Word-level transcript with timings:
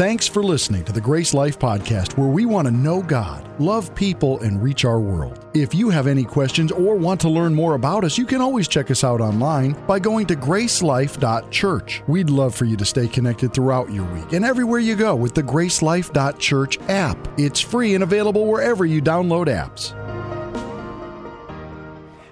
Thanks 0.00 0.26
for 0.26 0.42
listening 0.42 0.82
to 0.84 0.92
the 0.92 1.00
Grace 1.02 1.34
Life 1.34 1.58
Podcast, 1.58 2.16
where 2.16 2.30
we 2.30 2.46
want 2.46 2.66
to 2.66 2.72
know 2.72 3.02
God, 3.02 3.46
love 3.60 3.94
people, 3.94 4.40
and 4.40 4.62
reach 4.62 4.86
our 4.86 4.98
world. 4.98 5.44
If 5.52 5.74
you 5.74 5.90
have 5.90 6.06
any 6.06 6.24
questions 6.24 6.72
or 6.72 6.96
want 6.96 7.20
to 7.20 7.28
learn 7.28 7.54
more 7.54 7.74
about 7.74 8.04
us, 8.04 8.16
you 8.16 8.24
can 8.24 8.40
always 8.40 8.66
check 8.66 8.90
us 8.90 9.04
out 9.04 9.20
online 9.20 9.72
by 9.86 9.98
going 9.98 10.24
to 10.28 10.36
gracelife.church. 10.36 12.02
We'd 12.06 12.30
love 12.30 12.54
for 12.54 12.64
you 12.64 12.78
to 12.78 12.84
stay 12.86 13.08
connected 13.08 13.52
throughout 13.52 13.92
your 13.92 14.10
week 14.14 14.32
and 14.32 14.42
everywhere 14.42 14.80
you 14.80 14.96
go 14.96 15.14
with 15.14 15.34
the 15.34 15.42
gracelife.church 15.42 16.78
app. 16.88 17.28
It's 17.38 17.60
free 17.60 17.94
and 17.94 18.02
available 18.02 18.46
wherever 18.46 18.86
you 18.86 19.02
download 19.02 19.48
apps. 19.48 19.94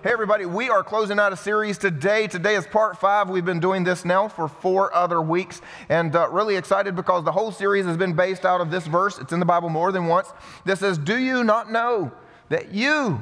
Everybody, 0.08 0.46
we 0.46 0.70
are 0.70 0.82
closing 0.82 1.18
out 1.18 1.34
a 1.34 1.36
series 1.36 1.76
today. 1.76 2.28
Today 2.28 2.54
is 2.54 2.66
part 2.66 2.96
five. 2.96 3.28
We've 3.28 3.44
been 3.44 3.60
doing 3.60 3.84
this 3.84 4.06
now 4.06 4.26
for 4.26 4.48
four 4.48 4.92
other 4.94 5.20
weeks, 5.20 5.60
and 5.90 6.16
uh, 6.16 6.30
really 6.30 6.56
excited 6.56 6.96
because 6.96 7.24
the 7.24 7.32
whole 7.32 7.52
series 7.52 7.84
has 7.84 7.98
been 7.98 8.14
based 8.14 8.46
out 8.46 8.62
of 8.62 8.70
this 8.70 8.86
verse. 8.86 9.18
It's 9.18 9.34
in 9.34 9.38
the 9.38 9.44
Bible 9.44 9.68
more 9.68 9.92
than 9.92 10.06
once. 10.06 10.32
This 10.64 10.80
says, 10.80 10.96
Do 10.96 11.18
you 11.18 11.44
not 11.44 11.70
know 11.70 12.10
that 12.48 12.72
you, 12.72 13.20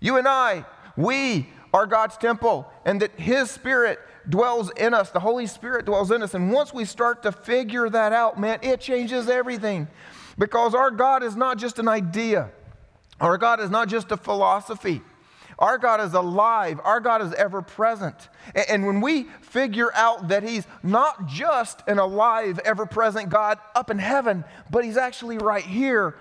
you 0.00 0.16
and 0.16 0.26
I, 0.26 0.64
we 0.96 1.50
are 1.74 1.86
God's 1.86 2.16
temple, 2.16 2.66
and 2.86 3.02
that 3.02 3.10
His 3.20 3.50
Spirit 3.50 3.98
dwells 4.30 4.70
in 4.78 4.94
us? 4.94 5.10
The 5.10 5.20
Holy 5.20 5.46
Spirit 5.46 5.84
dwells 5.84 6.10
in 6.10 6.22
us. 6.22 6.32
And 6.32 6.50
once 6.50 6.72
we 6.72 6.86
start 6.86 7.22
to 7.24 7.32
figure 7.32 7.90
that 7.90 8.14
out, 8.14 8.40
man, 8.40 8.60
it 8.62 8.80
changes 8.80 9.28
everything 9.28 9.86
because 10.38 10.74
our 10.74 10.90
God 10.90 11.22
is 11.22 11.36
not 11.36 11.58
just 11.58 11.78
an 11.78 11.86
idea, 11.86 12.48
our 13.20 13.36
God 13.36 13.60
is 13.60 13.68
not 13.68 13.88
just 13.88 14.10
a 14.10 14.16
philosophy. 14.16 15.02
Our 15.58 15.76
God 15.78 16.00
is 16.00 16.14
alive. 16.14 16.80
Our 16.84 17.00
God 17.00 17.20
is 17.22 17.32
ever 17.34 17.62
present. 17.62 18.28
And 18.68 18.86
when 18.86 19.00
we 19.00 19.24
figure 19.40 19.92
out 19.94 20.28
that 20.28 20.42
He's 20.42 20.66
not 20.82 21.26
just 21.26 21.82
an 21.88 21.98
alive, 21.98 22.60
ever 22.64 22.86
present 22.86 23.28
God 23.28 23.58
up 23.74 23.90
in 23.90 23.98
heaven, 23.98 24.44
but 24.70 24.84
He's 24.84 24.96
actually 24.96 25.38
right 25.38 25.64
here, 25.64 26.16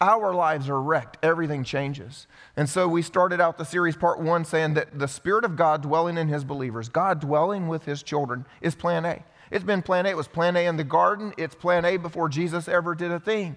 our 0.00 0.34
lives 0.34 0.68
are 0.68 0.80
wrecked. 0.80 1.16
Everything 1.22 1.62
changes. 1.62 2.26
And 2.56 2.68
so 2.68 2.88
we 2.88 3.02
started 3.02 3.40
out 3.40 3.56
the 3.56 3.64
series, 3.64 3.94
part 3.94 4.18
one, 4.18 4.44
saying 4.44 4.74
that 4.74 4.98
the 4.98 5.06
Spirit 5.06 5.44
of 5.44 5.54
God 5.54 5.82
dwelling 5.82 6.18
in 6.18 6.26
His 6.26 6.42
believers, 6.42 6.88
God 6.88 7.20
dwelling 7.20 7.68
with 7.68 7.84
His 7.84 8.02
children, 8.02 8.44
is 8.60 8.74
plan 8.74 9.04
A. 9.04 9.24
It's 9.52 9.64
been 9.64 9.82
plan 9.82 10.06
A. 10.06 10.10
It 10.10 10.16
was 10.16 10.26
plan 10.26 10.56
A 10.56 10.66
in 10.66 10.76
the 10.76 10.82
garden. 10.82 11.32
It's 11.38 11.54
plan 11.54 11.84
A 11.84 11.98
before 11.98 12.28
Jesus 12.28 12.66
ever 12.66 12.96
did 12.96 13.12
a 13.12 13.20
thing. 13.20 13.54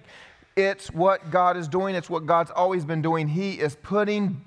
It's 0.54 0.90
what 0.90 1.30
God 1.30 1.56
is 1.56 1.68
doing. 1.68 1.94
It's 1.96 2.08
what 2.08 2.26
God's 2.26 2.50
always 2.50 2.84
been 2.84 3.02
doing. 3.02 3.28
He 3.28 3.54
is 3.54 3.76
putting 3.82 4.42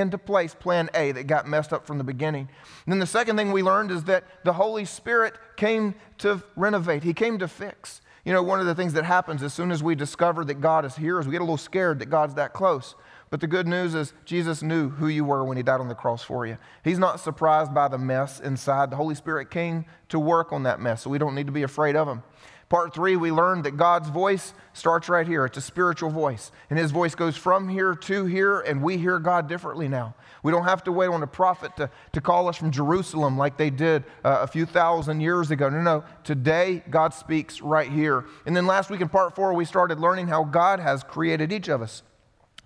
into 0.00 0.18
place 0.18 0.54
plan 0.54 0.90
A 0.94 1.12
that 1.12 1.26
got 1.26 1.46
messed 1.46 1.72
up 1.72 1.86
from 1.86 1.98
the 1.98 2.04
beginning. 2.04 2.48
And 2.84 2.92
then 2.92 2.98
the 2.98 3.06
second 3.06 3.36
thing 3.36 3.52
we 3.52 3.62
learned 3.62 3.90
is 3.90 4.04
that 4.04 4.24
the 4.44 4.52
Holy 4.52 4.84
Spirit 4.84 5.34
came 5.56 5.94
to 6.18 6.42
renovate, 6.56 7.02
He 7.02 7.14
came 7.14 7.38
to 7.38 7.48
fix. 7.48 8.00
You 8.24 8.32
know, 8.32 8.42
one 8.42 8.58
of 8.58 8.66
the 8.66 8.74
things 8.74 8.94
that 8.94 9.04
happens 9.04 9.42
as 9.42 9.52
soon 9.52 9.70
as 9.70 9.82
we 9.82 9.94
discover 9.94 10.46
that 10.46 10.54
God 10.54 10.86
is 10.86 10.96
here 10.96 11.20
is 11.20 11.26
we 11.26 11.32
get 11.32 11.42
a 11.42 11.44
little 11.44 11.58
scared 11.58 11.98
that 11.98 12.06
God's 12.06 12.34
that 12.34 12.54
close. 12.54 12.94
But 13.28 13.40
the 13.40 13.46
good 13.46 13.66
news 13.66 13.94
is 13.94 14.14
Jesus 14.24 14.62
knew 14.62 14.90
who 14.90 15.08
you 15.08 15.24
were 15.24 15.44
when 15.44 15.56
he 15.56 15.62
died 15.62 15.80
on 15.80 15.88
the 15.88 15.94
cross 15.94 16.22
for 16.22 16.46
you. 16.46 16.56
He's 16.84 16.98
not 16.98 17.20
surprised 17.20 17.74
by 17.74 17.88
the 17.88 17.98
mess 17.98 18.40
inside. 18.40 18.90
The 18.90 18.96
Holy 18.96 19.14
Spirit 19.14 19.50
came 19.50 19.84
to 20.08 20.18
work 20.18 20.52
on 20.52 20.62
that 20.62 20.80
mess, 20.80 21.02
so 21.02 21.10
we 21.10 21.18
don't 21.18 21.34
need 21.34 21.46
to 21.46 21.52
be 21.52 21.64
afraid 21.64 21.96
of 21.96 22.08
him. 22.08 22.22
Part 22.68 22.94
three, 22.94 23.16
we 23.16 23.30
learned 23.30 23.64
that 23.64 23.76
God's 23.76 24.08
voice 24.08 24.54
starts 24.72 25.08
right 25.08 25.26
here. 25.26 25.44
It's 25.44 25.58
a 25.58 25.62
spiritual 25.62 26.10
voice. 26.10 26.50
And 26.70 26.78
his 26.78 26.90
voice 26.90 27.14
goes 27.14 27.36
from 27.36 27.68
here 27.68 27.94
to 27.94 28.24
here, 28.24 28.60
and 28.60 28.82
we 28.82 28.96
hear 28.96 29.18
God 29.18 29.48
differently 29.48 29.86
now. 29.86 30.14
We 30.42 30.50
don't 30.50 30.64
have 30.64 30.84
to 30.84 30.92
wait 30.92 31.08
on 31.08 31.22
a 31.22 31.26
prophet 31.26 31.76
to, 31.76 31.90
to 32.12 32.20
call 32.20 32.48
us 32.48 32.56
from 32.56 32.70
Jerusalem 32.70 33.38
like 33.38 33.56
they 33.56 33.70
did 33.70 34.04
uh, 34.24 34.38
a 34.42 34.46
few 34.46 34.66
thousand 34.66 35.20
years 35.20 35.50
ago. 35.50 35.68
No, 35.68 35.80
no. 35.80 36.04
Today, 36.22 36.82
God 36.90 37.14
speaks 37.14 37.60
right 37.60 37.90
here. 37.90 38.26
And 38.46 38.56
then 38.56 38.66
last 38.66 38.90
week 38.90 39.00
in 39.00 39.08
part 39.08 39.34
four, 39.34 39.54
we 39.54 39.64
started 39.64 40.00
learning 40.00 40.28
how 40.28 40.44
God 40.44 40.80
has 40.80 41.02
created 41.02 41.52
each 41.52 41.68
of 41.68 41.80
us. 41.82 42.02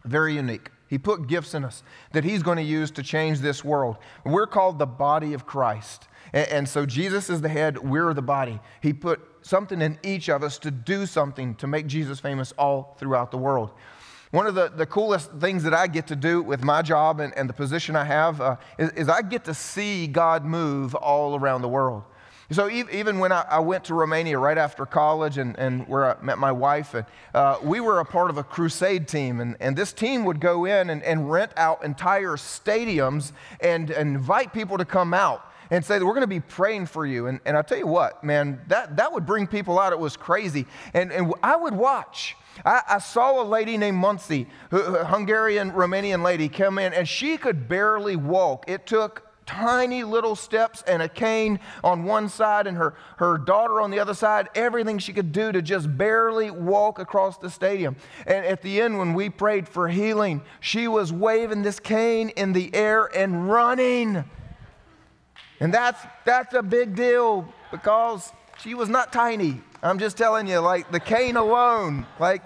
Very 0.04 0.34
unique. 0.34 0.70
He 0.88 0.96
put 0.98 1.26
gifts 1.26 1.54
in 1.54 1.64
us 1.64 1.82
that 2.12 2.24
He's 2.24 2.42
going 2.42 2.56
to 2.56 2.62
use 2.62 2.90
to 2.92 3.02
change 3.02 3.40
this 3.40 3.64
world. 3.64 3.98
We're 4.24 4.46
called 4.46 4.78
the 4.78 4.86
body 4.86 5.34
of 5.34 5.44
Christ. 5.44 6.08
And, 6.32 6.48
and 6.48 6.68
so 6.68 6.86
Jesus 6.86 7.28
is 7.28 7.42
the 7.42 7.48
head, 7.48 7.78
we're 7.78 8.14
the 8.14 8.22
body. 8.22 8.60
He 8.80 8.92
put 8.92 9.20
something 9.48 9.80
in 9.80 9.98
each 10.02 10.28
of 10.28 10.42
us 10.42 10.58
to 10.58 10.70
do 10.70 11.06
something 11.06 11.54
to 11.56 11.66
make 11.66 11.86
Jesus 11.86 12.20
famous 12.20 12.52
all 12.58 12.96
throughout 12.98 13.30
the 13.30 13.38
world. 13.38 13.70
One 14.30 14.46
of 14.46 14.54
the, 14.54 14.68
the 14.68 14.84
coolest 14.84 15.32
things 15.40 15.64
that 15.64 15.72
I 15.72 15.86
get 15.86 16.06
to 16.08 16.16
do 16.16 16.42
with 16.42 16.62
my 16.62 16.82
job 16.82 17.18
and, 17.18 17.32
and 17.36 17.48
the 17.48 17.54
position 17.54 17.96
I 17.96 18.04
have 18.04 18.42
uh, 18.42 18.56
is, 18.78 18.90
is, 18.90 19.08
I 19.08 19.22
get 19.22 19.44
to 19.46 19.54
see 19.54 20.06
God 20.06 20.44
move 20.44 20.94
all 20.94 21.34
around 21.34 21.62
the 21.62 21.68
world. 21.68 22.02
So 22.50 22.70
even 22.70 23.18
when 23.18 23.30
I, 23.30 23.58
went 23.58 23.84
to 23.84 23.94
Romania 23.94 24.38
right 24.38 24.56
after 24.56 24.86
college 24.86 25.36
and, 25.36 25.58
and 25.58 25.86
where 25.86 26.16
I 26.16 26.22
met 26.22 26.38
my 26.38 26.52
wife, 26.52 26.94
and, 26.94 27.04
uh, 27.34 27.58
we 27.62 27.80
were 27.80 28.00
a 28.00 28.06
part 28.06 28.30
of 28.30 28.38
a 28.38 28.42
crusade 28.42 29.06
team. 29.06 29.40
And, 29.40 29.54
and 29.60 29.76
this 29.76 29.92
team 29.92 30.24
would 30.24 30.40
go 30.40 30.64
in 30.64 30.88
and, 30.88 31.02
and 31.02 31.30
rent 31.30 31.52
out 31.58 31.84
entire 31.84 32.36
stadiums 32.36 33.32
and, 33.60 33.90
and 33.90 34.16
invite 34.16 34.54
people 34.54 34.78
to 34.78 34.86
come 34.86 35.12
out 35.12 35.44
and 35.70 35.84
say 35.84 35.98
that 35.98 36.04
we're 36.04 36.12
going 36.12 36.22
to 36.22 36.26
be 36.26 36.40
praying 36.40 36.86
for 36.86 37.06
you. 37.06 37.26
And, 37.26 37.40
and 37.44 37.56
I'll 37.56 37.64
tell 37.64 37.78
you 37.78 37.86
what, 37.86 38.22
man, 38.24 38.60
that, 38.68 38.96
that 38.96 39.12
would 39.12 39.26
bring 39.26 39.46
people 39.46 39.78
out. 39.78 39.92
It 39.92 39.98
was 39.98 40.16
crazy. 40.16 40.66
And, 40.94 41.12
and 41.12 41.32
I 41.42 41.56
would 41.56 41.74
watch. 41.74 42.36
I, 42.64 42.82
I 42.88 42.98
saw 42.98 43.42
a 43.42 43.44
lady 43.44 43.76
named 43.76 43.98
Muncie, 43.98 44.46
a 44.70 45.04
Hungarian 45.04 45.72
Romanian 45.72 46.22
lady, 46.22 46.48
come 46.48 46.78
in, 46.78 46.92
and 46.92 47.08
she 47.08 47.36
could 47.36 47.68
barely 47.68 48.16
walk. 48.16 48.64
It 48.68 48.86
took 48.86 49.24
tiny 49.48 50.04
little 50.04 50.36
steps 50.36 50.82
and 50.86 51.00
a 51.00 51.08
cane 51.08 51.58
on 51.82 52.04
one 52.04 52.28
side 52.28 52.66
and 52.66 52.76
her, 52.76 52.94
her 53.16 53.38
daughter 53.38 53.80
on 53.80 53.90
the 53.90 53.98
other 53.98 54.12
side, 54.12 54.48
everything 54.54 54.98
she 54.98 55.12
could 55.12 55.32
do 55.32 55.50
to 55.50 55.62
just 55.62 55.96
barely 55.96 56.50
walk 56.50 56.98
across 56.98 57.38
the 57.38 57.48
stadium. 57.48 57.96
And 58.26 58.44
at 58.44 58.60
the 58.60 58.82
end, 58.82 58.98
when 58.98 59.14
we 59.14 59.30
prayed 59.30 59.66
for 59.66 59.88
healing, 59.88 60.42
she 60.60 60.86
was 60.86 61.12
waving 61.12 61.62
this 61.62 61.80
cane 61.80 62.28
in 62.30 62.52
the 62.52 62.74
air 62.74 63.06
and 63.06 63.48
running. 63.48 64.24
And 65.60 65.74
that's, 65.74 66.00
that's 66.24 66.54
a 66.54 66.62
big 66.62 66.94
deal 66.94 67.52
because 67.70 68.32
she 68.60 68.74
was 68.74 68.88
not 68.88 69.12
tiny. 69.12 69.60
I'm 69.82 69.98
just 69.98 70.16
telling 70.16 70.46
you, 70.46 70.58
like 70.58 70.90
the 70.90 71.00
cane 71.00 71.36
alone, 71.36 72.06
like, 72.18 72.42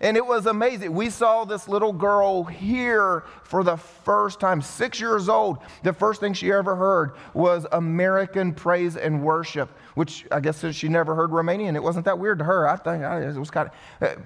and 0.00 0.16
it 0.16 0.24
was 0.24 0.46
amazing. 0.46 0.94
We 0.94 1.10
saw 1.10 1.44
this 1.44 1.66
little 1.66 1.92
girl 1.92 2.44
here 2.44 3.24
for 3.42 3.64
the 3.64 3.76
first 3.76 4.38
time, 4.38 4.62
six 4.62 5.00
years 5.00 5.28
old. 5.28 5.58
The 5.82 5.92
first 5.92 6.20
thing 6.20 6.34
she 6.34 6.52
ever 6.52 6.76
heard 6.76 7.12
was 7.34 7.66
American 7.72 8.54
praise 8.54 8.96
and 8.96 9.24
worship, 9.24 9.70
which 9.96 10.24
I 10.30 10.38
guess 10.38 10.58
since 10.58 10.76
she 10.76 10.88
never 10.88 11.16
heard 11.16 11.30
Romanian. 11.30 11.74
It 11.74 11.82
wasn't 11.82 12.04
that 12.04 12.20
weird 12.20 12.38
to 12.38 12.44
her. 12.44 12.68
I 12.68 12.76
think 12.76 13.02
it 13.02 13.38
was 13.38 13.50
kind 13.50 13.70
of. 14.00 14.08
Uh, 14.08 14.20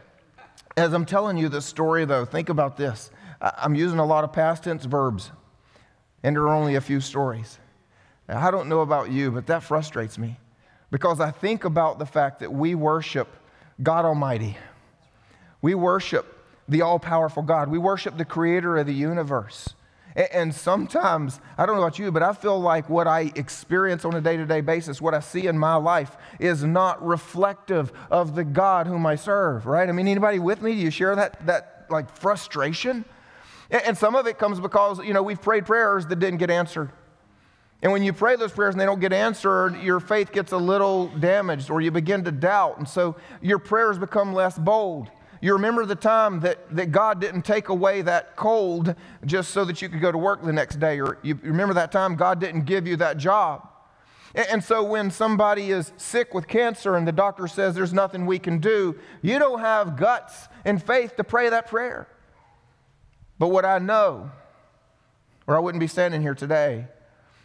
as 0.77 0.93
I'm 0.93 1.07
telling 1.07 1.39
you 1.39 1.49
this 1.49 1.65
story, 1.65 2.05
though, 2.05 2.27
think 2.27 2.51
about 2.51 2.77
this. 2.77 3.11
I'm 3.41 3.75
using 3.75 3.99
a 3.99 4.05
lot 4.05 4.25
of 4.25 4.33
past 4.33 4.65
tense 4.65 4.85
verbs, 4.85 5.31
and 6.23 6.37
there 6.37 6.43
are 6.45 6.55
only 6.55 6.75
a 6.75 6.81
few 6.81 7.01
stories. 7.01 7.59
I 8.29 8.51
don't 8.51 8.69
know 8.69 8.81
about 8.81 9.11
you, 9.11 9.31
but 9.31 9.47
that 9.47 9.63
frustrates 9.63 10.19
me 10.19 10.39
because 10.91 11.21
I 11.21 11.31
think 11.31 11.65
about 11.65 11.99
the 11.99 12.07
fact 12.07 12.41
that 12.41 12.53
we 12.53 12.75
worship 12.75 13.29
God 13.83 14.05
Almighty. 14.05 14.57
We 15.61 15.75
worship 15.75 16.39
the 16.69 16.83
all 16.83 16.99
powerful 16.99 17.43
God. 17.43 17.69
We 17.69 17.79
worship 17.79 18.17
the 18.17 18.25
creator 18.25 18.77
of 18.77 18.87
the 18.87 18.95
universe. 18.95 19.75
And 20.15 20.55
sometimes, 20.55 21.41
I 21.57 21.65
don't 21.65 21.77
know 21.77 21.83
about 21.83 21.99
you, 21.99 22.13
but 22.13 22.23
I 22.23 22.35
feel 22.35 22.61
like 22.61 22.91
what 22.91 23.07
I 23.07 23.33
experience 23.35 24.05
on 24.05 24.15
a 24.15 24.21
day 24.21 24.37
to 24.37 24.45
day 24.45 24.61
basis, 24.61 25.01
what 25.01 25.15
I 25.15 25.21
see 25.21 25.47
in 25.47 25.59
my 25.59 25.77
life, 25.77 26.17
is 26.39 26.63
not 26.63 27.05
reflective 27.05 27.93
of 28.11 28.35
the 28.35 28.45
God 28.45 28.87
whom 28.87 29.07
I 29.07 29.17
serve, 29.17 29.65
right? 29.65 29.89
I 29.89 29.93
mean, 29.93 30.07
anybody 30.07 30.39
with 30.39 30.61
me? 30.61 30.75
Do 30.75 30.81
you 30.81 30.91
share 30.91 31.17
that, 31.17 31.47
that 31.47 31.87
like 31.89 32.15
frustration? 32.15 33.07
And 33.71 33.97
some 33.97 34.15
of 34.15 34.27
it 34.27 34.39
comes 34.39 34.61
because, 34.61 34.99
you 34.99 35.15
know, 35.15 35.23
we've 35.23 35.41
prayed 35.41 35.65
prayers 35.65 36.07
that 36.07 36.19
didn't 36.19 36.39
get 36.39 36.51
answered. 36.51 36.91
And 37.83 37.91
when 37.91 38.05
you 38.05 38.13
pray 38.13 38.37
those 38.37 38.53
prayers 38.53 38.75
and 38.75 38.81
they 38.81 38.87
don't 38.87 39.01
get 39.01 39.13
answered, 39.13 39.77
your 39.83 39.99
faith 39.99 40.31
gets 40.31 40.53
a 40.53 40.57
little 40.57 41.09
damaged 41.09 41.69
or 41.69 41.81
you 41.81 41.91
begin 41.91 42.23
to 42.25 42.31
doubt. 42.31 42.79
And 42.79 42.89
so 42.89 43.17
your 43.41 43.59
prayers 43.59 43.99
become 43.99 44.33
less 44.33 44.57
bold. 44.57 45.11
You 45.41 45.55
remember 45.55 45.85
the 45.85 45.97
time 45.97 46.39
that, 46.41 46.59
that 46.77 46.93
God 46.93 47.21
didn't 47.21 47.43
take 47.43 47.69
away 47.69 48.03
that 48.03 48.37
cold 48.37 48.95
just 49.27 49.51
so 49.51 49.65
that 49.65 49.83
you 49.83 49.89
could 49.89 50.01
go 50.01 50.13
to 50.13 50.19
work 50.19 50.45
the 50.45 50.53
next 50.53 50.79
day. 50.79 51.01
Or 51.01 51.19
you 51.23 51.37
remember 51.43 51.75
that 51.75 51.91
time 51.91 52.15
God 52.15 52.39
didn't 52.39 52.67
give 52.67 52.87
you 52.87 52.95
that 52.99 53.19
job. 53.19 53.69
And, 54.37 54.47
and 54.49 54.65
so 54.65 54.85
when 54.85 55.11
somebody 55.11 55.73
is 55.73 55.93
sick 55.97 56.33
with 56.33 56.47
cancer 56.47 56.95
and 56.95 57.07
the 57.07 57.13
doctor 57.13 57.49
says 57.49 57.75
there's 57.75 57.93
nothing 57.93 58.27
we 58.27 58.39
can 58.39 58.59
do, 58.61 58.97
you 59.23 59.41
don't 59.41 59.59
have 59.59 59.97
guts 59.97 60.47
and 60.65 60.81
faith 60.81 61.17
to 61.17 61.25
pray 61.25 61.49
that 61.49 61.67
prayer. 61.67 62.07
But 63.41 63.49
what 63.49 63.65
I 63.65 63.81
know, 63.81 64.31
or 65.49 65.57
I 65.57 65.59
wouldn't 65.59 65.81
be 65.81 65.89
standing 65.89 66.23
here 66.23 66.37
today, 66.37 66.87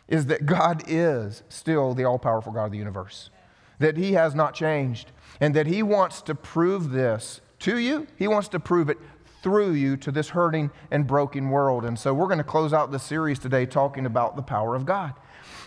is 0.08 0.28
that 0.28 0.46
God 0.46 0.84
is 0.88 1.44
still 1.50 1.94
the 1.94 2.06
all 2.06 2.20
powerful 2.20 2.52
God 2.52 2.66
of 2.66 2.72
the 2.72 2.78
universe, 2.78 3.30
that 3.80 3.98
He 3.98 4.14
has 4.14 4.34
not 4.34 4.54
changed, 4.54 5.12
and 5.40 5.54
that 5.56 5.68
He 5.68 5.84
wants 5.84 6.22
to 6.24 6.36
prove 6.36 6.92
this 6.92 7.42
to 7.60 7.78
you. 7.78 8.08
He 8.18 8.28
wants 8.28 8.48
to 8.50 8.60
prove 8.60 8.90
it 8.90 8.98
through 9.44 9.72
you 9.72 9.96
to 9.98 10.12
this 10.12 10.30
hurting 10.30 10.72
and 10.92 11.06
broken 11.06 11.50
world. 11.50 11.86
And 11.86 11.98
so 11.98 12.14
we're 12.14 12.26
going 12.26 12.38
to 12.40 12.44
close 12.44 12.74
out 12.74 12.92
the 12.92 13.00
series 13.00 13.40
today 13.40 13.66
talking 13.66 14.06
about 14.06 14.36
the 14.36 14.42
power 14.42 14.76
of 14.76 14.86
God. 14.86 15.14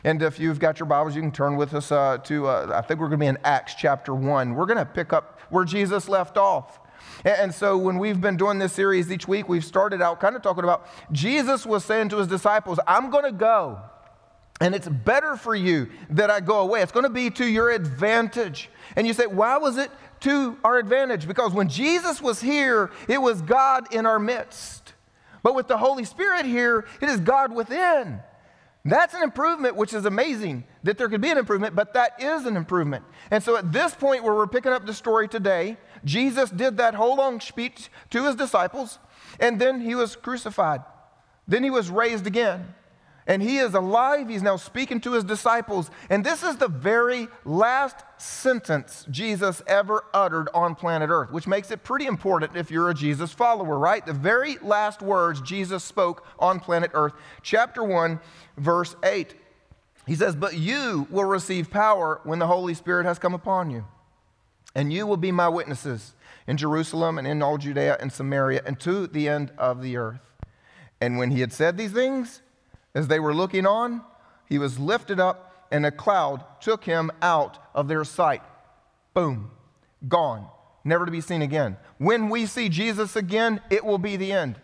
And 0.05 0.23
if 0.23 0.39
you've 0.39 0.59
got 0.59 0.79
your 0.79 0.87
Bibles, 0.87 1.15
you 1.15 1.23
can 1.23 1.33
turn 1.33 1.57
with 1.57 1.75
us 1.75 1.93
uh, 1.93 2.19
to, 2.25 2.47
uh, 2.47 2.73
I 2.75 2.87
think 2.87 3.01
we're 3.01 3.09
going 3.09 3.21
to 3.21 3.25
be 3.25 3.29
in 3.29 3.39
Acts 3.45 3.75
chapter 3.75 4.15
1. 4.15 4.55
We're 4.55 4.67
going 4.67 4.79
to 4.79 4.87
pick 4.87 5.13
up 5.13 5.41
where 5.51 5.65
Jesus 5.65 6.09
left 6.09 6.37
off. 6.37 6.81
And 7.25 7.55
so, 7.55 7.77
when 7.77 7.99
we've 7.99 8.21
been 8.21 8.37
doing 8.37 8.59
this 8.59 8.73
series 8.73 9.11
each 9.11 9.29
week, 9.29 9.49
we've 9.49 9.65
started 9.65 10.01
out 10.01 10.21
kind 10.21 10.37
of 10.37 10.43
talking 10.43 10.65
about 10.65 10.87
Jesus 11.13 11.67
was 11.67 11.85
saying 11.85 12.09
to 12.11 12.19
his 12.19 12.27
disciples, 12.27 12.79
I'm 12.87 13.11
going 13.11 13.25
to 13.25 13.33
go. 13.33 13.81
And 14.61 14.75
it's 14.75 14.89
better 14.89 15.37
for 15.37 15.55
you 15.55 15.89
that 16.11 16.31
I 16.31 16.41
go 16.41 16.61
away. 16.61 16.83
It's 16.83 16.93
going 16.93 17.05
to 17.05 17.11
be 17.11 17.31
to 17.31 17.47
your 17.47 17.71
advantage. 17.71 18.69
And 18.95 19.07
you 19.07 19.15
say, 19.15 19.27
why 19.27 19.57
was 19.57 19.79
it 19.79 19.91
to 20.21 20.59
our 20.63 20.77
advantage? 20.77 21.27
Because 21.27 21.53
when 21.53 21.69
Jesus 21.69 22.21
was 22.21 22.43
here, 22.43 22.91
it 23.09 23.21
was 23.23 23.41
God 23.41 23.93
in 23.93 24.05
our 24.05 24.19
midst. 24.19 24.93
But 25.43 25.55
with 25.55 25.67
the 25.67 25.79
Holy 25.79 26.05
Spirit 26.05 26.45
here, 26.45 26.87
it 27.01 27.09
is 27.09 27.21
God 27.21 27.55
within. 27.55 28.21
That's 28.85 29.15
an 29.15 29.23
improvement, 29.23 29.77
which 29.77 29.95
is 29.95 30.05
amazing 30.05 30.65
that 30.83 30.99
there 30.99 31.09
could 31.09 31.21
be 31.23 31.31
an 31.31 31.39
improvement, 31.39 31.75
but 31.75 31.95
that 31.95 32.23
is 32.23 32.45
an 32.45 32.57
improvement. 32.57 33.05
And 33.31 33.43
so 33.43 33.57
at 33.57 33.73
this 33.73 33.95
point 33.95 34.25
where 34.25 34.35
we're 34.35 34.47
picking 34.47 34.73
up 34.73 34.85
the 34.85 34.95
story 34.95 35.29
today, 35.29 35.79
Jesus 36.05 36.51
did 36.51 36.77
that 36.79 36.95
whole 36.95 37.17
long 37.17 37.41
speech 37.41 37.91
to 38.11 38.25
his 38.25 38.37
disciples, 38.37 38.99
and 39.39 39.59
then 39.61 39.81
he 39.81 39.95
was 39.95 40.17
crucified. 40.17 40.81
Then 41.49 41.63
he 41.63 41.71
was 41.71 41.91
raised 41.91 42.27
again 42.27 42.75
and 43.31 43.41
he 43.41 43.59
is 43.59 43.75
alive. 43.75 44.29
He's 44.29 44.43
now 44.43 44.57
speaking 44.57 45.01
to 45.03 45.13
his 45.13 45.23
disciples. 45.23 45.89
And 46.11 46.27
this 46.27 46.43
is 46.43 46.57
the 46.57 46.67
very 46.67 47.29
last 47.45 47.95
sentence 48.19 49.07
Jesus 49.09 49.63
ever 49.69 50.05
uttered 50.13 50.49
on 50.53 50.75
planet 50.75 51.11
Earth, 51.11 51.31
which 51.31 51.47
makes 51.47 51.71
it 51.71 51.85
pretty 51.85 52.07
important 52.07 52.57
if 52.57 52.73
you're 52.73 52.91
a 52.91 52.95
Jesus 52.95 53.33
follower, 53.33 53.79
right? 53.79 54.05
The 54.05 54.13
very 54.13 54.59
last 54.59 55.01
words 55.01 55.41
Jesus 55.43 55.85
spoke 55.85 56.27
on 56.41 56.59
planet 56.59 56.91
Earth, 56.93 57.13
chapter 57.41 57.85
1, 57.85 58.19
verse 58.57 58.97
8. 59.05 59.37
He 60.09 60.17
says, 60.17 60.35
But 60.35 60.57
you 60.57 61.07
will 61.09 61.25
receive 61.25 61.71
power 61.71 62.21
when 62.25 62.41
the 62.41 62.49
Holy 62.49 62.75
Spirit 62.75 63.07
has 63.07 63.21
come 63.21 63.33
upon 63.33 63.71
you, 63.71 63.87
and 64.75 64.93
you 64.93 65.07
will 65.07 65.17
be 65.17 65.31
my 65.31 65.49
witnesses 65.49 66.17
in 66.49 66.57
Jerusalem 66.57 67.17
and 67.17 67.29
in 67.29 67.43
all 67.43 67.59
Judea 67.59 67.97
and 68.01 68.13
Samaria 68.13 68.63
and 68.67 68.81
to 68.81 69.07
the 69.07 69.29
end 69.29 69.53
of 69.57 69.83
the 69.83 69.97
earth. 69.97 70.33
And 71.01 71.17
when 71.17 71.31
he 71.31 71.39
had 71.39 71.53
said 71.53 71.79
these 71.79 71.93
things, 71.93 72.43
as 72.95 73.09
they 73.09 73.21
were 73.21 73.35
looking 73.35 73.67
on, 73.67 74.03
he 74.49 74.59
was 74.59 74.79
lifted 74.79 75.21
up, 75.21 75.69
and 75.71 75.87
a 75.87 75.91
cloud 75.91 76.45
took 76.61 76.85
him 76.85 77.11
out 77.23 77.59
of 77.75 77.89
their 77.89 78.05
sight. 78.05 78.43
Boom, 79.15 79.51
gone, 80.09 80.47
never 80.85 81.07
to 81.07 81.13
be 81.13 81.21
seen 81.21 81.43
again. 81.43 81.77
When 81.99 82.29
we 82.29 82.47
see 82.47 82.69
Jesus 82.69 83.15
again, 83.17 83.61
it 83.71 83.85
will 83.85 83.99
be 83.99 84.17
the 84.17 84.33
end. 84.33 84.61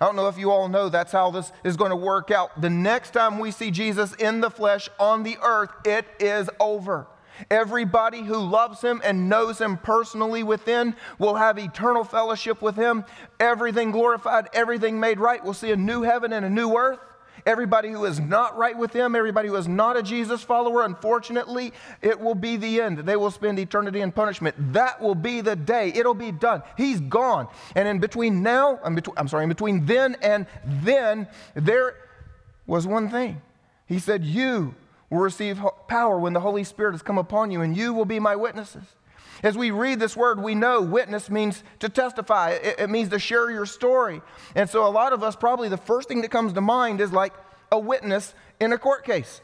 I 0.00 0.06
don't 0.06 0.16
know 0.16 0.28
if 0.28 0.38
you 0.38 0.50
all 0.50 0.68
know 0.68 0.88
that's 0.88 1.12
how 1.12 1.30
this 1.30 1.50
is 1.64 1.76
going 1.76 1.90
to 1.90 1.96
work 1.96 2.30
out. 2.30 2.60
The 2.60 2.70
next 2.70 3.10
time 3.10 3.38
we 3.38 3.50
see 3.50 3.70
Jesus 3.70 4.14
in 4.14 4.40
the 4.40 4.50
flesh 4.50 4.88
on 4.98 5.24
the 5.24 5.36
earth, 5.42 5.70
it 5.84 6.06
is 6.20 6.48
over. 6.60 7.08
Everybody 7.50 8.22
who 8.22 8.36
loves 8.36 8.80
him 8.80 9.00
and 9.04 9.28
knows 9.28 9.60
him 9.60 9.76
personally 9.76 10.42
within 10.42 10.94
will 11.18 11.34
have 11.34 11.58
eternal 11.58 12.04
fellowship 12.04 12.62
with 12.62 12.76
him. 12.76 13.04
Everything 13.38 13.90
glorified, 13.90 14.48
everything 14.52 14.98
made 14.98 15.18
right. 15.18 15.42
We'll 15.42 15.54
see 15.54 15.72
a 15.72 15.76
new 15.76 16.02
heaven 16.02 16.32
and 16.32 16.44
a 16.44 16.50
new 16.50 16.76
earth. 16.76 17.00
Everybody 17.46 17.90
who 17.90 18.04
is 18.04 18.20
not 18.20 18.56
right 18.56 18.76
with 18.76 18.92
Him, 18.92 19.14
everybody 19.14 19.48
who 19.48 19.56
is 19.56 19.68
not 19.68 19.96
a 19.96 20.02
Jesus 20.02 20.42
follower, 20.42 20.84
unfortunately, 20.84 21.72
it 22.02 22.18
will 22.18 22.34
be 22.34 22.56
the 22.56 22.80
end. 22.80 22.98
They 22.98 23.16
will 23.16 23.30
spend 23.30 23.58
eternity 23.58 24.00
in 24.00 24.12
punishment. 24.12 24.56
That 24.72 25.00
will 25.00 25.14
be 25.14 25.40
the 25.40 25.56
day. 25.56 25.92
It'll 25.94 26.14
be 26.14 26.32
done. 26.32 26.62
He's 26.76 27.00
gone. 27.00 27.48
And 27.74 27.88
in 27.88 27.98
between 27.98 28.42
now, 28.42 28.80
I'm, 28.84 28.94
between, 28.94 29.16
I'm 29.16 29.28
sorry, 29.28 29.44
in 29.44 29.48
between 29.48 29.86
then 29.86 30.16
and 30.22 30.46
then, 30.64 31.28
there 31.54 31.96
was 32.66 32.86
one 32.86 33.08
thing. 33.08 33.40
He 33.86 33.98
said, 33.98 34.24
You 34.24 34.74
will 35.10 35.20
receive 35.20 35.60
power 35.88 36.18
when 36.18 36.32
the 36.34 36.40
Holy 36.40 36.64
Spirit 36.64 36.92
has 36.92 37.02
come 37.02 37.18
upon 37.18 37.50
you, 37.50 37.62
and 37.62 37.76
you 37.76 37.92
will 37.94 38.04
be 38.04 38.20
my 38.20 38.36
witnesses. 38.36 38.84
As 39.42 39.56
we 39.56 39.70
read 39.70 40.00
this 40.00 40.16
word, 40.16 40.42
we 40.42 40.54
know 40.54 40.80
witness 40.80 41.30
means 41.30 41.62
to 41.80 41.88
testify, 41.88 42.50
it, 42.50 42.80
it, 42.80 42.90
means 42.90 43.10
to 43.10 43.18
share 43.18 43.50
your 43.50 43.66
story. 43.66 44.20
And 44.54 44.68
so, 44.68 44.86
a 44.86 44.90
lot 44.90 45.12
of 45.12 45.22
us, 45.22 45.36
probably 45.36 45.68
the 45.68 45.76
first 45.76 46.08
thing 46.08 46.22
that 46.22 46.30
comes 46.30 46.52
to 46.54 46.60
mind 46.60 47.00
is 47.00 47.12
like 47.12 47.32
a 47.70 47.78
witness 47.78 48.34
in 48.60 48.72
a 48.72 48.78
court 48.78 49.04
case 49.04 49.40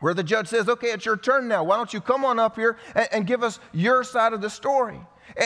where 0.00 0.14
the 0.14 0.24
judge 0.24 0.48
says, 0.48 0.68
Okay, 0.68 0.88
it's 0.88 1.06
your 1.06 1.16
turn 1.16 1.46
now. 1.46 1.62
Why 1.62 1.76
don't 1.76 1.92
you 1.92 2.00
come 2.00 2.24
on 2.24 2.38
up 2.38 2.56
here 2.56 2.76
and, 2.94 3.08
and 3.12 3.26
give 3.26 3.42
us 3.42 3.60
your 3.72 4.02
side 4.02 4.32
of 4.32 4.40
the 4.40 4.50
story? 4.50 5.00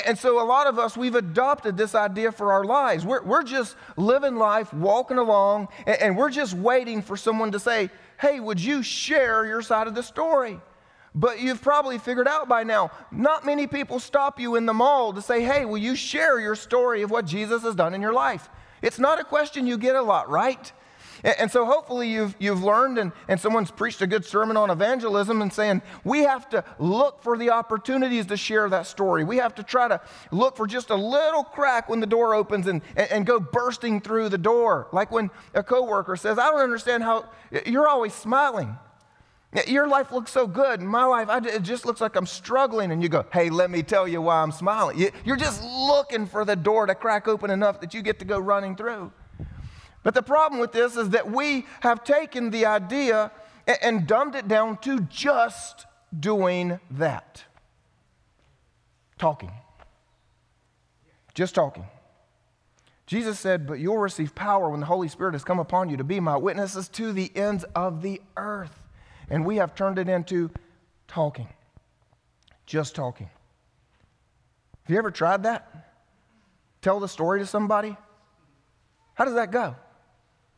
And, 0.06 0.19
so, 0.19 0.43
a 0.43 0.46
lot 0.46 0.67
of 0.67 0.78
us, 0.78 0.96
we've 0.96 1.14
adopted 1.14 1.76
this 1.76 1.94
idea 1.94 2.32
for 2.32 2.52
our 2.52 2.64
lives. 2.64 3.05
We're, 3.05 3.23
we're 3.23 3.44
just 3.44 3.76
living 3.96 4.37
life, 4.37 4.73
walking 4.73 5.19
along, 5.19 5.69
and, 5.87 6.00
and 6.00 6.17
we're 6.17 6.31
just 6.31 6.55
waiting 6.55 7.02
for 7.02 7.17
someone 7.17 7.52
to 7.52 7.61
say, 7.61 7.90
Hey, 8.19 8.40
would 8.40 8.58
you 8.58 8.82
share 8.82 9.44
your 9.44 9.61
side 9.61 9.87
of 9.87 9.94
the 9.94 10.02
story? 10.02 10.58
But 11.16 11.40
you've 11.40 11.62
probably 11.62 11.96
figured 11.96 12.28
out 12.28 12.46
by 12.46 12.62
now, 12.62 12.90
not 13.10 13.46
many 13.46 13.66
people 13.66 13.98
stop 13.98 14.38
you 14.38 14.54
in 14.54 14.66
the 14.66 14.74
mall 14.74 15.14
to 15.14 15.22
say, 15.22 15.42
hey, 15.42 15.64
will 15.64 15.78
you 15.78 15.96
share 15.96 16.38
your 16.38 16.54
story 16.54 17.00
of 17.00 17.10
what 17.10 17.24
Jesus 17.24 17.62
has 17.62 17.74
done 17.74 17.94
in 17.94 18.02
your 18.02 18.12
life? 18.12 18.50
It's 18.82 18.98
not 18.98 19.18
a 19.18 19.24
question 19.24 19.66
you 19.66 19.78
get 19.78 19.96
a 19.96 20.02
lot, 20.02 20.28
right? 20.28 20.70
And 21.24 21.50
so 21.50 21.64
hopefully 21.64 22.10
you've, 22.10 22.36
you've 22.38 22.62
learned, 22.62 22.98
and, 22.98 23.12
and 23.28 23.40
someone's 23.40 23.70
preached 23.70 24.02
a 24.02 24.06
good 24.06 24.26
sermon 24.26 24.58
on 24.58 24.68
evangelism 24.68 25.40
and 25.40 25.50
saying 25.50 25.80
we 26.04 26.24
have 26.24 26.50
to 26.50 26.62
look 26.78 27.22
for 27.22 27.38
the 27.38 27.48
opportunities 27.48 28.26
to 28.26 28.36
share 28.36 28.68
that 28.68 28.86
story. 28.86 29.24
We 29.24 29.38
have 29.38 29.54
to 29.54 29.62
try 29.62 29.88
to 29.88 30.02
look 30.30 30.54
for 30.54 30.66
just 30.66 30.90
a 30.90 30.94
little 30.94 31.42
crack 31.42 31.88
when 31.88 32.00
the 32.00 32.06
door 32.06 32.34
opens 32.34 32.66
and, 32.66 32.82
and, 32.94 33.10
and 33.10 33.26
go 33.26 33.40
bursting 33.40 34.02
through 34.02 34.28
the 34.28 34.38
door. 34.38 34.88
Like 34.92 35.10
when 35.10 35.30
a 35.54 35.62
coworker 35.62 36.16
says, 36.16 36.38
I 36.38 36.50
don't 36.50 36.60
understand 36.60 37.02
how 37.02 37.30
you're 37.64 37.88
always 37.88 38.12
smiling. 38.12 38.76
Your 39.66 39.87
life 39.87 40.12
looks 40.12 40.32
so 40.32 40.46
good. 40.46 40.82
My 40.82 41.04
life, 41.04 41.28
I, 41.31 41.38
it 41.38 41.62
just 41.62 41.87
looks 41.87 42.00
like 42.00 42.16
I'm 42.16 42.26
struggling. 42.26 42.90
And 42.90 43.02
you 43.02 43.08
go, 43.08 43.25
hey, 43.32 43.48
let 43.48 43.70
me 43.70 43.82
tell 43.82 44.06
you 44.06 44.20
why 44.20 44.43
I'm 44.43 44.52
smiling. 44.52 45.10
You're 45.25 45.37
just 45.37 45.62
looking 45.62 46.26
for 46.26 46.44
the 46.44 46.56
door 46.56 46.87
to 46.87 46.94
crack 46.94 47.26
open 47.26 47.50
enough 47.50 47.81
that 47.81 47.94
you 47.94 48.02
get 48.02 48.19
to 48.19 48.25
go 48.25 48.38
running 48.38 48.76
through. 48.76 49.12
But 50.02 50.14
the 50.14 50.22
problem 50.22 50.60
with 50.60 50.72
this 50.72 50.96
is 50.96 51.10
that 51.10 51.31
we 51.31 51.64
have 51.81 52.04
taken 52.04 52.50
the 52.50 52.66
idea 52.66 53.31
and 53.82 54.06
dumbed 54.06 54.34
it 54.34 54.46
down 54.46 54.78
to 54.78 55.00
just 55.00 55.87
doing 56.19 56.78
that 56.92 57.44
talking. 59.19 59.52
Just 61.35 61.54
talking. 61.54 61.87
Jesus 63.06 63.38
said, 63.38 63.66
But 63.66 63.78
you'll 63.78 63.99
receive 63.99 64.35
power 64.35 64.68
when 64.71 64.80
the 64.80 64.87
Holy 64.87 65.09
Spirit 65.09 65.32
has 65.32 65.44
come 65.44 65.59
upon 65.59 65.88
you 65.88 65.97
to 65.97 66.04
be 66.04 66.21
my 66.21 66.37
witnesses 66.37 66.88
to 66.90 67.12
the 67.12 67.30
ends 67.37 67.64
of 67.75 68.02
the 68.02 68.21
earth 68.37 68.86
and 69.30 69.45
we 69.45 69.56
have 69.56 69.75
turned 69.75 69.99
it 69.99 70.09
into 70.09 70.50
talking. 71.09 71.49
Just 72.66 72.95
talking. 72.95 73.28
Have 74.85 74.92
you 74.92 74.99
ever 74.99 75.11
tried 75.11 75.42
that? 75.45 75.95
Tell 76.83 77.00
the 77.00 77.09
story 77.09 77.40
to 77.40 77.47
somebody? 77.47 77.97
How 79.14 79.25
does 79.25 79.35
that 79.35 79.50
go? 79.50 79.75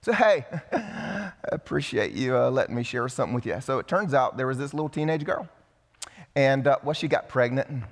Say, 0.02 0.12
hey, 0.12 0.44
I 0.72 1.32
appreciate 1.52 2.12
you 2.12 2.36
uh, 2.36 2.50
letting 2.50 2.74
me 2.74 2.82
share 2.82 3.08
something 3.08 3.34
with 3.34 3.46
you. 3.46 3.60
So 3.60 3.78
it 3.78 3.88
turns 3.88 4.14
out 4.14 4.36
there 4.36 4.46
was 4.46 4.58
this 4.58 4.74
little 4.74 4.88
teenage 4.88 5.24
girl. 5.24 5.48
And, 6.36 6.66
uh, 6.66 6.78
well, 6.84 6.94
she 6.94 7.08
got 7.08 7.28
pregnant. 7.28 7.68
And 7.68 7.84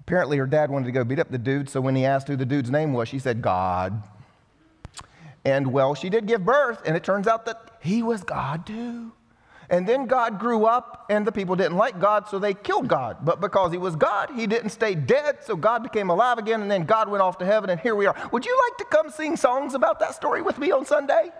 apparently 0.00 0.36
her 0.38 0.46
dad 0.46 0.70
wanted 0.70 0.86
to 0.86 0.92
go 0.92 1.04
beat 1.04 1.18
up 1.18 1.30
the 1.30 1.38
dude. 1.38 1.68
So 1.68 1.80
when 1.80 1.96
he 1.96 2.04
asked 2.04 2.28
who 2.28 2.36
the 2.36 2.44
dude's 2.44 2.70
name 2.70 2.92
was, 2.92 3.08
she 3.08 3.18
said, 3.18 3.40
God. 3.40 4.02
And, 5.44 5.72
well, 5.72 5.94
she 5.94 6.10
did 6.10 6.26
give 6.26 6.44
birth. 6.44 6.82
And 6.84 6.96
it 6.96 7.04
turns 7.04 7.26
out 7.26 7.46
that 7.46 7.78
he 7.80 8.02
was 8.02 8.22
God 8.22 8.66
too. 8.66 9.12
And 9.70 9.86
then 9.86 10.06
God 10.06 10.40
grew 10.40 10.66
up, 10.66 11.06
and 11.08 11.24
the 11.24 11.30
people 11.30 11.54
didn't 11.54 11.76
like 11.76 12.00
God, 12.00 12.28
so 12.28 12.40
they 12.40 12.54
killed 12.54 12.88
God. 12.88 13.18
But 13.24 13.40
because 13.40 13.70
he 13.70 13.78
was 13.78 13.94
God, 13.94 14.30
he 14.34 14.48
didn't 14.48 14.70
stay 14.70 14.96
dead, 14.96 15.38
so 15.44 15.54
God 15.54 15.84
became 15.84 16.10
alive 16.10 16.38
again, 16.38 16.60
and 16.60 16.68
then 16.68 16.82
God 16.82 17.08
went 17.08 17.22
off 17.22 17.38
to 17.38 17.46
heaven, 17.46 17.70
and 17.70 17.80
here 17.80 17.94
we 17.94 18.06
are. 18.06 18.16
Would 18.32 18.44
you 18.44 18.60
like 18.68 18.78
to 18.78 18.84
come 18.96 19.10
sing 19.10 19.36
songs 19.36 19.74
about 19.74 20.00
that 20.00 20.14
story 20.14 20.42
with 20.42 20.58
me 20.58 20.72
on 20.72 20.84
Sunday? 20.84 21.30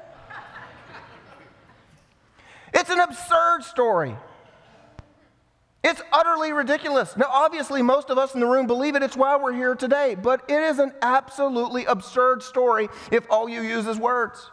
It's 2.72 2.88
an 2.88 3.00
absurd 3.00 3.64
story. 3.64 4.16
It's 5.82 6.00
utterly 6.12 6.52
ridiculous. 6.52 7.16
Now, 7.16 7.26
obviously, 7.30 7.82
most 7.82 8.10
of 8.10 8.18
us 8.18 8.34
in 8.34 8.40
the 8.40 8.46
room 8.46 8.68
believe 8.68 8.94
it. 8.94 9.02
It's 9.02 9.16
why 9.16 9.36
we're 9.36 9.54
here 9.54 9.74
today. 9.74 10.14
But 10.14 10.48
it 10.48 10.62
is 10.62 10.78
an 10.78 10.92
absolutely 11.02 11.86
absurd 11.86 12.44
story 12.44 12.88
if 13.10 13.26
all 13.28 13.48
you 13.48 13.62
use 13.62 13.88
is 13.88 13.98
words. 13.98 14.50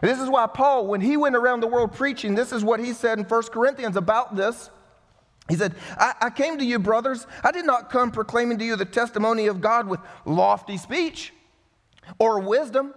This 0.00 0.18
is 0.18 0.28
why 0.28 0.46
Paul, 0.46 0.86
when 0.86 1.00
he 1.00 1.16
went 1.16 1.36
around 1.36 1.60
the 1.60 1.66
world 1.66 1.92
preaching, 1.92 2.34
this 2.34 2.52
is 2.52 2.64
what 2.64 2.80
he 2.80 2.92
said 2.92 3.18
in 3.18 3.24
1 3.24 3.42
Corinthians 3.44 3.96
about 3.96 4.34
this. 4.34 4.70
He 5.48 5.56
said, 5.56 5.74
I, 5.98 6.14
I, 6.20 6.30
came 6.30 6.58
to 6.58 6.64
you, 6.64 6.78
brothers. 6.78 7.26
I 7.42 7.50
did 7.50 7.66
not 7.66 7.90
come 7.90 8.12
proclaiming 8.12 8.58
to 8.58 8.64
you 8.64 8.76
the 8.76 8.84
testimony 8.84 9.48
of 9.48 9.60
God 9.60 9.88
with 9.88 10.00
lofty 10.24 10.76
speech 10.76 11.32
or 12.18 12.38
wisdom. 12.38 12.94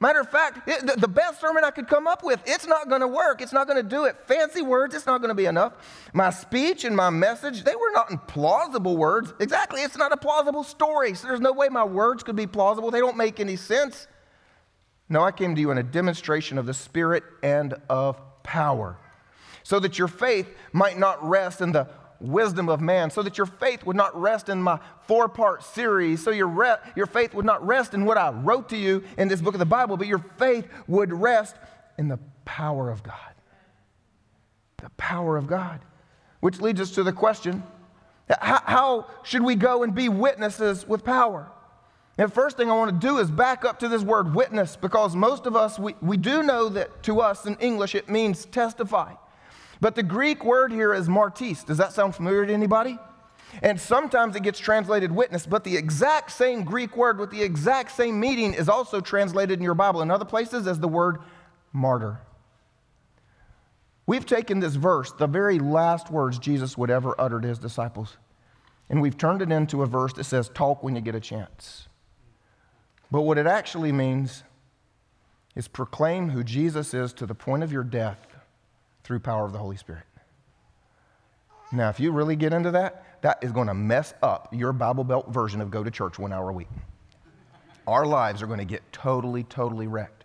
Matter 0.00 0.20
of 0.20 0.28
fact, 0.28 0.68
it, 0.68 1.00
the, 1.00 1.08
best 1.08 1.40
sermon 1.40 1.64
I 1.64 1.70
could 1.70 1.86
come 1.86 2.06
up 2.06 2.24
with, 2.24 2.40
it's 2.44 2.66
not 2.66 2.88
going 2.88 3.00
to 3.00 3.08
work. 3.08 3.40
It's 3.40 3.52
not 3.52 3.66
going 3.66 3.82
to 3.82 3.88
do 3.88 4.04
it. 4.04 4.16
Fancy 4.26 4.60
words, 4.60 4.94
it's 4.94 5.06
not 5.06 5.18
going 5.18 5.28
to 5.28 5.34
be 5.34 5.46
enough. 5.46 5.72
My 6.12 6.30
speech 6.30 6.84
and 6.84 6.94
my 6.96 7.10
message, 7.10 7.62
they 7.62 7.74
were 7.74 7.92
not 7.92 8.10
in 8.10 8.18
plausible 8.18 8.96
words. 8.96 9.32
Exactly, 9.38 9.80
it's 9.82 9.96
not 9.96 10.12
a 10.12 10.16
plausible 10.16 10.64
story. 10.64 11.14
So 11.14 11.28
there's 11.28 11.40
no 11.40 11.52
way 11.52 11.68
my 11.68 11.84
words 11.84 12.22
could 12.22 12.36
be 12.36 12.46
plausible. 12.46 12.90
They 12.90 12.98
don't 12.98 13.16
make 13.16 13.40
any 13.40 13.56
sense. 13.56 14.08
No, 15.08 15.22
I 15.22 15.32
came 15.32 15.54
to 15.54 15.60
you 15.60 15.70
in 15.70 15.78
a 15.78 15.82
demonstration 15.82 16.58
of 16.58 16.66
the 16.66 16.74
Spirit 16.74 17.24
and 17.42 17.74
of 17.88 18.20
power. 18.42 18.96
so 19.62 19.80
that 19.80 19.98
your 19.98 20.08
faith 20.08 20.46
might 20.72 20.98
not 20.98 21.26
rest 21.26 21.62
in 21.62 21.72
the 21.72 21.88
wisdom 22.20 22.68
of 22.68 22.80
man, 22.80 23.10
so 23.10 23.22
that 23.22 23.38
your 23.38 23.46
faith 23.46 23.84
would 23.86 23.96
not 23.96 24.18
rest 24.18 24.48
in 24.48 24.60
my 24.60 24.78
four 25.06 25.28
part 25.28 25.62
series, 25.62 26.22
so 26.22 26.30
your, 26.30 26.46
re- 26.46 26.76
your 26.94 27.06
faith 27.06 27.34
would 27.34 27.46
not 27.46 27.66
rest 27.66 27.94
in 27.94 28.04
what 28.04 28.18
I 28.18 28.30
wrote 28.30 28.68
to 28.70 28.76
you 28.76 29.02
in 29.16 29.28
this 29.28 29.40
book 29.40 29.54
of 29.54 29.58
the 29.58 29.66
Bible, 29.66 29.96
but 29.96 30.06
your 30.06 30.24
faith 30.38 30.68
would 30.86 31.12
rest 31.12 31.56
in 31.98 32.08
the 32.08 32.18
power 32.44 32.90
of 32.90 33.02
God. 33.02 33.14
The 34.78 34.90
power 34.90 35.36
of 35.36 35.46
God. 35.46 35.80
Which 36.40 36.60
leads 36.60 36.80
us 36.80 36.90
to 36.92 37.02
the 37.02 37.12
question 37.12 37.62
how, 38.40 38.62
how 38.64 39.06
should 39.22 39.42
we 39.42 39.54
go 39.54 39.82
and 39.82 39.94
be 39.94 40.08
witnesses 40.08 40.86
with 40.86 41.04
power? 41.04 41.50
And 42.16 42.30
the 42.30 42.34
first 42.34 42.56
thing 42.56 42.70
I 42.70 42.74
want 42.74 43.00
to 43.00 43.06
do 43.06 43.18
is 43.18 43.30
back 43.30 43.64
up 43.64 43.80
to 43.80 43.88
this 43.88 44.02
word 44.02 44.34
witness 44.34 44.76
because 44.76 45.16
most 45.16 45.46
of 45.46 45.56
us, 45.56 45.78
we, 45.78 45.96
we 46.00 46.16
do 46.16 46.42
know 46.42 46.68
that 46.68 47.02
to 47.04 47.20
us 47.20 47.44
in 47.44 47.56
English 47.56 47.94
it 47.94 48.08
means 48.08 48.44
testify. 48.46 49.14
But 49.80 49.96
the 49.96 50.02
Greek 50.02 50.44
word 50.44 50.70
here 50.70 50.94
is 50.94 51.08
martis. 51.08 51.64
Does 51.64 51.78
that 51.78 51.92
sound 51.92 52.14
familiar 52.14 52.46
to 52.46 52.52
anybody? 52.52 52.98
And 53.62 53.80
sometimes 53.80 54.36
it 54.36 54.42
gets 54.42 54.58
translated 54.58 55.12
witness, 55.12 55.46
but 55.46 55.64
the 55.64 55.76
exact 55.76 56.32
same 56.32 56.64
Greek 56.64 56.96
word 56.96 57.18
with 57.18 57.30
the 57.30 57.42
exact 57.42 57.92
same 57.92 58.18
meaning 58.18 58.54
is 58.54 58.68
also 58.68 59.00
translated 59.00 59.58
in 59.58 59.64
your 59.64 59.74
Bible 59.74 60.02
in 60.02 60.10
other 60.10 60.24
places 60.24 60.66
as 60.66 60.80
the 60.80 60.88
word 60.88 61.18
martyr. 61.72 62.20
We've 64.06 64.26
taken 64.26 64.60
this 64.60 64.74
verse, 64.74 65.12
the 65.12 65.26
very 65.26 65.58
last 65.58 66.10
words 66.10 66.38
Jesus 66.38 66.76
would 66.76 66.90
ever 66.90 67.14
utter 67.18 67.40
to 67.40 67.48
his 67.48 67.58
disciples, 67.58 68.16
and 68.90 69.00
we've 69.00 69.16
turned 69.16 69.40
it 69.40 69.50
into 69.50 69.82
a 69.82 69.86
verse 69.86 70.12
that 70.14 70.24
says, 70.24 70.50
Talk 70.50 70.82
when 70.82 70.94
you 70.94 71.00
get 71.00 71.14
a 71.14 71.20
chance. 71.20 71.88
But 73.10 73.22
what 73.22 73.38
it 73.38 73.46
actually 73.46 73.92
means 73.92 74.42
is 75.54 75.68
proclaim 75.68 76.30
who 76.30 76.42
Jesus 76.42 76.94
is 76.94 77.12
to 77.14 77.26
the 77.26 77.34
point 77.34 77.62
of 77.62 77.72
your 77.72 77.84
death 77.84 78.18
through 79.04 79.20
power 79.20 79.44
of 79.44 79.52
the 79.52 79.58
Holy 79.58 79.76
Spirit. 79.76 80.04
Now, 81.72 81.88
if 81.88 82.00
you 82.00 82.12
really 82.12 82.36
get 82.36 82.52
into 82.52 82.70
that, 82.72 83.20
that 83.22 83.42
is 83.42 83.52
going 83.52 83.68
to 83.68 83.74
mess 83.74 84.14
up 84.22 84.48
your 84.52 84.72
Bible 84.72 85.04
Belt 85.04 85.28
version 85.28 85.60
of 85.60 85.70
go 85.70 85.82
to 85.82 85.90
church 85.90 86.18
one 86.18 86.32
hour 86.32 86.50
a 86.50 86.52
week. 86.52 86.68
Our 87.86 88.06
lives 88.06 88.42
are 88.42 88.46
going 88.46 88.58
to 88.58 88.64
get 88.64 88.82
totally, 88.92 89.44
totally 89.44 89.86
wrecked. 89.86 90.23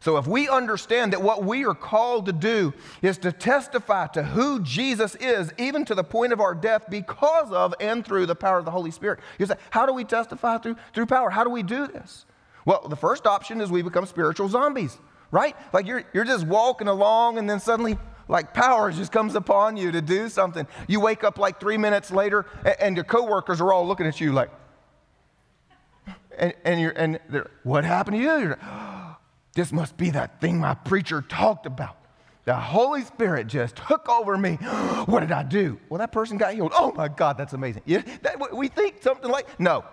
So, 0.00 0.16
if 0.16 0.26
we 0.26 0.48
understand 0.48 1.12
that 1.12 1.22
what 1.22 1.44
we 1.44 1.64
are 1.64 1.74
called 1.74 2.26
to 2.26 2.32
do 2.32 2.72
is 3.02 3.18
to 3.18 3.32
testify 3.32 4.06
to 4.08 4.22
who 4.22 4.60
Jesus 4.60 5.16
is, 5.16 5.52
even 5.58 5.84
to 5.86 5.94
the 5.94 6.04
point 6.04 6.32
of 6.32 6.40
our 6.40 6.54
death, 6.54 6.84
because 6.88 7.50
of 7.50 7.74
and 7.80 8.04
through 8.04 8.26
the 8.26 8.36
power 8.36 8.58
of 8.58 8.64
the 8.64 8.70
Holy 8.70 8.92
Spirit, 8.92 9.18
you 9.38 9.46
say, 9.46 9.56
How 9.70 9.86
do 9.86 9.92
we 9.92 10.04
testify 10.04 10.58
through, 10.58 10.76
through 10.94 11.06
power? 11.06 11.30
How 11.30 11.42
do 11.42 11.50
we 11.50 11.62
do 11.62 11.86
this? 11.86 12.26
Well, 12.64 12.86
the 12.88 12.96
first 12.96 13.26
option 13.26 13.60
is 13.60 13.70
we 13.70 13.82
become 13.82 14.06
spiritual 14.06 14.48
zombies, 14.48 14.98
right? 15.30 15.56
Like 15.72 15.86
you're, 15.86 16.04
you're 16.12 16.24
just 16.24 16.46
walking 16.46 16.86
along 16.86 17.38
and 17.38 17.48
then 17.48 17.60
suddenly, 17.60 17.98
like 18.28 18.52
power 18.52 18.92
just 18.92 19.10
comes 19.10 19.34
upon 19.34 19.76
you 19.76 19.90
to 19.90 20.02
do 20.02 20.28
something. 20.28 20.66
You 20.86 21.00
wake 21.00 21.24
up 21.24 21.38
like 21.38 21.58
three 21.58 21.78
minutes 21.78 22.10
later 22.10 22.46
and, 22.64 22.76
and 22.80 22.96
your 22.96 23.04
coworkers 23.04 23.60
are 23.60 23.72
all 23.72 23.86
looking 23.86 24.06
at 24.06 24.20
you 24.20 24.32
like, 24.32 24.50
and, 26.38 26.54
and 26.64 26.80
you're, 26.80 26.92
and 26.92 27.18
what 27.64 27.84
happened 27.84 28.18
to 28.18 28.22
you? 28.22 28.54
This 29.54 29.72
must 29.72 29.96
be 29.96 30.10
that 30.10 30.40
thing 30.40 30.58
my 30.58 30.74
preacher 30.74 31.22
talked 31.22 31.66
about. 31.66 31.96
The 32.44 32.54
Holy 32.54 33.02
Spirit 33.02 33.46
just 33.46 33.76
took 33.76 34.08
over 34.08 34.38
me. 34.38 34.54
what 35.06 35.20
did 35.20 35.32
I 35.32 35.42
do? 35.42 35.78
Well, 35.88 35.98
that 35.98 36.12
person 36.12 36.38
got 36.38 36.54
healed. 36.54 36.72
Oh 36.74 36.92
my 36.92 37.08
God, 37.08 37.36
that's 37.36 37.52
amazing. 37.52 37.82
Yeah, 37.84 38.02
that, 38.22 38.56
we 38.56 38.68
think 38.68 39.02
something 39.02 39.30
like, 39.30 39.60
no. 39.60 39.84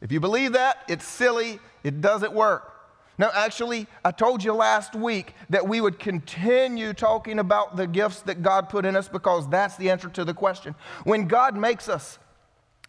If 0.00 0.12
you 0.12 0.20
believe 0.20 0.52
that, 0.52 0.84
it's 0.88 1.04
silly, 1.04 1.58
it 1.82 2.00
doesn't 2.00 2.32
work. 2.32 2.74
Now, 3.18 3.30
actually, 3.34 3.88
I 4.04 4.12
told 4.12 4.44
you 4.44 4.52
last 4.52 4.94
week 4.94 5.34
that 5.50 5.66
we 5.66 5.80
would 5.80 5.98
continue 5.98 6.92
talking 6.92 7.40
about 7.40 7.76
the 7.76 7.88
gifts 7.88 8.20
that 8.22 8.42
God 8.42 8.68
put 8.68 8.84
in 8.84 8.94
us 8.94 9.08
because 9.08 9.48
that's 9.48 9.76
the 9.76 9.90
answer 9.90 10.08
to 10.10 10.24
the 10.24 10.34
question. 10.34 10.76
When 11.02 11.26
God 11.26 11.56
makes 11.56 11.88
us, 11.88 12.20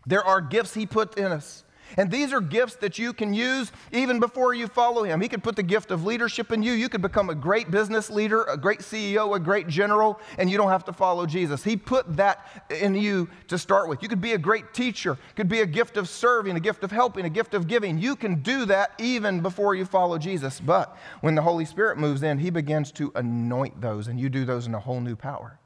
there 0.06 0.24
are 0.24 0.40
gifts 0.40 0.76
He 0.76 0.86
put 0.86 1.18
in 1.18 1.32
us. 1.32 1.64
And 1.98 2.12
these 2.12 2.34
are 2.34 2.42
gifts 2.42 2.76
that 2.76 2.98
you 2.98 3.14
can 3.14 3.34
use 3.34 3.72
even 3.92 4.20
before 4.20 4.54
you 4.54 4.68
follow 4.68 5.04
him. 5.04 5.22
He 5.22 5.28
could 5.28 5.44
put 5.44 5.56
the 5.56 5.64
gift 5.64 5.92
of 5.92 6.06
leadership 6.06 6.52
in 6.52 6.62
you. 6.64 6.74
You 6.74 6.90
could 6.90 7.02
become 7.02 7.30
a 7.30 7.36
great 7.36 7.72
business 7.72 8.10
leader, 8.10 8.44
a 8.44 8.58
great 8.58 8.80
CEO, 8.80 9.36
a 9.36 9.40
great 9.40 9.68
general, 9.68 10.20
and 10.38 10.50
you 10.50 10.58
don't 10.58 10.70
have 10.70 10.86
to 10.86 10.94
follow 10.94 11.26
Jesus. 11.26 11.64
He 11.64 11.76
put 11.76 12.18
that 12.18 12.66
in 12.70 12.96
you 12.96 13.30
to 13.48 13.58
start 13.58 13.90
with. 13.90 14.04
You 14.04 14.10
could 14.10 14.22
be 14.22 14.34
a 14.34 14.38
great 14.38 14.74
teacher, 14.74 15.18
could 15.36 15.50
be 15.50 15.62
a 15.62 15.66
gift 15.66 15.98
of 15.98 16.08
serving, 16.08 16.56
a 16.56 16.60
gift 16.60 16.84
of 16.84 16.92
helping, 16.92 17.26
a 17.26 17.30
gift 17.30 17.54
of 17.54 17.68
giving. 17.68 17.98
You 17.98 18.16
can 18.16 18.42
do 18.42 18.66
that 18.66 18.92
even 19.00 19.42
before 19.42 19.76
you 19.76 19.86
follow 19.86 20.18
Jesus. 20.18 20.60
But 20.60 20.98
when 21.22 21.36
the 21.36 21.42
Holy 21.42 21.66
Spirit 21.66 21.98
moves 21.98 22.24
in, 22.24 22.38
he 22.38 22.50
begins 22.50 22.92
to 22.94 23.12
anoint 23.16 23.82
those, 23.82 24.08
and 24.08 24.20
you 24.20 24.30
do 24.30 24.46
those 24.46 24.68
in 24.68 24.76
a 24.76 24.80
whole 24.80 25.02
new 25.02 25.16
power. 25.16 25.60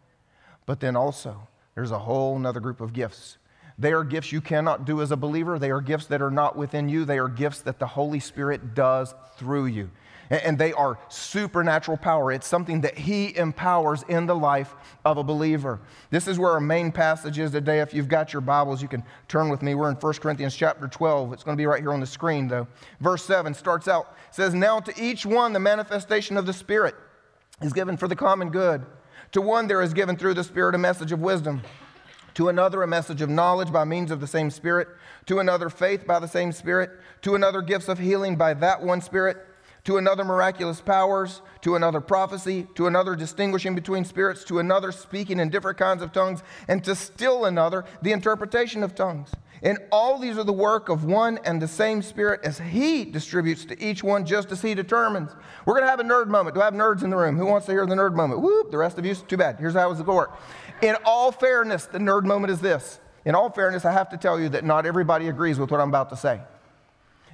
But 0.65 0.80
then 0.80 0.96
also, 0.96 1.48
there's 1.75 1.92
a 1.92 2.00
whole 2.00 2.46
other 2.46 2.60
group 2.60 2.82
of 2.82 2.94
gifts 2.94 3.38
they 3.77 3.92
are 3.92 4.03
gifts 4.03 4.32
you 4.32 4.42
cannot 4.42 4.86
do 4.86 5.01
as 5.01 5.12
a 5.12 5.18
believer. 5.18 5.58
They 5.58 5.72
are 5.72 5.82
gifts 5.82 6.06
that 6.08 6.22
are 6.22 6.32
not 6.32 6.56
within 6.56 6.89
you. 6.89 7.06
They 7.06 7.18
are 7.18 7.27
gifts 7.27 7.62
that 7.62 7.80
the 7.80 7.88
Holy 7.88 8.20
Spirit 8.20 8.75
does 8.75 9.13
through 9.38 9.65
you. 9.65 9.89
And 10.30 10.58
they 10.58 10.74
are 10.74 10.98
supernatural 11.10 11.98
power. 11.98 12.32
It's 12.32 12.48
something 12.48 12.82
that 12.82 12.98
He 12.98 13.36
empowers 13.36 14.03
in 14.08 14.25
the 14.25 14.36
life 14.36 14.74
of 15.03 15.18
a 15.18 15.24
believer. 15.24 15.80
This 16.12 16.27
is 16.27 16.39
where 16.39 16.51
our 16.51 16.60
main 16.60 16.92
passage 16.92 17.38
is 17.39 17.51
today. 17.51 17.82
If 17.82 17.94
you've 17.94 18.08
got 18.08 18.32
your 18.32 18.42
Bibles, 18.42 18.82
you 18.82 18.88
can 18.88 19.03
turn 19.27 19.50
with 19.50 19.62
me. 19.62 19.75
We're 19.75 19.89
in 19.89 19.96
1 19.96 20.13
Corinthians 20.13 20.56
chapter 20.56 20.88
12. 20.88 21.34
It's 21.34 21.44
going 21.44 21.58
to 21.58 21.62
be 21.62 21.65
right 21.65 21.82
here 21.82 21.94
on 21.94 22.00
the 22.00 22.06
screen, 22.06 22.48
though. 22.48 22.68
Verse 23.00 23.24
7 23.25 23.53
starts 23.53 23.88
out, 23.88 24.15
says, 24.32 24.53
Now 24.53 24.80
to 24.80 24.94
each 25.01 25.25
one 25.25 25.51
the 25.51 25.60
manifestation 25.60 26.38
of 26.38 26.46
the 26.46 26.53
Spirit 26.53 26.96
is 27.62 27.74
given 27.74 27.98
for 27.98 28.08
the 28.08 28.15
common 28.15 28.50
good. 28.50 28.86
To 29.34 29.42
one 29.42 29.68
there 29.68 29.82
is 29.82 29.94
given 29.94 30.15
through 30.15 30.36
the 30.36 30.44
Spirit 30.44 30.74
a 30.74 30.80
message 30.80 31.12
of 31.12 31.20
wisdom 31.20 31.62
to 32.36 32.50
another, 32.50 32.82
a 32.84 32.88
message 32.88 33.22
of 33.22 33.30
knowledge 33.30 33.72
by 33.72 33.84
means 33.84 34.12
of 34.12 34.20
the 34.20 34.28
same 34.28 34.50
Spirit. 34.50 34.88
To 35.28 35.40
another, 35.40 35.70
faith 35.70 36.06
by 36.08 36.20
the 36.20 36.28
same 36.28 36.52
Spirit. 36.52 36.92
To 37.22 37.36
another, 37.36 37.62
gifts 37.62 37.88
of 37.88 38.00
healing 38.00 38.36
by 38.36 38.54
that 38.56 38.82
one 38.82 39.02
Spirit. 39.02 39.38
To 39.86 39.98
another, 39.98 40.24
miraculous 40.24 40.82
powers. 40.82 41.42
To 41.62 41.75
another, 41.75 42.02
prophecy. 42.02 42.68
To 42.75 42.88
another, 42.88 43.16
distinguishing 43.16 43.75
between 43.75 44.06
spirits. 44.06 44.44
To 44.46 44.60
another, 44.60 44.92
speaking 44.92 45.40
in 45.40 45.50
different 45.50 45.78
kinds 45.78 46.02
of 46.02 46.12
tongues. 46.12 46.42
And 46.68 46.84
to 46.86 46.96
still 46.96 47.46
another, 47.46 47.86
the 48.02 48.12
interpretation 48.12 48.84
of 48.84 48.96
tongues. 48.96 49.30
And 49.63 49.78
all 49.94 50.20
these 50.20 50.38
are 50.38 50.44
the 50.44 50.52
work 50.52 50.90
of 50.90 51.06
one 51.06 51.40
and 51.46 51.62
the 51.62 51.70
same 51.70 52.02
Spirit 52.02 52.42
as 52.44 52.60
He 52.60 53.06
distributes 53.06 53.63
to 53.66 53.82
each 53.82 54.04
one 54.04 54.25
just 54.25 54.52
as 54.52 54.62
He 54.62 54.75
determines. 54.75 55.32
We're 55.66 55.75
going 55.75 55.86
to 55.86 55.90
have 55.90 56.02
a 56.02 56.04
nerd 56.04 56.28
moment. 56.28 56.56
Do 56.56 56.62
I 56.62 56.66
have 56.66 56.74
nerds 56.74 57.02
in 57.02 57.10
the 57.10 57.16
room? 57.16 57.38
Who 57.38 57.46
wants 57.46 57.66
to 57.68 57.72
hear 57.72 57.86
the 57.86 57.96
nerd 57.96 58.13
moment? 58.13 58.42
Whoop, 58.42 58.72
the 58.72 58.78
rest 58.78 58.98
of 58.98 59.06
you, 59.06 59.16
too 59.16 59.38
bad. 59.38 59.58
Here's 59.60 59.74
how 59.74 59.90
it's 59.90 60.02
going 60.02 60.08
to 60.08 60.13
work. 60.13 60.40
In 60.84 60.98
all 61.06 61.32
fairness, 61.32 61.86
the 61.86 61.98
nerd 61.98 62.25
moment 62.25 62.52
is 62.52 62.60
this. 62.60 63.00
In 63.24 63.36
all 63.36 63.50
fairness, 63.50 63.86
I 63.86 63.94
have 63.94 64.10
to 64.10 64.18
tell 64.18 64.38
you 64.38 64.50
that 64.50 64.66
not 64.66 64.86
everybody 64.86 65.30
agrees 65.30 65.58
with 65.58 65.72
what 65.72 65.80
I'm 65.80 65.88
about 65.88 66.10
to 66.10 66.18
say. 66.18 66.42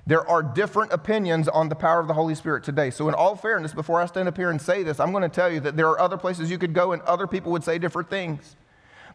There 0.06 0.28
are 0.30 0.44
different 0.44 0.94
opinions 0.94 1.48
on 1.48 1.68
the 1.68 1.74
power 1.74 2.00
of 2.00 2.08
the 2.08 2.14
Holy 2.14 2.36
Spirit 2.36 2.64
today. 2.64 2.92
So, 2.92 3.10
in 3.10 3.16
all 3.16 3.36
fairness, 3.36 3.74
before 3.74 4.00
I 4.00 4.06
stand 4.06 4.28
up 4.28 4.38
here 4.38 4.52
and 4.52 4.62
say 4.62 4.84
this, 4.84 5.00
I'm 5.00 5.12
going 5.12 5.24
to 5.24 5.30
tell 5.30 5.52
you 5.52 5.60
that 5.62 5.76
there 5.76 5.88
are 5.88 6.00
other 6.00 6.16
places 6.16 6.52
you 6.52 6.60
could 6.60 6.76
go 6.76 6.92
and 6.92 7.02
other 7.04 7.26
people 7.26 7.52
would 7.52 7.64
say 7.64 7.80
different 7.80 8.08
things. 8.08 8.56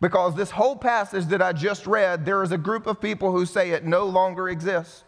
Because 0.01 0.35
this 0.35 0.51
whole 0.51 0.75
passage 0.75 1.27
that 1.27 1.41
I 1.41 1.53
just 1.53 1.87
read, 1.87 2.27
there 2.27 2.43
is 2.43 2.51
a 2.51 2.59
group 2.59 2.89
of 2.89 3.01
people 3.01 3.31
who 3.31 3.47
say 3.47 3.71
it 3.71 3.85
no 3.85 4.05
longer 4.05 4.49
exists. 4.49 5.05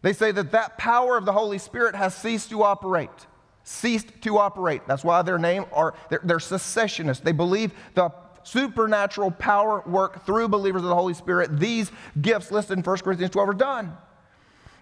They 0.00 0.14
say 0.14 0.32
that 0.32 0.52
that 0.52 0.78
power 0.78 1.18
of 1.18 1.26
the 1.26 1.32
Holy 1.32 1.58
Spirit 1.58 1.94
has 1.94 2.14
ceased 2.14 2.48
to 2.50 2.62
operate 2.62 3.27
ceased 3.68 4.22
to 4.22 4.38
operate. 4.38 4.82
That's 4.86 5.04
why 5.04 5.20
their 5.22 5.38
name 5.38 5.66
are 5.72 5.94
they're, 6.08 6.20
they're 6.24 6.38
cessationists. 6.38 7.22
They 7.22 7.32
believe 7.32 7.72
the 7.94 8.10
supernatural 8.42 9.30
power 9.32 9.82
work 9.86 10.24
through 10.24 10.48
believers 10.48 10.82
of 10.82 10.88
the 10.88 10.94
Holy 10.94 11.12
Spirit. 11.12 11.60
These 11.60 11.92
gifts 12.20 12.50
listed 12.50 12.78
in 12.78 12.82
1 12.84 12.98
Corinthians 12.98 13.30
12 13.32 13.48
are 13.48 13.52
done. 13.52 13.96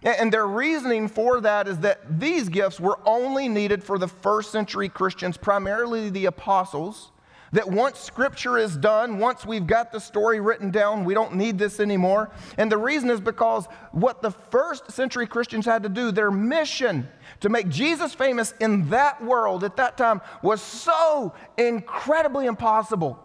And 0.03 0.33
their 0.33 0.47
reasoning 0.47 1.09
for 1.09 1.41
that 1.41 1.67
is 1.67 1.79
that 1.79 2.21
these 2.21 2.49
gifts 2.49 2.79
were 2.79 3.01
only 3.05 3.49
needed 3.49 3.83
for 3.83 3.99
the 3.99 4.07
first 4.07 4.53
century 4.53 4.89
Christians, 4.89 5.37
primarily 5.37 6.11
the 6.11 6.27
apostles 6.27 7.11
that 7.57 7.67
once 7.67 7.99
scripture 7.99 8.59
is 8.59 8.77
done, 8.77 9.19
once 9.19 9.47
we've 9.47 9.67
got 9.67 9.91
the 9.91 9.99
story 9.99 10.41
written 10.41 10.71
down, 10.71 11.07
we 11.07 11.15
don't 11.15 11.35
need 11.35 11.59
this 11.59 11.81
anymore. 11.81 12.31
And 12.59 12.71
the 12.71 12.77
reason 12.77 13.09
is 13.09 13.19
because 13.19 13.65
what 13.93 14.21
the 14.21 14.31
first 14.31 14.93
century 14.93 15.27
Christians 15.27 15.65
had 15.65 15.83
to 15.85 15.89
do, 15.89 16.13
their 16.13 16.31
mission 16.31 17.09
to 17.41 17.49
make 17.49 17.71
Jesus 17.71 18.13
famous 18.13 18.53
in 18.61 18.91
that 18.91 19.25
world 19.25 19.65
at 19.65 19.77
that 19.77 19.97
time 19.97 20.21
was 20.43 20.61
so 20.61 21.33
incredibly 21.57 22.45
impossible 22.45 23.19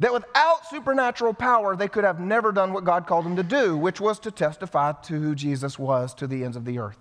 that 0.00 0.12
without 0.12 0.66
supernatural 0.68 1.32
power, 1.32 1.76
they 1.76 1.86
could 1.86 2.02
have 2.02 2.18
never 2.18 2.50
done 2.50 2.72
what 2.72 2.82
God 2.82 3.06
called 3.06 3.24
them 3.24 3.36
to 3.36 3.44
do, 3.44 3.76
which 3.76 4.00
was 4.00 4.18
to 4.18 4.32
testify 4.32 4.94
to 5.04 5.20
who 5.20 5.36
Jesus 5.36 5.78
was 5.78 6.12
to 6.14 6.26
the 6.26 6.42
ends 6.42 6.56
of 6.56 6.64
the 6.64 6.80
earth. 6.80 6.98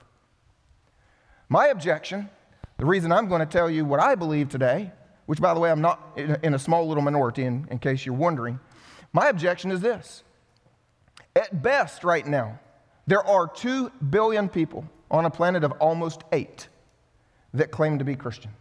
My 1.50 1.70
objection, 1.70 2.30
the 2.78 2.86
reason 2.86 3.12
I'm 3.12 3.28
going 3.28 3.40
to 3.40 3.48
tell 3.48 3.72
you 3.72 3.86
what 3.86 4.00
I 4.00 4.14
believe 4.14 4.50
today, 4.50 4.92
which, 5.26 5.40
by 5.40 5.54
the 5.54 5.60
way, 5.60 5.72
I'm 5.72 5.82
not 5.82 6.18
in 6.18 6.54
a 6.54 6.60
small 6.60 6.88
little 6.88 7.04
minority 7.04 7.44
in, 7.44 7.68
in 7.72 7.80
case 7.80 8.06
you're 8.06 8.16
wondering. 8.16 8.60
My 9.14 9.28
objection 9.28 9.72
is 9.72 9.82
this 9.82 10.24
at 11.36 11.62
best, 11.62 12.04
right 12.04 12.26
now, 12.26 12.60
there 13.08 13.26
are 13.26 13.48
2 13.48 13.90
billion 14.10 14.50
people 14.50 14.86
on 15.10 15.26
a 15.26 15.30
planet 15.30 15.64
of 15.64 15.72
almost 15.74 16.24
8 16.32 16.68
that 17.54 17.72
claim 17.72 18.00
to 18.00 18.06
be 18.06 18.16
Christian. 18.16 18.52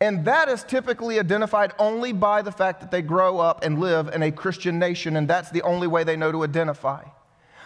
And 0.00 0.24
that 0.26 0.48
is 0.48 0.62
typically 0.62 1.18
identified 1.18 1.72
only 1.78 2.12
by 2.12 2.42
the 2.42 2.52
fact 2.52 2.80
that 2.80 2.90
they 2.90 3.02
grow 3.02 3.38
up 3.38 3.64
and 3.64 3.80
live 3.80 4.08
in 4.08 4.22
a 4.22 4.30
Christian 4.30 4.78
nation, 4.78 5.16
and 5.16 5.26
that's 5.26 5.50
the 5.50 5.62
only 5.62 5.88
way 5.88 6.04
they 6.04 6.16
know 6.16 6.30
to 6.30 6.44
identify. 6.44 7.02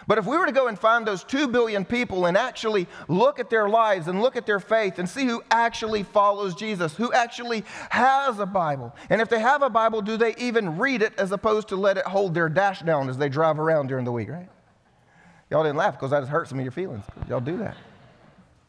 But 0.07 0.17
if 0.17 0.25
we 0.25 0.37
were 0.37 0.45
to 0.45 0.51
go 0.51 0.67
and 0.67 0.77
find 0.77 1.05
those 1.05 1.23
2 1.23 1.47
billion 1.47 1.85
people 1.85 2.25
and 2.25 2.37
actually 2.37 2.87
look 3.07 3.39
at 3.39 3.49
their 3.49 3.69
lives 3.69 4.07
and 4.07 4.21
look 4.21 4.35
at 4.35 4.45
their 4.45 4.59
faith 4.59 4.99
and 4.99 5.07
see 5.07 5.25
who 5.25 5.43
actually 5.51 6.03
follows 6.03 6.55
Jesus, 6.55 6.95
who 6.95 7.11
actually 7.13 7.63
has 7.89 8.39
a 8.39 8.45
Bible, 8.45 8.95
and 9.09 9.21
if 9.21 9.29
they 9.29 9.39
have 9.39 9.61
a 9.61 9.69
Bible, 9.69 10.01
do 10.01 10.17
they 10.17 10.35
even 10.35 10.77
read 10.77 11.01
it 11.01 11.13
as 11.17 11.31
opposed 11.31 11.67
to 11.69 11.75
let 11.75 11.97
it 11.97 12.05
hold 12.05 12.33
their 12.33 12.49
dash 12.49 12.81
down 12.81 13.09
as 13.09 13.17
they 13.17 13.29
drive 13.29 13.59
around 13.59 13.87
during 13.87 14.05
the 14.05 14.11
week, 14.11 14.29
right? 14.29 14.49
Y'all 15.49 15.63
didn't 15.63 15.77
laugh 15.77 15.93
because 15.93 16.11
that 16.11 16.21
just 16.21 16.31
hurt 16.31 16.47
some 16.47 16.57
of 16.57 16.65
your 16.65 16.71
feelings. 16.71 17.05
Y'all 17.29 17.39
do 17.39 17.57
that. 17.57 17.77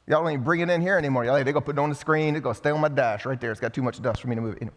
Y'all 0.06 0.22
don't 0.22 0.32
even 0.32 0.44
bring 0.44 0.60
it 0.60 0.68
in 0.68 0.82
here 0.82 0.98
anymore. 0.98 1.24
Y'all, 1.24 1.42
they 1.42 1.52
go 1.52 1.60
put 1.60 1.76
it 1.76 1.78
on 1.78 1.88
the 1.88 1.94
screen. 1.94 2.36
It's 2.36 2.42
going 2.42 2.54
to 2.54 2.58
stay 2.58 2.70
on 2.70 2.80
my 2.80 2.88
dash 2.88 3.24
right 3.24 3.40
there. 3.40 3.50
It's 3.50 3.60
got 3.60 3.72
too 3.72 3.80
much 3.80 4.02
dust 4.02 4.20
for 4.20 4.28
me 4.28 4.34
to 4.34 4.42
move. 4.42 4.56
Anyway. 4.60 4.76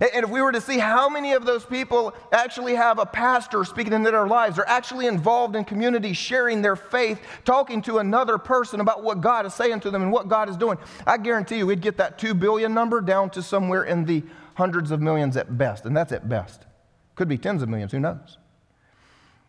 And 0.00 0.24
if 0.24 0.30
we 0.30 0.42
were 0.42 0.52
to 0.52 0.60
see 0.60 0.78
how 0.78 1.08
many 1.08 1.32
of 1.32 1.44
those 1.44 1.64
people 1.64 2.14
actually 2.32 2.74
have 2.74 2.98
a 2.98 3.06
pastor 3.06 3.64
speaking 3.64 3.92
into 3.92 4.10
their 4.10 4.26
lives, 4.26 4.56
they're 4.56 4.68
actually 4.68 5.06
involved 5.06 5.54
in 5.54 5.64
community, 5.64 6.12
sharing 6.12 6.62
their 6.62 6.76
faith, 6.76 7.20
talking 7.44 7.80
to 7.82 7.98
another 7.98 8.36
person 8.38 8.80
about 8.80 9.02
what 9.04 9.20
God 9.20 9.46
is 9.46 9.54
saying 9.54 9.80
to 9.80 9.90
them 9.90 10.02
and 10.02 10.10
what 10.10 10.28
God 10.28 10.48
is 10.48 10.56
doing, 10.56 10.78
I 11.06 11.18
guarantee 11.18 11.58
you 11.58 11.66
we'd 11.66 11.80
get 11.80 11.96
that 11.98 12.18
2 12.18 12.34
billion 12.34 12.74
number 12.74 13.00
down 13.00 13.30
to 13.30 13.42
somewhere 13.42 13.84
in 13.84 14.04
the 14.04 14.24
hundreds 14.54 14.90
of 14.90 15.00
millions 15.00 15.36
at 15.36 15.56
best. 15.56 15.84
And 15.84 15.96
that's 15.96 16.12
at 16.12 16.28
best. 16.28 16.66
Could 17.14 17.28
be 17.28 17.38
tens 17.38 17.62
of 17.62 17.68
millions, 17.68 17.92
who 17.92 18.00
knows? 18.00 18.38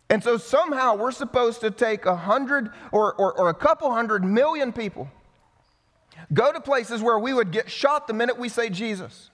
And 0.10 0.24
so 0.24 0.38
somehow 0.38 0.96
we're 0.96 1.12
supposed 1.12 1.62
to 1.62 1.72
take 1.72 2.06
a 2.06 2.16
hundred 2.16 2.70
or, 2.92 3.14
or, 3.16 3.34
or, 3.34 3.50
a 3.50 3.54
couple 3.54 3.92
hundred 3.92 4.24
million 4.24 4.72
people, 4.72 5.10
go 6.32 6.52
to 6.54 6.62
places 6.62 7.02
where 7.02 7.18
we 7.18 7.34
would 7.34 7.52
get 7.52 7.72
shot 7.72 8.08
the 8.08 8.14
minute 8.14 8.38
we 8.38 8.48
say 8.48 8.70
Jesus, 8.70 9.32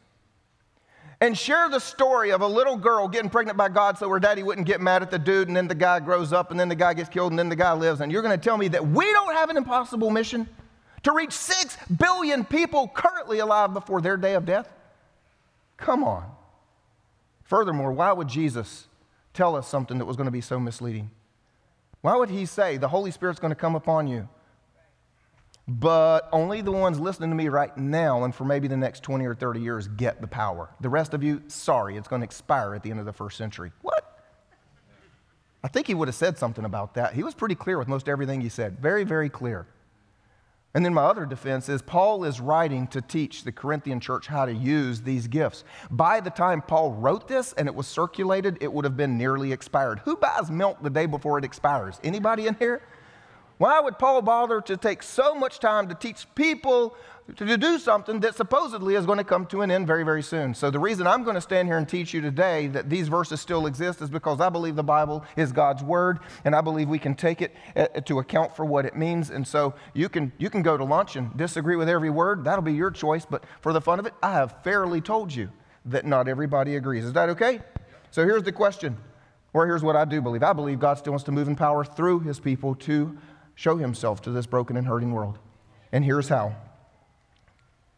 and 1.22 1.38
share 1.38 1.70
the 1.70 1.80
story 1.80 2.32
of 2.32 2.42
a 2.42 2.48
little 2.48 2.76
girl 2.76 3.08
getting 3.08 3.30
pregnant 3.30 3.58
by 3.58 3.70
God 3.70 3.98
so 3.98 4.10
her 4.10 4.20
daddy 4.20 4.44
wouldn't 4.44 4.68
get 4.68 4.82
mad 4.82 5.02
at 5.02 5.12
the 5.12 5.20
dude, 5.20 5.48
and 5.48 5.56
then 5.56 5.68
the 5.68 5.76
guy 5.76 6.00
grows 6.00 6.34
up, 6.34 6.52
and 6.52 6.60
then 6.60 6.68
the 6.68 6.76
guy 6.76 6.94
gets 6.94 7.10
killed, 7.10 7.32
and 7.32 7.40
then 7.40 7.48
the 7.48 7.56
guy 7.56 7.72
lives. 7.72 8.02
And 8.02 8.12
you're 8.12 8.22
going 8.22 8.38
to 8.38 8.44
tell 8.44 8.58
me 8.58 8.68
that 8.70 8.86
we 8.86 9.06
don't 9.14 9.34
have 9.34 9.50
an 9.50 9.56
impossible 9.56 10.10
mission 10.10 10.50
to 11.04 11.14
reach 11.14 11.32
six 11.32 11.78
billion 11.98 12.44
people 12.44 12.90
currently 12.90 13.40
alive 13.40 13.74
before 13.74 14.02
their 14.02 14.18
day 14.18 14.34
of 14.34 14.46
death? 14.46 14.74
Come 15.78 16.04
on. 16.04 16.30
Furthermore, 17.44 17.92
why 17.92 18.12
would 18.12 18.28
Jesus? 18.28 18.88
tell 19.34 19.56
us 19.56 19.68
something 19.68 19.98
that 19.98 20.06
was 20.06 20.18
going 20.18 20.26
to 20.26 20.32
be 20.32 20.42
so 20.42 20.60
misleading? 20.60 21.10
Why 22.02 22.16
would 22.16 22.30
he 22.30 22.46
say 22.46 22.78
the 22.78 22.88
Holy 22.88 23.12
Spirit's 23.12 23.40
going 23.40 23.52
to 23.52 23.56
come 23.56 23.76
upon 23.76 24.08
you? 24.08 24.28
But 25.80 26.28
only 26.34 26.60
the 26.60 26.72
ones 26.72 27.00
listening 27.00 27.30
to 27.30 27.36
me 27.36 27.48
right 27.48 27.76
now 27.78 28.26
and 28.26 28.36
for 28.36 28.44
maybe 28.44 28.68
the 28.68 28.76
next 28.76 29.04
20 29.04 29.26
or 29.26 29.34
30 29.34 29.62
years 29.62 29.88
get 29.88 30.20
the 30.20 30.28
power. 30.28 30.70
The 30.82 30.90
rest 30.90 31.14
of 31.14 31.24
you, 31.24 31.44
sorry, 31.48 31.96
it's 31.96 32.10
going 32.10 32.20
to 32.20 32.26
expire 32.26 32.76
at 32.76 32.84
the 32.84 32.92
end 32.92 33.00
of 33.00 33.06
the 33.06 33.14
first 33.14 33.38
century. 33.38 33.72
What? 33.82 34.20
I 35.64 35.70
think 35.70 35.88
he 35.88 35.94
would 35.94 36.10
have 36.10 36.16
said 36.16 36.38
something 36.38 36.66
about 36.66 36.96
that. 36.96 37.14
He 37.14 37.24
was 37.24 37.34
pretty 37.34 37.56
clear 37.56 37.78
with 37.78 37.88
most 37.88 38.10
everything 38.10 38.42
he 38.42 38.50
said. 38.50 38.80
Very, 38.80 39.06
very 39.06 39.30
clear. 39.30 39.66
And 40.74 40.84
then 40.84 40.94
my 40.94 41.04
other 41.04 41.26
defense 41.26 41.70
is 41.70 41.82
Paul 41.82 42.26
is 42.26 42.42
writing 42.42 42.88
to 42.88 43.02
teach 43.02 43.46
the 43.46 43.52
Corinthian 43.54 44.02
church 44.02 44.28
how 44.28 44.46
to 44.46 44.54
use 44.54 45.02
these 45.02 45.28
gifts. 45.28 45.64
By 45.90 46.20
the 46.20 46.32
time 46.32 46.62
Paul 46.62 46.92
wrote 46.92 47.30
this 47.30 47.54
and 47.54 47.70
it 47.70 47.76
was 47.76 47.88
circulated, 47.88 48.58
it 48.60 48.74
would 48.74 48.84
have 48.84 48.98
been 48.98 49.18
nearly 49.18 49.54
expired. 49.54 50.00
Who 50.04 50.18
buys 50.18 50.52
milk 50.52 50.84
the 50.84 50.90
day 50.90 51.06
before 51.06 51.38
it 51.38 51.46
expires? 51.46 51.98
Anybody 52.04 52.48
in 52.48 52.56
here? 52.56 52.82
Why 53.62 53.80
would 53.80 54.00
Paul 54.00 54.24
bother 54.24 54.60
to 54.60 54.76
take 54.76 55.04
so 55.04 55.36
much 55.36 55.60
time 55.60 55.88
to 55.90 55.94
teach 55.94 56.26
people 56.34 56.96
to 57.36 57.58
do 57.58 57.78
something 57.78 58.20
that 58.22 58.34
supposedly 58.34 58.96
is 58.96 59.06
going 59.06 59.20
to 59.20 59.24
come 59.24 59.46
to 59.46 59.62
an 59.62 59.70
end 59.70 59.86
very, 59.86 60.04
very 60.04 60.24
soon. 60.24 60.56
So, 60.56 60.72
the 60.72 60.80
reason 60.80 61.06
I'm 61.06 61.22
going 61.24 61.36
to 61.36 61.42
stand 61.42 61.68
here 61.68 61.78
and 61.78 61.88
teach 61.88 62.12
you 62.12 62.22
today 62.22 62.66
that 62.70 62.90
these 62.90 63.08
verses 63.08 63.40
still 63.40 63.68
exist 63.68 64.02
is 64.02 64.10
because 64.10 64.42
I 64.42 64.50
believe 64.50 64.76
the 64.76 64.84
Bible 64.84 65.24
is 65.36 65.52
God's 65.52 65.84
Word, 65.84 66.22
and 66.44 66.56
I 66.56 66.62
believe 66.62 66.90
we 66.90 66.98
can 66.98 67.14
take 67.14 67.44
it 67.44 67.56
uh, 67.76 67.86
to 68.02 68.18
account 68.18 68.56
for 68.56 68.66
what 68.66 68.88
it 68.88 68.96
means. 68.98 69.30
And 69.30 69.48
so, 69.48 69.76
you 69.94 70.10
can, 70.10 70.32
you 70.40 70.50
can 70.50 70.64
go 70.64 70.76
to 70.76 70.84
lunch 70.84 71.16
and 71.16 71.38
disagree 71.38 71.76
with 71.76 71.88
every 71.88 72.10
word. 72.10 72.44
That'll 72.44 72.64
be 72.64 72.74
your 72.74 72.90
choice. 72.90 73.28
But 73.30 73.44
for 73.62 73.74
the 73.74 73.82
fun 73.82 74.00
of 74.00 74.08
it, 74.08 74.16
I 74.24 74.32
have 74.32 74.64
fairly 74.64 75.02
told 75.02 75.36
you 75.36 75.52
that 75.86 76.04
not 76.04 76.28
everybody 76.28 76.78
agrees. 76.78 77.06
Is 77.06 77.14
that 77.14 77.30
okay? 77.30 77.62
So, 78.10 78.26
here's 78.26 78.42
the 78.42 78.52
question, 78.52 78.98
or 79.54 79.68
here's 79.68 79.84
what 79.84 79.96
I 79.96 80.06
do 80.06 80.20
believe 80.20 80.42
I 80.42 80.54
believe 80.54 80.80
God 80.80 80.98
still 80.98 81.14
wants 81.14 81.26
to 81.26 81.32
move 81.32 81.48
in 81.48 81.56
power 81.56 81.86
through 81.86 82.22
His 82.22 82.40
people 82.40 82.74
to 82.76 83.16
show 83.56 83.78
Himself 83.78 84.22
to 84.24 84.32
this 84.32 84.46
broken 84.46 84.78
and 84.78 84.88
hurting 84.88 85.12
world. 85.12 85.40
And 85.92 86.06
here's 86.06 86.30
how. 86.30 86.56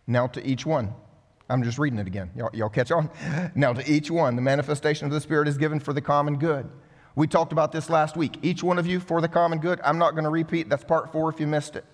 Now 0.07 0.27
to 0.27 0.45
each 0.45 0.65
one. 0.65 0.93
I'm 1.49 1.63
just 1.63 1.77
reading 1.77 1.99
it 1.99 2.07
again. 2.07 2.31
Y'all, 2.35 2.49
y'all, 2.53 2.69
catch 2.69 2.91
on? 2.91 3.09
Now 3.55 3.73
to 3.73 3.91
each 3.91 4.09
one, 4.09 4.35
the 4.35 4.41
manifestation 4.41 5.05
of 5.05 5.11
the 5.11 5.21
Spirit 5.21 5.47
is 5.47 5.57
given 5.57 5.79
for 5.79 5.93
the 5.93 6.01
common 6.01 6.37
good. 6.37 6.69
We 7.15 7.27
talked 7.27 7.51
about 7.51 7.71
this 7.71 7.89
last 7.89 8.17
week. 8.17 8.39
Each 8.41 8.63
one 8.63 8.79
of 8.79 8.87
you 8.87 8.99
for 8.99 9.21
the 9.21 9.27
common 9.27 9.59
good. 9.59 9.79
I'm 9.83 9.99
not 9.99 10.11
going 10.11 10.23
to 10.23 10.31
repeat. 10.31 10.69
That's 10.69 10.83
part 10.83 11.11
four 11.11 11.29
if 11.29 11.39
you 11.39 11.45
missed 11.45 11.75
it. 11.75 11.85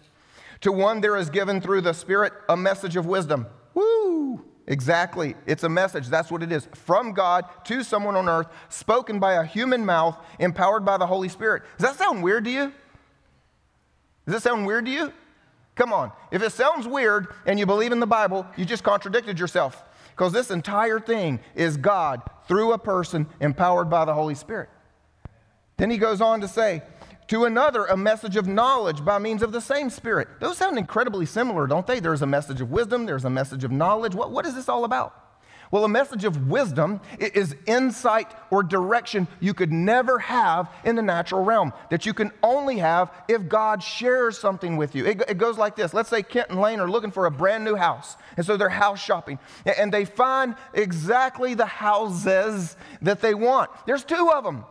To 0.62 0.72
one, 0.72 1.02
there 1.02 1.18
is 1.18 1.30
given 1.30 1.62
through 1.62 1.82
the 1.82 1.94
Spirit 1.94 2.32
a 2.48 2.56
message 2.56 2.96
of 2.96 3.06
wisdom. 3.06 3.48
Woo! 3.74 4.46
Exactly. 4.68 5.36
It's 5.46 5.64
a 5.64 5.70
message. 5.70 6.08
That's 6.08 6.32
what 6.32 6.44
it 6.44 6.52
is. 6.52 6.68
From 6.74 7.14
God 7.14 7.46
to 7.66 7.84
someone 7.84 8.16
on 8.16 8.30
earth, 8.30 8.48
spoken 8.70 9.20
by 9.20 9.34
a 9.34 9.44
human 9.44 9.86
mouth, 9.86 10.18
empowered 10.38 10.86
by 10.86 10.98
the 10.98 11.08
Holy 11.08 11.28
Spirit. 11.28 11.64
Does 11.78 11.90
that 11.90 11.98
sound 11.98 12.24
weird 12.24 12.46
to 12.46 12.52
you? 12.52 12.74
Does 14.30 14.44
that 14.44 14.48
sound 14.48 14.68
weird 14.68 14.86
to 14.86 14.92
you? 14.92 15.12
Come 15.74 15.92
on. 15.92 16.12
If 16.30 16.44
it 16.44 16.52
sounds 16.52 16.88
weird 16.88 17.30
and 17.48 17.58
you 17.58 17.66
believe 17.66 17.92
in 17.92 18.00
the 18.00 18.06
Bible, 18.06 18.46
you 18.56 18.64
just 18.64 18.84
contradicted 18.84 19.40
yourself. 19.40 19.84
Because 20.12 20.32
this 20.32 20.52
entire 20.52 21.00
thing 21.00 21.40
is 21.56 21.78
God 21.78 22.22
through 22.48 22.74
a 22.74 22.78
person 22.78 23.26
empowered 23.40 23.90
by 23.90 24.06
the 24.06 24.14
Holy 24.14 24.36
Spirit. 24.36 24.70
Then 25.78 25.90
he 25.90 25.98
goes 25.98 26.22
on 26.22 26.42
to 26.42 26.48
say, 26.48 26.84
to 27.30 27.46
another, 27.46 27.86
a 27.86 27.98
message 27.98 28.36
of 28.36 28.46
knowledge 28.46 29.04
by 29.04 29.18
means 29.18 29.42
of 29.42 29.52
the 29.52 29.62
same 29.62 29.90
Spirit. 29.90 30.28
Those 30.40 30.60
sound 30.60 30.78
incredibly 30.78 31.26
similar, 31.26 31.66
don't 31.66 31.88
they? 31.88 32.00
There's 32.00 32.22
a 32.22 32.28
message 32.28 32.62
of 32.62 32.70
wisdom, 32.70 33.08
there's 33.08 33.26
a 33.26 33.32
message 33.32 33.64
of 33.64 33.72
knowledge. 33.72 34.14
What, 34.14 34.30
what 34.30 34.46
is 34.46 34.54
this 34.54 34.70
all 34.70 34.84
about? 34.84 35.29
Well, 35.72 35.84
a 35.84 35.90
message 35.90 36.24
of 36.24 36.48
wisdom 36.48 37.00
is 37.20 37.56
insight 37.68 38.32
or 38.50 38.64
direction 38.64 39.28
you 39.40 39.54
could 39.54 39.72
never 39.72 40.18
have 40.18 40.72
in 40.84 40.96
the 40.96 41.04
natural 41.04 41.44
realm, 41.44 41.74
that 41.92 42.08
you 42.08 42.14
can 42.14 42.32
only 42.42 42.78
have 42.78 43.12
if 43.28 43.48
God 43.48 43.84
shares 43.84 44.38
something 44.38 44.78
with 44.78 44.96
you. 44.96 45.06
It, 45.06 45.22
it, 45.28 45.38
goes 45.38 45.58
like 45.60 45.76
this 45.76 45.94
Let's 45.94 46.10
say 46.10 46.24
Kent 46.24 46.50
and 46.50 46.60
Lane 46.60 46.80
are 46.80 46.90
looking 46.90 47.12
for 47.12 47.28
a 47.28 47.32
brand 47.32 47.64
new 47.64 47.76
house, 47.76 48.18
and 48.36 48.46
so 48.46 48.58
they're 48.58 48.68
house 48.70 49.00
shopping, 49.00 49.38
and 49.78 49.94
they 49.94 50.06
find 50.06 50.56
exactly 50.74 51.54
the 51.54 51.68
houses 51.68 52.76
that 53.04 53.22
they 53.22 53.36
want. 53.36 53.70
There's 53.86 54.04
two 54.04 54.32
of 54.34 54.44
them. 54.44 54.66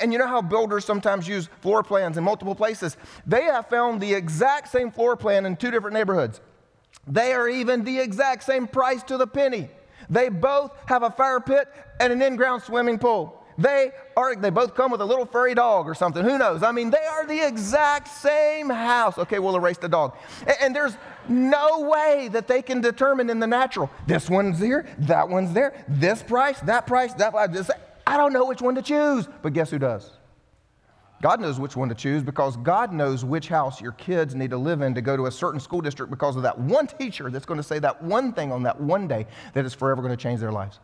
And 0.00 0.12
you 0.12 0.18
know 0.18 0.26
how 0.26 0.40
builders 0.40 0.84
sometimes 0.84 1.28
use 1.28 1.48
floor 1.60 1.82
plans 1.82 2.16
in 2.16 2.24
multiple 2.24 2.54
places? 2.54 2.96
They 3.26 3.42
have 3.42 3.68
found 3.68 4.00
the 4.00 4.14
exact 4.14 4.68
same 4.68 4.90
floor 4.90 5.16
plan 5.16 5.44
in 5.44 5.56
two 5.56 5.70
different 5.70 5.94
neighborhoods. 5.94 6.40
They 7.06 7.32
are 7.32 7.48
even 7.48 7.84
the 7.84 7.98
exact 7.98 8.44
same 8.44 8.66
price 8.66 9.02
to 9.04 9.18
the 9.18 9.26
penny. 9.26 9.68
They 10.10 10.28
both 10.28 10.72
have 10.86 11.02
a 11.02 11.10
fire 11.10 11.40
pit 11.40 11.68
and 12.00 12.12
an 12.12 12.22
in 12.22 12.36
ground 12.36 12.62
swimming 12.62 12.98
pool. 12.98 13.40
They 13.56 13.92
are, 14.16 14.34
they 14.34 14.50
both 14.50 14.74
come 14.74 14.90
with 14.90 15.00
a 15.00 15.04
little 15.04 15.26
furry 15.26 15.54
dog 15.54 15.86
or 15.88 15.94
something. 15.94 16.24
Who 16.24 16.38
knows? 16.38 16.62
I 16.62 16.72
mean, 16.72 16.90
they 16.90 17.04
are 17.04 17.24
the 17.26 17.46
exact 17.46 18.08
same 18.08 18.68
house. 18.68 19.16
Okay, 19.16 19.38
we'll 19.38 19.56
erase 19.56 19.78
the 19.78 19.88
dog. 19.88 20.16
And, 20.40 20.56
and 20.60 20.76
there's 20.76 20.96
no 21.28 21.80
way 21.80 22.28
that 22.32 22.48
they 22.48 22.62
can 22.62 22.80
determine 22.80 23.30
in 23.30 23.38
the 23.38 23.46
natural 23.46 23.90
this 24.06 24.28
one's 24.28 24.58
here, 24.58 24.86
that 24.98 25.28
one's 25.28 25.52
there, 25.52 25.84
this 25.88 26.22
price, 26.22 26.58
that 26.60 26.86
price, 26.86 27.14
that 27.14 27.32
price. 27.32 27.70
I 28.06 28.16
don't 28.16 28.32
know 28.32 28.44
which 28.44 28.60
one 28.60 28.74
to 28.74 28.82
choose. 28.82 29.28
But 29.42 29.52
guess 29.52 29.70
who 29.70 29.78
does? 29.78 30.10
God 31.24 31.40
knows 31.40 31.58
which 31.58 31.74
one 31.74 31.88
to 31.88 31.94
choose 31.94 32.22
because 32.22 32.58
God 32.58 32.92
knows 32.92 33.24
which 33.24 33.48
house 33.48 33.80
your 33.80 33.92
kids 33.92 34.34
need 34.34 34.50
to 34.50 34.58
live 34.58 34.82
in 34.82 34.94
to 34.94 35.00
go 35.00 35.16
to 35.16 35.24
a 35.24 35.30
certain 35.30 35.58
school 35.58 35.80
district 35.80 36.10
because 36.10 36.36
of 36.36 36.42
that 36.42 36.58
one 36.58 36.86
teacher 36.86 37.30
that's 37.30 37.46
going 37.46 37.56
to 37.56 37.64
say 37.64 37.78
that 37.78 38.02
one 38.02 38.34
thing 38.34 38.52
on 38.52 38.62
that 38.64 38.78
one 38.78 39.08
day 39.08 39.26
that 39.54 39.64
is 39.64 39.72
forever 39.72 40.02
going 40.02 40.14
to 40.14 40.22
change 40.22 40.38
their 40.38 40.52
lives. 40.52 40.80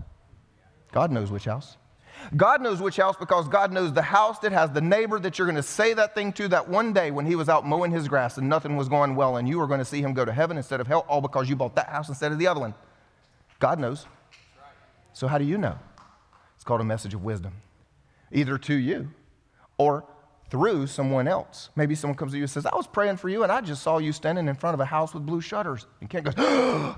God 0.92 1.12
knows 1.12 1.31
which 1.31 1.44
house. 1.44 1.76
God 2.38 2.62
knows 2.62 2.81
which 2.81 2.96
house 2.96 3.16
because 3.20 3.48
God 3.48 3.70
knows 3.70 3.92
the 3.92 4.00
house 4.00 4.38
that 4.38 4.50
has 4.50 4.70
the 4.70 4.81
neighbor 4.81 5.20
that 5.20 5.37
you're 5.37 5.46
going 5.46 5.57
to 5.57 5.62
say 5.62 5.92
that 5.92 6.14
thing 6.14 6.33
to 6.33 6.48
that 6.48 6.66
one 6.66 6.94
day 6.94 7.11
when 7.11 7.26
he 7.26 7.37
was 7.37 7.50
out 7.50 7.66
mowing 7.66 7.90
his 7.90 8.09
grass 8.09 8.38
and 8.38 8.48
nothing 8.48 8.79
was 8.79 8.88
going 8.88 9.16
well 9.16 9.37
and 9.37 9.46
you 9.46 9.59
were 9.59 9.66
going 9.66 9.81
to 9.81 9.85
see 9.85 10.00
him 10.00 10.14
go 10.14 10.24
to 10.24 10.33
heaven 10.33 10.57
instead 10.57 10.81
of 10.81 10.87
hell, 10.87 11.05
all 11.07 11.20
because 11.20 11.50
you 11.50 11.57
bought 11.57 11.74
that 11.74 11.90
house 11.90 12.09
instead 12.09 12.33
of 12.33 12.38
the 12.38 12.46
other 12.46 12.61
one. 12.61 12.72
God 13.59 13.79
knows. 13.79 14.07
So, 15.12 15.29
how 15.29 15.37
do 15.37 15.44
you 15.44 15.59
know? 15.59 15.79
It's 16.55 16.64
called 16.64 16.81
a 16.81 16.85
message 16.85 17.12
of 17.12 17.22
wisdom, 17.22 17.53
either 18.33 18.57
to 18.57 18.74
you 18.74 19.11
or 19.76 20.07
through 20.50 20.86
someone 20.88 21.28
else. 21.28 21.70
Maybe 21.76 21.94
someone 21.94 22.16
comes 22.16 22.32
to 22.32 22.38
you 22.38 22.44
and 22.44 22.50
says, 22.50 22.66
I 22.66 22.74
was 22.74 22.86
praying 22.86 23.16
for 23.18 23.28
you 23.28 23.44
and 23.44 23.52
I 23.52 23.60
just 23.60 23.82
saw 23.82 23.98
you 23.98 24.12
standing 24.12 24.48
in 24.48 24.54
front 24.54 24.74
of 24.74 24.80
a 24.80 24.84
house 24.84 25.14
with 25.14 25.24
blue 25.24 25.40
shutters. 25.40 25.86
And 26.00 26.10
Kent 26.10 26.34
goes, 26.34 26.34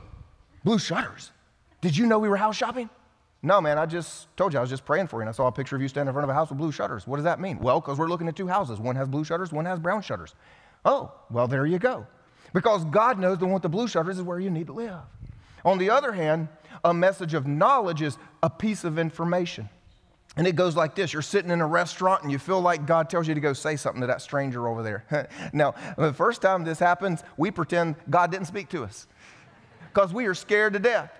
Blue 0.65 0.79
shutters? 0.79 1.33
Did 1.81 1.97
you 1.97 2.07
know 2.07 2.19
we 2.19 2.29
were 2.29 2.37
house 2.37 2.57
shopping? 2.57 2.89
No, 3.43 3.61
man, 3.61 3.77
I 3.77 3.87
just 3.87 4.35
told 4.37 4.53
you 4.53 4.59
I 4.59 4.63
was 4.63 4.71
just 4.71 4.85
praying 4.85 5.09
for 5.09 5.17
you 5.17 5.23
and 5.23 5.29
I 5.29 5.33
saw 5.33 5.49
a 5.49 5.53
picture 5.53 5.75
of 5.75 5.83
you 5.83 5.89
standing 5.89 6.11
in 6.11 6.15
front 6.15 6.25
of 6.25 6.31
a 6.31 6.35
house 6.35 6.49
with 6.49 6.59
blue 6.59 6.71
shutters. 6.71 7.07
What 7.07 7.17
does 7.17 7.25
that 7.25 7.41
mean? 7.41 7.59
Well, 7.59 7.81
because 7.81 7.99
we're 7.99 8.09
looking 8.09 8.29
at 8.29 8.37
two 8.37 8.47
houses. 8.47 8.79
One 8.79 8.95
has 8.97 9.09
blue 9.09 9.25
shutters, 9.25 9.53
one 9.53 9.65
has 9.65 9.81
brown 9.81 10.01
shutters. 10.01 10.35
Oh, 10.85 11.13
well, 11.31 11.49
there 11.49 11.67
you 11.67 11.79
go. 11.79 12.07
Because 12.53 12.85
God 12.87 13.19
knows 13.19 13.39
the 13.39 13.45
one 13.45 13.55
with 13.55 13.63
the 13.63 13.69
blue 13.69 13.89
shutters 13.89 14.19
is 14.19 14.23
where 14.23 14.39
you 14.39 14.51
need 14.51 14.69
to 14.69 14.73
live. 14.73 15.01
On 15.65 15.79
the 15.79 15.91
other 15.91 16.13
hand, 16.13 16.49
a 16.85 16.95
message 16.95 17.35
of 17.35 17.47
knowledge 17.47 18.03
is 18.03 18.17
a 18.43 18.51
piece 18.51 18.85
of 18.85 18.99
information. 18.99 19.69
And 20.37 20.47
it 20.47 20.57
goes 20.57 20.77
like 20.77 20.95
this 20.95 21.13
You're 21.13 21.23
sitting 21.23 21.51
in 21.51 21.61
a 21.61 21.67
restaurant 21.67 22.23
and 22.23 22.33
you 22.33 22.39
feel 22.39 22.61
like 22.61 22.87
God 22.87 23.11
tells 23.11 23.29
you 23.29 23.35
to 23.35 23.41
go 23.41 23.53
say 23.53 23.77
something 23.77 24.01
to 24.01 24.07
that 24.07 24.23
stranger 24.23 24.69
over 24.69 24.83
there. 24.83 25.29
now, 25.53 25.75
the 25.97 26.13
first 26.13 26.43
time 26.43 26.65
this 26.65 26.79
happens, 26.79 27.23
we 27.37 27.51
pretend 27.51 27.97
God 28.09 28.31
didn't 28.31 28.47
speak 28.47 28.69
to 28.71 28.85
us 28.85 29.07
because 29.93 30.13
we 30.13 30.27
are 30.27 30.35
scared 30.35 30.73
to 30.73 30.79
death. 30.79 31.13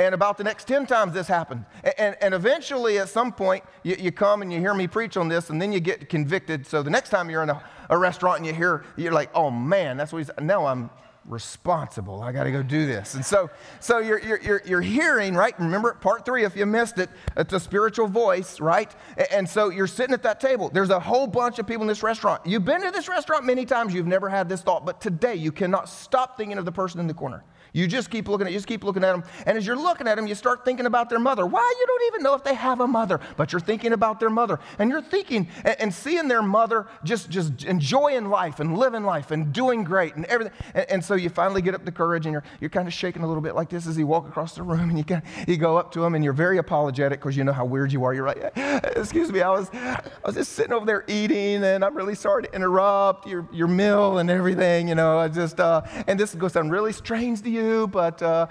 And 0.00 0.14
about 0.14 0.38
the 0.38 0.44
next 0.44 0.68
10 0.68 0.86
times 0.86 1.12
this 1.12 1.26
happened. 1.26 1.64
And, 1.82 1.94
and, 1.98 2.16
and 2.20 2.34
eventually, 2.34 2.98
at 2.98 3.08
some 3.08 3.32
point, 3.32 3.64
you, 3.82 3.96
you, 3.98 4.12
come 4.12 4.42
and 4.42 4.52
you 4.52 4.60
hear 4.60 4.72
me 4.72 4.86
preach 4.86 5.16
on 5.16 5.28
this, 5.28 5.50
and 5.50 5.60
then 5.60 5.72
you 5.72 5.80
get 5.80 6.08
convicted. 6.08 6.66
So 6.68 6.84
the 6.84 6.90
next 6.90 7.08
time 7.08 7.28
you're 7.28 7.42
in 7.42 7.50
a, 7.50 7.60
a 7.90 7.98
restaurant 7.98 8.38
and 8.38 8.46
you 8.46 8.52
hear, 8.52 8.84
you're 8.96 9.12
like, 9.12 9.30
oh 9.34 9.50
man, 9.50 9.96
that's 9.96 10.12
what 10.12 10.18
he's, 10.18 10.30
now 10.40 10.66
I'm 10.66 10.90
responsible. 11.28 12.22
I 12.22 12.32
got 12.32 12.44
to 12.44 12.50
go 12.50 12.62
do 12.62 12.86
this. 12.86 13.14
And 13.14 13.24
so, 13.24 13.50
so 13.80 13.98
you're, 13.98 14.18
you're, 14.18 14.62
you're 14.64 14.80
hearing, 14.80 15.34
right? 15.34 15.58
Remember 15.58 15.94
part 15.94 16.24
three, 16.24 16.44
if 16.44 16.56
you 16.56 16.66
missed 16.66 16.98
it, 16.98 17.10
it's 17.36 17.52
a 17.52 17.60
spiritual 17.60 18.08
voice, 18.08 18.60
right? 18.60 18.94
And 19.30 19.48
so 19.48 19.68
you're 19.68 19.86
sitting 19.86 20.14
at 20.14 20.22
that 20.22 20.40
table. 20.40 20.70
There's 20.70 20.90
a 20.90 21.00
whole 21.00 21.26
bunch 21.26 21.58
of 21.58 21.66
people 21.66 21.82
in 21.82 21.88
this 21.88 22.02
restaurant. 22.02 22.46
You've 22.46 22.64
been 22.64 22.82
to 22.82 22.90
this 22.90 23.08
restaurant 23.08 23.44
many 23.44 23.66
times, 23.66 23.94
you've 23.94 24.06
never 24.06 24.28
had 24.28 24.48
this 24.48 24.62
thought, 24.62 24.86
but 24.86 25.00
today 25.00 25.34
you 25.34 25.52
cannot 25.52 25.88
stop 25.88 26.36
thinking 26.36 26.58
of 26.58 26.64
the 26.64 26.72
person 26.72 27.00
in 27.00 27.06
the 27.06 27.14
corner. 27.14 27.44
You 27.72 27.86
just 27.86 28.10
keep 28.10 28.28
looking 28.28 28.46
at, 28.46 28.52
you 28.52 28.58
just 28.58 28.66
keep 28.66 28.84
looking 28.84 29.04
at 29.04 29.12
them. 29.12 29.24
And 29.46 29.58
as 29.58 29.66
you're 29.66 29.76
looking 29.76 30.08
at 30.08 30.16
them, 30.16 30.26
you 30.26 30.34
start 30.34 30.64
thinking 30.64 30.86
about 30.86 31.10
their 31.10 31.18
mother. 31.18 31.46
Why? 31.46 31.74
You 31.78 31.86
don't 31.86 32.14
even 32.14 32.22
know 32.22 32.34
if 32.34 32.44
they 32.44 32.54
have 32.54 32.80
a 32.80 32.86
mother, 32.86 33.20
but 33.36 33.52
you're 33.52 33.60
thinking 33.60 33.92
about 33.92 34.20
their 34.20 34.30
mother. 34.30 34.58
And 34.78 34.90
you're 34.90 35.02
thinking 35.02 35.48
and, 35.64 35.80
and 35.80 35.94
seeing 35.94 36.28
their 36.28 36.42
mother 36.42 36.86
just, 37.04 37.30
just 37.30 37.64
enjoying 37.64 38.28
life 38.28 38.60
and 38.60 38.76
living 38.76 39.04
life 39.04 39.30
and 39.30 39.52
doing 39.52 39.84
great 39.84 40.16
and 40.16 40.24
everything. 40.26 40.52
And, 40.74 40.90
and 40.90 41.04
so 41.04 41.14
you 41.14 41.28
finally 41.28 41.62
get 41.62 41.74
up 41.74 41.84
the 41.84 41.92
courage 41.92 42.26
and 42.26 42.32
you're, 42.32 42.44
you're 42.60 42.70
kind 42.70 42.88
of 42.88 42.94
shaking 42.94 43.22
a 43.22 43.26
little 43.26 43.42
bit 43.42 43.54
like 43.54 43.68
this 43.68 43.86
as 43.86 43.98
you 43.98 44.06
walk 44.06 44.26
across 44.28 44.54
the 44.54 44.62
room 44.62 44.88
and 44.90 44.98
you, 44.98 45.04
kind 45.04 45.22
of, 45.22 45.48
you 45.48 45.56
go 45.56 45.76
up 45.76 45.92
to 45.92 46.00
them 46.00 46.14
and 46.14 46.24
you're 46.24 46.32
very 46.32 46.58
apologetic 46.58 47.20
because 47.20 47.36
you 47.36 47.44
know 47.44 47.52
how 47.52 47.64
weird 47.64 47.92
you 47.92 48.04
are. 48.04 48.14
You're 48.14 48.26
like, 48.26 48.52
excuse 48.96 49.30
me, 49.30 49.42
I 49.42 49.50
was, 49.50 49.70
I 49.72 50.02
was 50.24 50.34
just 50.34 50.52
sitting 50.52 50.72
over 50.72 50.86
there 50.86 51.04
eating 51.06 51.64
and 51.64 51.84
I'm 51.84 51.96
really 51.96 52.14
sorry 52.14 52.44
to 52.44 52.54
interrupt 52.54 53.26
your, 53.26 53.48
your 53.52 53.68
meal 53.68 54.18
and 54.18 54.30
everything, 54.30 54.88
you 54.88 54.94
know. 54.94 55.18
I 55.18 55.28
just, 55.28 55.60
uh, 55.60 55.82
and 56.06 56.18
this 56.18 56.30
is 56.30 56.36
going 56.36 56.50
to 56.50 56.54
sound 56.54 56.72
really 56.72 56.92
strange 56.92 57.42
to 57.42 57.50
you, 57.50 57.57
but 57.86 58.22
uh, 58.22 58.46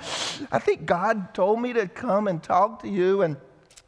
I 0.51 0.59
think 0.59 0.85
God 0.85 1.33
told 1.33 1.61
me 1.61 1.73
to 1.73 1.87
come 1.87 2.27
and 2.27 2.41
talk 2.41 2.81
to 2.83 2.89
you. 2.89 3.21
And 3.21 3.37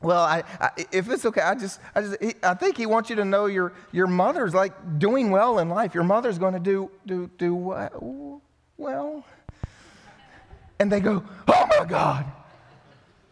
well, 0.02 0.22
I, 0.24 0.44
I, 0.60 0.70
if 0.92 1.10
it's 1.10 1.26
okay, 1.26 1.42
I 1.42 1.56
just, 1.56 1.80
I 1.94 2.02
just, 2.02 2.18
I 2.44 2.54
think 2.54 2.78
He 2.78 2.86
wants 2.86 3.10
you 3.10 3.16
to 3.18 3.26
know 3.26 3.48
your, 3.48 3.74
your 3.92 4.08
mother's 4.08 4.54
like 4.54 5.00
doing 5.00 5.32
well 5.32 5.60
in 5.60 5.70
life. 5.70 5.94
Your 5.94 6.04
mother's 6.04 6.38
going 6.38 6.54
to 6.54 6.60
do, 6.60 6.90
do, 7.06 7.30
do 7.38 7.56
well. 8.78 9.26
And 10.80 10.92
they 10.92 11.00
go, 11.00 11.24
oh 11.48 11.68
my 11.78 11.86
God. 11.86 12.26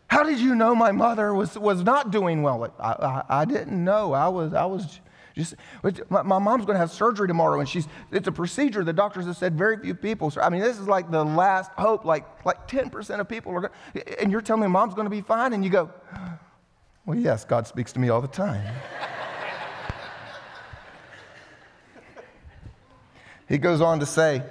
How 0.08 0.24
did 0.24 0.40
you 0.40 0.56
know 0.56 0.74
my 0.74 0.92
mother 0.92 1.34
was, 1.34 1.58
was 1.58 1.84
not 1.84 2.12
doing 2.12 2.42
well? 2.42 2.74
I, 2.80 2.92
I, 2.92 3.24
I 3.42 3.46
didn't 3.46 3.84
know. 3.84 4.14
I 4.14 4.28
was, 4.30 4.54
I 4.54 4.66
was 4.66 5.00
just, 5.38 5.56
my, 6.10 6.24
my 6.24 6.40
mom's 6.40 6.66
going 6.66 6.76
to 6.76 6.80
have 6.80 6.92
surgery 6.92 7.28
tomorrow, 7.28 7.60
and 7.60 7.70
she's, 7.70 7.88
it's 8.12 8.28
a 8.28 8.32
procedure. 8.32 8.84
The 8.84 8.92
doctors 8.94 9.26
have 9.26 9.38
said 9.38 9.58
very 9.58 9.78
few 9.78 9.94
people. 9.94 10.32
So, 10.32 10.42
I 10.42 10.50
mean, 10.50 10.62
this 10.62 10.80
is 10.80 10.88
like 10.88 11.12
the 11.12 11.24
last 11.24 11.72
hope. 11.78 12.04
Like, 12.06 12.26
like 12.46 12.68
10% 12.68 13.20
of 13.20 13.30
people 13.30 13.54
are 13.54 13.62
going 13.62 13.74
and 14.20 14.32
you're 14.32 14.42
telling 14.42 14.64
me 14.64 14.68
mom's 14.68 14.96
going 14.96 15.06
to 15.06 15.12
be 15.12 15.22
fine, 15.22 15.54
and 15.54 15.64
you 15.64 15.70
go, 15.70 15.92
well, 17.06 17.18
yes, 17.18 17.46
God 17.46 17.68
speaks 17.68 17.94
to 17.94 18.00
me 18.00 18.10
all 18.10 18.20
the 18.20 18.28
time. 18.28 18.66
he 23.48 23.58
goes 23.58 23.80
on 23.80 24.00
to 24.00 24.06
say, 24.06 24.44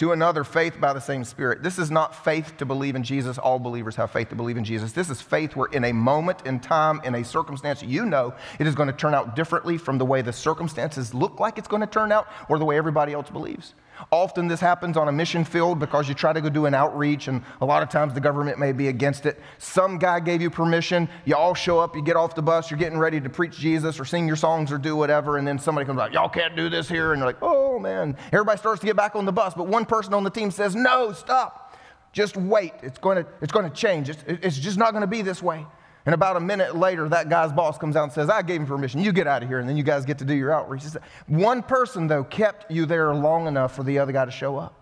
to 0.00 0.12
another 0.12 0.44
faith 0.44 0.80
by 0.80 0.94
the 0.94 1.00
same 1.00 1.22
Spirit. 1.22 1.62
This 1.62 1.78
is 1.78 1.90
not 1.90 2.24
faith 2.24 2.56
to 2.56 2.64
believe 2.64 2.96
in 2.96 3.02
Jesus. 3.02 3.36
All 3.36 3.58
believers 3.58 3.96
have 3.96 4.10
faith 4.10 4.30
to 4.30 4.34
believe 4.34 4.56
in 4.56 4.64
Jesus. 4.64 4.92
This 4.92 5.10
is 5.10 5.20
faith 5.20 5.54
where, 5.54 5.68
in 5.72 5.84
a 5.84 5.92
moment 5.92 6.38
in 6.46 6.58
time, 6.58 7.02
in 7.04 7.16
a 7.16 7.22
circumstance, 7.22 7.82
you 7.82 8.06
know 8.06 8.32
it 8.58 8.66
is 8.66 8.74
going 8.74 8.86
to 8.86 8.94
turn 8.94 9.12
out 9.12 9.36
differently 9.36 9.76
from 9.76 9.98
the 9.98 10.06
way 10.06 10.22
the 10.22 10.32
circumstances 10.32 11.12
look 11.12 11.38
like 11.38 11.58
it's 11.58 11.68
going 11.68 11.82
to 11.82 11.86
turn 11.86 12.12
out 12.12 12.28
or 12.48 12.58
the 12.58 12.64
way 12.64 12.78
everybody 12.78 13.12
else 13.12 13.28
believes. 13.28 13.74
Often 14.10 14.48
this 14.48 14.60
happens 14.60 14.96
on 14.96 15.08
a 15.08 15.12
mission 15.12 15.44
field 15.44 15.78
because 15.78 16.08
you 16.08 16.14
try 16.14 16.32
to 16.32 16.40
go 16.40 16.48
do 16.48 16.66
an 16.66 16.74
outreach, 16.74 17.28
and 17.28 17.42
a 17.60 17.66
lot 17.66 17.82
of 17.82 17.88
times 17.88 18.14
the 18.14 18.20
government 18.20 18.58
may 18.58 18.72
be 18.72 18.88
against 18.88 19.26
it. 19.26 19.40
Some 19.58 19.98
guy 19.98 20.20
gave 20.20 20.42
you 20.42 20.50
permission, 20.50 21.08
you 21.24 21.36
all 21.36 21.54
show 21.54 21.78
up, 21.78 21.94
you 21.94 22.02
get 22.02 22.16
off 22.16 22.34
the 22.34 22.42
bus, 22.42 22.70
you're 22.70 22.78
getting 22.78 22.98
ready 22.98 23.20
to 23.20 23.28
preach 23.28 23.56
Jesus 23.58 24.00
or 24.00 24.04
sing 24.04 24.26
your 24.26 24.36
songs 24.36 24.72
or 24.72 24.78
do 24.78 24.96
whatever, 24.96 25.38
and 25.38 25.46
then 25.46 25.58
somebody 25.58 25.86
comes 25.86 26.00
out, 26.00 26.12
y'all 26.12 26.28
can't 26.28 26.56
do 26.56 26.68
this 26.68 26.88
here, 26.88 27.12
and 27.12 27.20
you're 27.20 27.26
like, 27.26 27.42
oh 27.42 27.78
man. 27.78 28.16
Everybody 28.32 28.58
starts 28.58 28.80
to 28.80 28.86
get 28.86 28.96
back 28.96 29.16
on 29.16 29.24
the 29.24 29.32
bus, 29.32 29.54
but 29.54 29.66
one 29.66 29.84
person 29.84 30.14
on 30.14 30.24
the 30.24 30.30
team 30.30 30.50
says, 30.50 30.74
no, 30.74 31.12
stop. 31.12 31.76
Just 32.12 32.36
wait. 32.36 32.72
It's 32.82 32.98
going 32.98 33.24
to, 33.24 33.30
it's 33.40 33.52
going 33.52 33.68
to 33.68 33.74
change. 33.74 34.08
It's, 34.08 34.24
it's 34.26 34.58
just 34.58 34.76
not 34.76 34.90
going 34.92 35.02
to 35.02 35.06
be 35.06 35.22
this 35.22 35.42
way. 35.42 35.64
And 36.06 36.14
about 36.14 36.36
a 36.36 36.40
minute 36.40 36.76
later, 36.76 37.08
that 37.08 37.28
guy's 37.28 37.52
boss 37.52 37.76
comes 37.76 37.94
out 37.94 38.04
and 38.04 38.12
says, 38.12 38.30
I 38.30 38.42
gave 38.42 38.60
him 38.60 38.66
permission. 38.66 39.00
You 39.00 39.12
get 39.12 39.26
out 39.26 39.42
of 39.42 39.48
here. 39.48 39.58
And 39.58 39.68
then 39.68 39.76
you 39.76 39.82
guys 39.82 40.04
get 40.04 40.18
to 40.18 40.24
do 40.24 40.34
your 40.34 40.52
outreach. 40.52 40.84
One 41.26 41.62
person, 41.62 42.06
though, 42.06 42.24
kept 42.24 42.70
you 42.70 42.86
there 42.86 43.14
long 43.14 43.46
enough 43.46 43.76
for 43.76 43.82
the 43.82 43.98
other 43.98 44.12
guy 44.12 44.24
to 44.24 44.30
show 44.30 44.56
up. 44.56 44.76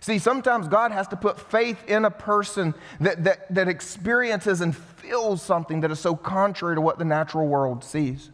See, 0.00 0.18
sometimes 0.18 0.68
God 0.68 0.92
has 0.92 1.08
to 1.08 1.16
put 1.16 1.40
faith 1.40 1.82
in 1.86 2.04
a 2.04 2.10
person 2.10 2.74
that, 3.00 3.24
that, 3.24 3.54
that 3.54 3.68
experiences 3.68 4.60
and 4.60 4.76
feels 4.76 5.42
something 5.42 5.80
that 5.80 5.90
is 5.90 5.98
so 5.98 6.14
contrary 6.14 6.74
to 6.74 6.80
what 6.80 6.98
the 6.98 7.04
natural 7.04 7.46
world 7.46 7.82
sees. 7.82 8.30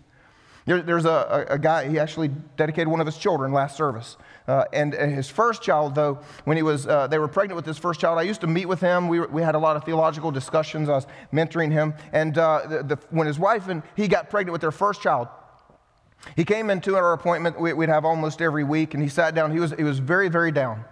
There, 0.70 0.82
there's 0.82 1.04
a, 1.04 1.46
a, 1.50 1.58
guy, 1.58 1.88
he 1.88 1.98
actually 1.98 2.28
dedicated 2.56 2.86
one 2.86 3.00
of 3.00 3.06
his 3.06 3.18
children 3.18 3.52
last 3.52 3.76
service. 3.76 4.16
Uh, 4.46 4.66
and, 4.72 4.94
and, 4.94 5.12
his 5.12 5.28
first 5.28 5.62
child, 5.62 5.96
though, 5.96 6.20
when 6.44 6.56
he 6.56 6.62
was, 6.62 6.86
uh, 6.86 7.08
they 7.08 7.18
were 7.18 7.26
pregnant 7.26 7.56
with 7.56 7.66
his 7.66 7.76
first 7.76 7.98
child, 7.98 8.20
I 8.20 8.22
used 8.22 8.40
to 8.42 8.46
meet 8.46 8.66
with 8.66 8.80
him. 8.80 9.08
We, 9.08 9.18
were, 9.18 9.26
we 9.26 9.42
had 9.42 9.56
a 9.56 9.58
lot 9.58 9.74
of 9.74 9.82
theological 9.82 10.30
discussions. 10.30 10.88
I 10.88 10.92
was 10.92 11.08
mentoring 11.32 11.72
him. 11.72 11.94
And 12.12 12.38
uh, 12.38 12.66
the, 12.68 12.82
the, 12.84 12.98
when 13.10 13.26
his 13.26 13.36
wife 13.36 13.66
and 13.66 13.82
he 13.96 14.06
got 14.06 14.30
pregnant 14.30 14.52
with 14.52 14.60
their 14.60 14.70
first 14.70 15.02
child, 15.02 15.26
he 16.36 16.44
came 16.44 16.70
into 16.70 16.94
our 16.94 17.14
appointment 17.14 17.60
we, 17.60 17.72
would 17.72 17.88
have 17.88 18.04
almost 18.04 18.40
every 18.40 18.62
week, 18.62 18.94
and 18.94 19.02
he 19.02 19.08
sat 19.08 19.34
down. 19.34 19.50
He 19.50 19.58
was, 19.58 19.72
he 19.72 19.82
was 19.82 19.98
very, 19.98 20.28
very 20.28 20.52
down. 20.52 20.84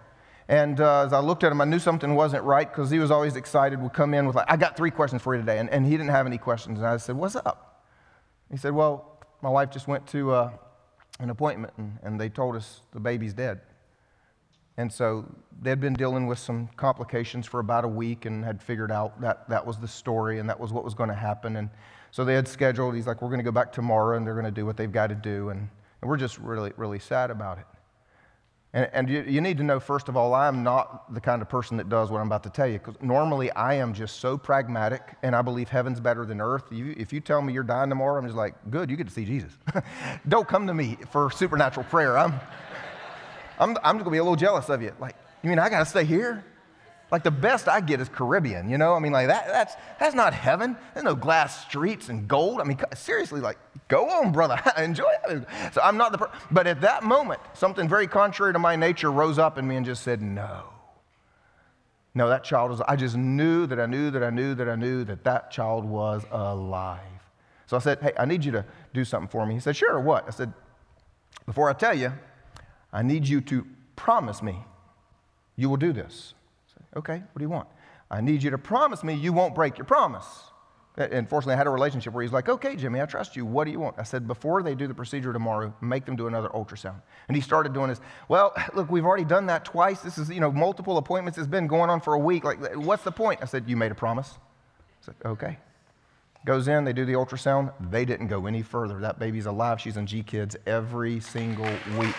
And 0.49 0.81
uh, 0.81 1.05
as 1.05 1.12
I 1.12 1.21
looked 1.21 1.45
at 1.45 1.53
him, 1.53 1.61
I 1.61 1.67
knew 1.67 1.79
something 1.79 2.17
wasn't 2.17 2.43
right 2.43 2.69
because 2.69 2.91
he 2.91 2.99
was 2.99 3.12
always 3.12 3.37
excited, 3.37 3.81
would 3.81 3.93
come 3.93 4.12
in 4.12 4.27
with, 4.27 4.35
like, 4.35 4.51
I 4.51 4.57
got 4.57 4.77
three 4.77 4.91
questions 4.91 5.23
for 5.23 5.37
you 5.37 5.41
today. 5.41 5.59
And, 5.59 5.71
and 5.71 5.87
he 5.87 5.93
didn't 5.93 6.09
have 6.09 6.27
any 6.27 6.38
questions. 6.38 6.81
And 6.81 6.88
I 6.88 6.97
said, 6.97 7.14
What's 7.14 7.37
up? 7.37 7.85
He 8.51 8.57
said, 8.57 8.73
Well, 8.73 9.08
my 9.42 9.48
wife 9.48 9.70
just 9.70 9.88
went 9.88 10.07
to 10.09 10.33
uh, 10.33 10.51
an 11.20 11.31
appointment, 11.31 11.72
and, 11.77 11.98
and 12.03 12.20
they 12.20 12.29
told 12.29 12.57
us 12.57 12.81
the 12.92 13.01
baby's 13.01 13.35
dead. 13.35 13.61
And 14.77 14.92
so 14.92 15.24
they'd 15.61 15.81
been 15.81 15.94
dealing 15.94 16.29
with 16.29 16.38
some 16.38 16.68
complications 16.77 17.46
for 17.46 17.59
about 17.59 17.85
a 17.85 17.88
week 17.88 18.27
and 18.27 18.44
had 18.44 18.62
figured 18.62 18.92
out 18.92 19.20
that 19.20 19.48
that 19.48 19.66
was 19.66 19.77
the 19.79 19.88
story 19.88 20.38
and 20.38 20.48
that 20.48 20.59
was 20.61 20.72
what 20.72 20.85
was 20.85 20.94
going 20.94 21.09
to 21.09 21.16
happen. 21.16 21.57
And 21.57 21.68
so 22.12 22.24
they 22.24 22.35
had 22.35 22.46
scheduled, 22.46 22.94
he's 22.94 23.07
like, 23.07 23.20
we're 23.20 23.29
going 23.29 23.40
to 23.40 23.44
go 23.44 23.51
back 23.51 23.72
tomorrow 23.72 24.16
and 24.16 24.24
they're 24.24 24.35
going 24.35 24.46
to 24.46 24.53
do 24.53 24.64
what 24.64 24.77
they've 24.77 24.90
got 24.90 25.09
to 25.09 25.16
do. 25.16 25.48
And, 25.48 25.68
and 26.01 26.09
we're 26.09 26.16
just 26.16 26.38
really, 26.38 26.72
really 26.77 27.01
sad 27.01 27.33
about 27.33 27.59
it. 27.59 27.64
And, 28.75 28.91
and 28.93 29.09
you, 29.09 29.23
you, 29.23 29.41
need 29.41 29.57
to 29.59 29.65
know, 29.65 29.81
first 29.81 30.11
of 30.11 30.17
all, 30.17 30.35
I'm 30.35 30.63
not 30.63 31.15
the 31.15 31.21
kind 31.21 31.41
of 31.41 31.49
person 31.49 31.79
that 31.79 31.89
does 31.89 32.11
what 32.11 32.21
I'm 32.21 32.27
about 32.27 32.43
to 32.43 32.51
tell 32.51 32.67
you. 32.67 32.79
Because 32.79 32.97
normally 33.01 33.51
I 33.53 33.75
am 33.75 33.95
just 33.95 34.21
so 34.21 34.37
pragmatic 34.37 35.03
and 35.23 35.35
I 35.35 35.41
believe 35.41 35.71
heaven's 35.71 36.01
better 36.01 36.27
than 36.27 36.41
earth. 36.41 36.65
You, 36.71 36.95
if 36.99 37.13
you 37.13 37.21
tell 37.21 37.41
me 37.41 37.55
you're 37.55 37.63
dying 37.63 37.89
tomorrow, 37.89 38.19
I'm 38.19 38.27
just 38.27 38.37
like, 38.37 38.55
good, 38.71 38.91
you 38.91 38.97
get 38.97 39.07
to 39.07 39.13
see 39.13 39.25
Jesus. 39.25 39.57
Don't 40.29 40.47
come 40.47 40.67
to 40.67 40.75
me 40.75 40.99
for 41.11 41.31
supernatural 41.31 41.85
prayer. 41.85 42.19
I'm. 42.19 42.35
I'm, 43.61 43.77
I'm 43.83 43.97
going 43.97 44.05
to 44.05 44.11
be 44.11 44.19
a 44.19 44.23
little 44.23 44.37
jealous 44.37 44.69
of 44.69 44.83
you. 44.83 44.93
Like, 45.01 45.17
you 45.43 45.51
mean 45.51 45.59
I 45.59 45.69
got 45.69 45.81
to 45.81 45.85
stay 45.85 46.05
here? 46.05 46.45
Like 47.11 47.23
the 47.23 47.31
best 47.31 47.68
I 47.68 47.81
get 47.81 48.01
is 48.01 48.09
Caribbean, 48.09 48.68
you 48.68 48.77
know? 48.77 48.94
I 48.94 48.99
mean, 48.99 49.12
like 49.12 49.29
that, 49.29 49.47
that's, 49.47 49.75
that's 49.99 50.14
not 50.14 50.35
heaven. 50.35 50.77
There's 50.92 51.05
no 51.05 51.14
glass 51.14 51.62
streets 51.62 52.11
and 52.11 52.29
gold. 52.29 52.61
I 52.61 52.64
mean, 52.64 52.79
seriously, 52.94 53.40
like, 53.40 53.57
go 53.88 54.11
on, 54.11 54.31
brother. 54.33 54.61
Enjoy 54.77 55.11
it. 55.29 55.47
So 55.73 55.81
I'm 55.83 55.97
not 55.97 56.12
the, 56.12 56.18
per- 56.18 56.31
but 56.51 56.66
at 56.66 56.83
that 56.83 57.05
moment, 57.05 57.40
something 57.55 57.88
very 57.88 58.07
contrary 58.07 58.53
to 58.53 58.59
my 58.59 58.77
nature 58.77 59.11
rose 59.11 59.38
up 59.38 59.57
in 59.57 59.66
me 59.66 59.77
and 59.77 59.87
just 59.87 60.03
said, 60.03 60.21
no. 60.21 60.64
No, 62.14 62.29
that 62.29 62.44
child 62.44 62.71
was, 62.71 62.81
I 62.83 62.97
just 62.97 63.16
knew 63.16 63.66
that 63.66 63.81
I 63.81 63.87
knew 63.87 64.11
that 64.11 64.23
I 64.23 64.31
knew 64.31 64.55
that 64.55 64.68
I 64.68 64.75
knew 64.75 65.05
that 65.05 65.25
that 65.25 65.51
child 65.51 65.85
was 65.85 66.25
alive. 66.31 67.01
So 67.66 67.77
I 67.77 67.81
said, 67.81 67.99
hey, 68.01 68.12
I 68.18 68.25
need 68.25 68.44
you 68.44 68.53
to 68.53 68.64
do 68.92 69.05
something 69.05 69.29
for 69.29 69.47
me. 69.47 69.55
He 69.55 69.61
said, 69.61 69.77
sure, 69.77 70.01
what? 70.01 70.25
I 70.27 70.31
said, 70.31 70.53
before 71.47 71.71
I 71.71 71.75
tell 71.75 71.94
you, 71.94 72.12
I 72.92 73.03
need 73.03 73.27
you 73.27 73.40
to 73.42 73.66
promise 73.94 74.42
me 74.42 74.64
you 75.57 75.68
will 75.68 75.77
do 75.77 75.92
this. 75.92 76.35
Okay, 76.99 77.15
what 77.15 77.39
do 77.39 77.45
you 77.45 77.49
want? 77.49 77.69
I 78.11 78.21
need 78.21 78.43
you 78.43 78.51
to 78.51 78.59
promise 78.59 79.05
me 79.05 79.15
you 79.15 79.33
won't 79.33 79.55
break 79.55 79.79
your 79.79 79.85
promise. 79.85 80.27
Uh, 80.99 81.07
and 81.13 81.29
fortunately, 81.29 81.55
I 81.55 81.57
had 81.57 81.69
a 81.69 81.71
relationship 81.71 82.13
where 82.13 82.23
he's 82.23 82.33
like, 82.33 82.49
okay, 82.49 82.75
Jimmy, 82.75 83.01
I 83.01 83.07
trust 83.07 83.37
you. 83.37 83.47
What 83.47 83.65
do 83.67 83.71
you 83.71 83.79
want? 83.79 83.97
I 83.99 84.03
said, 84.03 84.27
before 84.27 84.65
they 84.65 84.75
do 84.75 84.89
the 84.89 84.95
procedure 84.95 85.33
tomorrow, 85.33 85.73
make 85.81 86.05
them 86.05 86.17
do 86.17 86.27
another 86.27 86.49
ultrasound. 86.49 87.01
And 87.29 87.37
he 87.37 87.41
started 87.41 87.73
doing 87.73 87.89
this. 87.89 88.01
Well, 88.29 88.53
look, 88.75 88.91
we've 88.91 89.05
already 89.05 89.25
done 89.25 89.47
that 89.47 89.65
twice. 89.65 90.01
This 90.01 90.19
is, 90.19 90.29
you 90.29 90.41
know, 90.41 90.51
multiple 90.51 90.97
appointments. 90.99 91.39
It's 91.39 91.47
been 91.47 91.69
going 91.69 91.89
on 91.89 92.01
for 92.01 92.15
a 92.15 92.19
week. 92.19 92.43
Like, 92.43 92.75
what's 92.75 93.05
the 93.05 93.13
point? 93.13 93.41
I 93.43 93.45
said, 93.45 93.69
you 93.69 93.77
made 93.77 93.93
a 93.93 93.97
promise. 93.97 94.35
I 95.03 95.07
said, 95.07 95.15
okay. 95.25 95.59
Goes 96.45 96.67
in, 96.67 96.85
they 96.85 96.93
do 96.93 97.05
the 97.05 97.13
ultrasound. 97.13 97.73
They 97.91 98.05
didn't 98.05 98.29
go 98.29 98.47
any 98.47 98.63
further. 98.63 98.99
That 99.01 99.21
baby's 99.21 99.47
alive. 99.47 99.81
She's 99.81 99.97
in 99.97 100.07
G 100.07 100.23
Kids 100.25 100.57
every 100.67 101.21
single 101.21 101.71
week. 101.97 102.15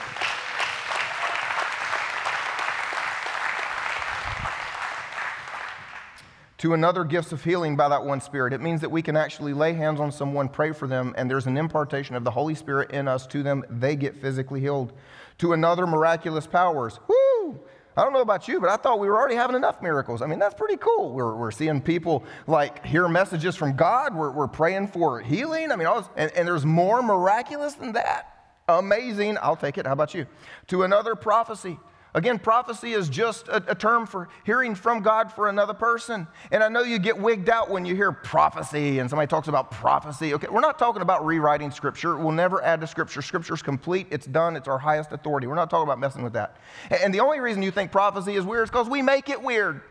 To 6.60 6.74
another, 6.74 7.06
gifts 7.06 7.32
of 7.32 7.42
healing 7.42 7.78
by 7.78 7.88
that 7.88 8.04
one 8.04 8.20
Spirit. 8.20 8.52
It 8.52 8.60
means 8.60 8.82
that 8.82 8.92
we 8.92 9.02
can 9.02 9.16
actually 9.16 9.54
lay 9.54 9.72
hands 9.72 10.02
on 10.02 10.12
someone, 10.12 10.50
pray 10.50 10.74
for 10.74 10.88
them, 10.88 11.16
and 11.18 11.32
there's 11.32 11.48
an 11.48 11.56
impartation 11.56 12.16
of 12.16 12.26
the 12.26 12.32
Holy 12.32 12.54
Spirit 12.54 12.92
in 12.92 13.08
us 13.08 13.26
to 13.28 13.42
them. 13.42 13.64
They 13.70 13.96
get 13.96 14.18
physically 14.18 14.60
healed. 14.60 14.92
To 15.38 15.54
another, 15.54 15.88
miraculous 15.88 16.46
powers. 16.46 17.00
Woo! 17.08 17.58
I 17.96 18.04
don't 18.04 18.12
know 18.12 18.20
about 18.20 18.50
you, 18.50 18.60
but 18.60 18.70
I 18.70 18.76
thought 18.76 19.00
we 19.00 19.08
were 19.08 19.18
already 19.18 19.36
having 19.36 19.56
enough 19.56 19.82
miracles. 19.82 20.22
I 20.22 20.28
mean, 20.28 20.38
that's 20.38 20.54
pretty 20.54 20.76
cool. 20.76 21.14
We're, 21.14 21.34
we're 21.34 21.52
seeing 21.52 21.82
people 21.82 22.26
like 22.46 22.86
hear 22.86 23.08
messages 23.08 23.56
from 23.56 23.78
God. 23.78 24.14
We're, 24.14 24.32
we're 24.32 24.48
praying 24.48 24.90
for 24.90 25.22
healing. 25.22 25.72
I 25.72 25.78
mean, 25.78 25.88
this, 25.88 26.10
and, 26.18 26.32
and 26.34 26.46
there's 26.46 26.66
more 26.66 27.02
miraculous 27.02 27.76
than 27.76 27.94
that. 27.94 28.54
Amazing. 28.68 29.38
I'll 29.42 29.56
take 29.56 29.78
it. 29.78 29.88
How 29.88 29.94
about 29.94 30.14
you? 30.14 30.28
To 30.68 30.84
another 30.84 31.16
prophecy. 31.16 31.80
Again, 32.16 32.40
prophecy 32.40 32.94
is 32.94 33.08
just 33.08 33.48
a, 33.50 33.64
a, 33.68 33.76
term 33.76 34.08
for 34.08 34.30
hearing 34.44 34.74
from 34.74 35.04
God 35.04 35.32
for 35.32 35.48
another 35.48 35.76
person. 35.76 36.28
And 36.52 36.64
I 36.64 36.68
know 36.68 36.82
you 36.82 36.98
get 36.98 37.20
wigged 37.20 37.50
out 37.50 37.70
when 37.70 37.86
you 37.86 37.94
hear 37.94 38.12
prophecy 38.12 38.98
and 38.98 39.08
somebody 39.08 39.28
talks 39.28 39.48
about 39.48 39.70
prophecy. 39.70 40.34
Okay, 40.34 40.48
we're 40.50 40.60
not 40.60 40.80
talking 40.80 41.04
about 41.04 41.24
rewriting 41.24 41.70
Scripture. 41.70 42.18
We'll 42.18 42.32
never 42.32 42.64
add 42.64 42.82
to 42.82 42.88
Scripture. 42.88 43.22
Scripture's 43.22 43.62
complete, 43.62 44.08
it's 44.10 44.26
done, 44.26 44.56
it's 44.56 44.68
our 44.68 44.80
highest 44.80 45.12
authority. 45.12 45.46
We're 45.46 45.54
not 45.54 45.70
talking 45.70 45.84
about 45.84 46.00
messing 46.00 46.24
with 46.24 46.34
that. 46.34 46.58
And 46.90 47.14
the 47.14 47.20
only 47.20 47.42
reason 47.42 47.62
you 47.62 47.70
think 47.70 47.92
prophecy 47.92 48.36
is 48.36 48.44
weird 48.44 48.64
is 48.64 48.72
because 48.72 48.90
we 48.90 49.04
make 49.04 49.30
it 49.30 49.40
weird. 49.40 49.82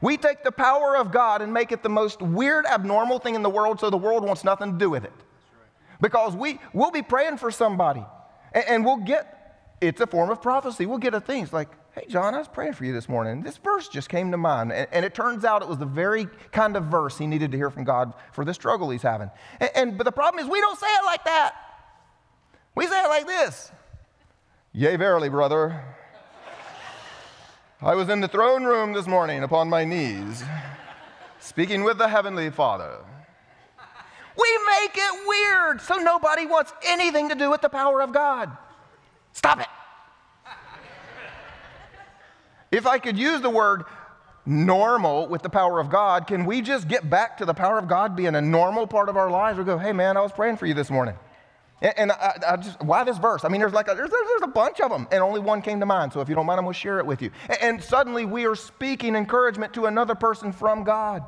We 0.00 0.16
take 0.16 0.44
the 0.44 0.52
power 0.52 0.96
of 0.96 1.10
God 1.10 1.42
and 1.42 1.52
make 1.52 1.72
it 1.72 1.82
the 1.82 1.88
most 1.88 2.22
weird, 2.22 2.64
abnormal 2.64 3.18
thing 3.18 3.34
in 3.34 3.42
the 3.42 3.50
world 3.50 3.80
so 3.80 3.90
the 3.90 3.96
world 3.96 4.24
wants 4.24 4.44
nothing 4.44 4.72
to 4.72 4.78
do 4.78 4.88
with 4.88 5.04
it. 5.04 5.12
Because 6.00 6.36
we, 6.36 6.60
we'll 6.72 6.92
be 6.92 7.02
praying 7.02 7.38
for 7.38 7.50
somebody 7.50 8.04
and, 8.52 8.64
and 8.66 8.84
we'll 8.84 8.98
get 8.98 9.39
it's 9.80 10.00
a 10.00 10.06
form 10.06 10.30
of 10.30 10.42
prophecy. 10.42 10.86
We'll 10.86 10.98
get 10.98 11.14
a 11.14 11.20
thing. 11.20 11.42
It's 11.42 11.52
like, 11.52 11.68
hey, 11.94 12.04
John, 12.08 12.34
I 12.34 12.38
was 12.38 12.48
praying 12.48 12.74
for 12.74 12.84
you 12.84 12.92
this 12.92 13.08
morning. 13.08 13.42
This 13.42 13.56
verse 13.56 13.88
just 13.88 14.08
came 14.08 14.30
to 14.30 14.36
mind. 14.36 14.72
And, 14.72 14.86
and, 14.92 15.04
it 15.04 15.14
turns 15.14 15.44
out 15.44 15.62
it 15.62 15.68
was 15.68 15.78
the 15.78 15.86
very 15.86 16.28
kind 16.52 16.76
of 16.76 16.84
verse 16.84 17.16
he 17.16 17.26
needed 17.26 17.50
to 17.52 17.56
hear 17.56 17.70
from 17.70 17.84
God 17.84 18.12
for 18.32 18.44
the 18.44 18.52
struggle 18.52 18.90
he's 18.90 19.02
having. 19.02 19.30
And, 19.58 19.70
and 19.74 19.98
but 19.98 20.04
the 20.04 20.12
problem 20.12 20.44
is 20.44 20.50
we 20.50 20.60
don't 20.60 20.78
say 20.78 20.86
it 20.86 21.04
like 21.06 21.24
that. 21.24 21.54
We 22.74 22.86
say 22.86 23.02
it 23.02 23.08
like 23.08 23.26
this. 23.26 23.72
Yea, 24.72 24.96
verily, 24.96 25.28
brother. 25.28 25.82
I 27.82 27.94
was 27.94 28.10
in 28.10 28.20
the 28.20 28.28
throne 28.28 28.64
room 28.64 28.92
this 28.92 29.06
morning 29.06 29.42
upon 29.42 29.70
my 29.70 29.84
knees, 29.84 30.44
speaking 31.40 31.82
with 31.82 31.96
the 31.96 32.08
Heavenly 32.08 32.50
Father. 32.50 32.98
We 34.36 34.58
make 34.66 34.92
it 34.94 35.26
weird 35.26 35.80
so 35.80 35.96
nobody 35.96 36.46
wants 36.46 36.72
anything 36.86 37.30
to 37.30 37.34
do 37.34 37.50
with 37.50 37.62
the 37.62 37.68
power 37.68 38.02
of 38.02 38.12
God. 38.12 38.56
Stop 39.32 39.60
it. 39.60 39.66
if 42.70 42.86
I 42.86 42.98
could 42.98 43.18
use 43.18 43.40
the 43.40 43.50
word 43.50 43.84
normal 44.46 45.28
with 45.28 45.42
the 45.42 45.48
power 45.48 45.78
of 45.80 45.90
God, 45.90 46.26
can 46.26 46.44
we 46.44 46.60
just 46.60 46.88
get 46.88 47.08
back 47.08 47.38
to 47.38 47.44
the 47.44 47.54
power 47.54 47.78
of 47.78 47.88
God 47.88 48.16
being 48.16 48.34
a 48.34 48.40
normal 48.40 48.86
part 48.86 49.08
of 49.08 49.16
our 49.16 49.30
lives? 49.30 49.58
We 49.58 49.64
go, 49.64 49.78
hey 49.78 49.92
man, 49.92 50.16
I 50.16 50.20
was 50.20 50.32
praying 50.32 50.56
for 50.56 50.66
you 50.66 50.74
this 50.74 50.90
morning. 50.90 51.14
And, 51.82 51.94
and 51.96 52.12
I, 52.12 52.38
I, 52.46 52.56
just, 52.56 52.82
why 52.82 53.04
this 53.04 53.18
verse? 53.18 53.44
I 53.44 53.48
mean, 53.48 53.60
there's 53.60 53.72
like 53.72 53.90
a, 53.90 53.94
there's, 53.94 54.10
there's, 54.10 54.42
a 54.42 54.46
bunch 54.48 54.80
of 54.80 54.90
them, 54.90 55.08
and 55.10 55.22
only 55.22 55.40
one 55.40 55.62
came 55.62 55.80
to 55.80 55.86
mind. 55.86 56.12
So 56.12 56.20
if 56.20 56.28
you 56.28 56.34
don't 56.34 56.46
mind, 56.46 56.58
I'm 56.58 56.64
going 56.64 56.74
to 56.74 56.78
share 56.78 56.98
it 56.98 57.06
with 57.06 57.22
you. 57.22 57.30
And, 57.48 57.62
and 57.62 57.82
suddenly 57.82 58.24
we 58.24 58.46
are 58.46 58.54
speaking 58.54 59.14
encouragement 59.14 59.72
to 59.74 59.86
another 59.86 60.14
person 60.14 60.52
from 60.52 60.84
God 60.84 61.24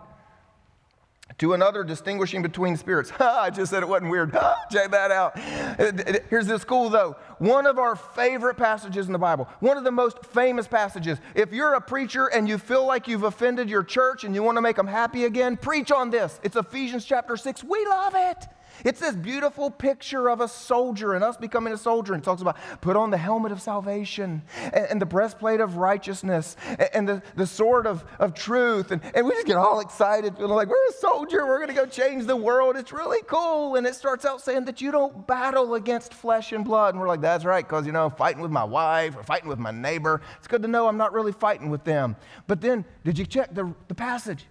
to 1.39 1.55
another 1.55 1.83
distinguishing 1.83 2.43
between 2.43 2.77
spirits. 2.77 3.13
I 3.21 3.51
just 3.51 3.71
said 3.71 3.83
it 3.83 3.89
wasn't 3.89 4.11
weird. 4.11 4.33
Check 4.71 4.91
that 4.91 5.11
out. 5.11 5.37
Uh, 5.39 6.19
here's 6.31 6.47
this 6.47 6.65
cool 6.65 6.89
though. 6.89 7.17
One 7.39 7.67
of 7.67 7.79
our 7.79 7.97
favorite 7.97 8.57
passages 8.57 9.07
in 9.07 9.13
the 9.13 9.19
Bible, 9.19 9.49
one 9.61 9.77
of 9.77 9.85
the 9.85 9.91
most 9.91 10.25
famous 10.27 10.69
passages. 10.69 11.19
If 11.35 11.53
you're 11.53 11.75
a 11.75 11.81
preacher 11.81 12.27
and 12.29 12.49
you 12.49 12.59
feel 12.59 12.87
like 12.87 13.09
you've 13.09 13.25
offended 13.25 13.69
your 13.69 13.83
church 13.83 14.25
and 14.25 14.35
you 14.35 14.43
want 14.43 14.57
to 14.57 14.63
make 14.63 14.77
them 14.77 14.87
happy 14.87 15.25
again, 15.25 15.57
preach 15.57 15.91
on 15.91 16.11
this. 16.11 16.39
It's 16.43 16.57
Ephesians 16.57 17.05
chapter 17.05 17.37
6. 17.37 17.65
We 17.65 17.85
love 17.87 18.15
it. 18.17 18.47
It's 18.85 19.01
this 19.01 19.15
beautiful 19.15 19.71
picture 19.71 20.29
of 20.29 20.41
a 20.41 20.49
soldier 20.49 21.15
and 21.15 21.23
us 21.23 21.37
becoming 21.37 21.73
a 21.73 21.79
soldier. 21.79 22.15
And 22.15 22.23
talks 22.23 22.43
about 22.43 22.57
put 22.81 22.97
on 22.97 23.11
the 23.11 23.17
helmet 23.17 23.53
of 23.53 23.61
salvation 23.61 24.43
and, 24.73 24.87
and 24.87 25.01
the 25.01 25.07
breastplate 25.07 25.61
of 25.61 25.77
righteousness 25.77 26.57
and, 26.67 26.89
and, 26.95 27.09
the, 27.09 27.23
the 27.37 27.47
sword 27.47 27.87
of, 27.87 28.05
of 28.19 28.35
truth. 28.35 28.91
And, 28.91 29.01
and 29.15 29.27
we 29.27 29.33
just 29.33 29.47
get 29.47 29.57
all 29.57 29.81
excited, 29.81 30.37
feeling 30.37 30.53
like 30.53 30.69
we're 30.69 30.89
a 30.89 30.93
soldier. 30.93 31.47
We're 31.47 31.59
going 31.59 31.69
to 31.69 31.75
go 31.75 31.87
change 31.87 32.27
the 32.27 32.37
world. 32.37 32.77
It's 32.77 32.93
really 32.93 33.23
cool. 33.27 33.77
And 33.77 33.87
it 33.87 33.95
starts 33.95 34.25
out 34.25 34.41
saying 34.41 34.65
that 34.65 34.81
you 34.81 34.91
don't 34.91 35.27
battle 35.27 35.75
against 35.75 36.15
flesh 36.15 36.53
and 36.53 36.65
blood. 36.65 36.95
And 36.95 37.01
we're 37.01 37.09
like, 37.09 37.21
that's 37.21 37.45
right, 37.45 37.65
because, 37.65 37.87
you 37.87 37.93
know, 37.93 38.11
fighting 38.11 38.43
with 38.43 38.51
my 38.51 38.65
wife 38.65 39.17
or 39.17 39.23
fighting 39.23 39.49
with 39.49 39.59
my 39.59 39.71
neighbor. 39.71 40.21
It's 40.39 40.49
good 40.49 40.63
to 40.63 40.69
know 40.69 40.89
I'm 40.89 40.97
not 40.97 41.13
really 41.13 41.33
fighting 41.33 41.71
with 41.71 41.85
them. 41.85 42.17
But 42.47 42.61
then, 42.61 42.85
did 43.05 43.19
you 43.19 43.27
check 43.27 43.55
the, 43.55 43.73
the 43.89 43.95
passage? 43.95 44.47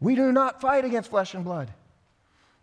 We 0.00 0.14
do 0.14 0.32
not 0.32 0.60
fight 0.60 0.84
against 0.84 1.10
flesh 1.10 1.34
and 1.34 1.44
blood 1.44 1.70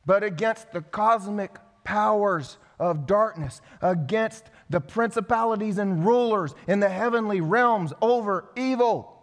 but 0.07 0.23
against 0.23 0.71
the 0.71 0.81
cosmic 0.81 1.57
powers 1.83 2.57
of 2.79 3.05
darkness, 3.05 3.61
against 3.81 4.45
the 4.69 4.79
principalities 4.79 5.77
and 5.77 6.05
rulers 6.05 6.55
in 6.67 6.79
the 6.79 6.89
heavenly 6.89 7.41
realms 7.41 7.93
over 8.01 8.49
evil. 8.55 9.13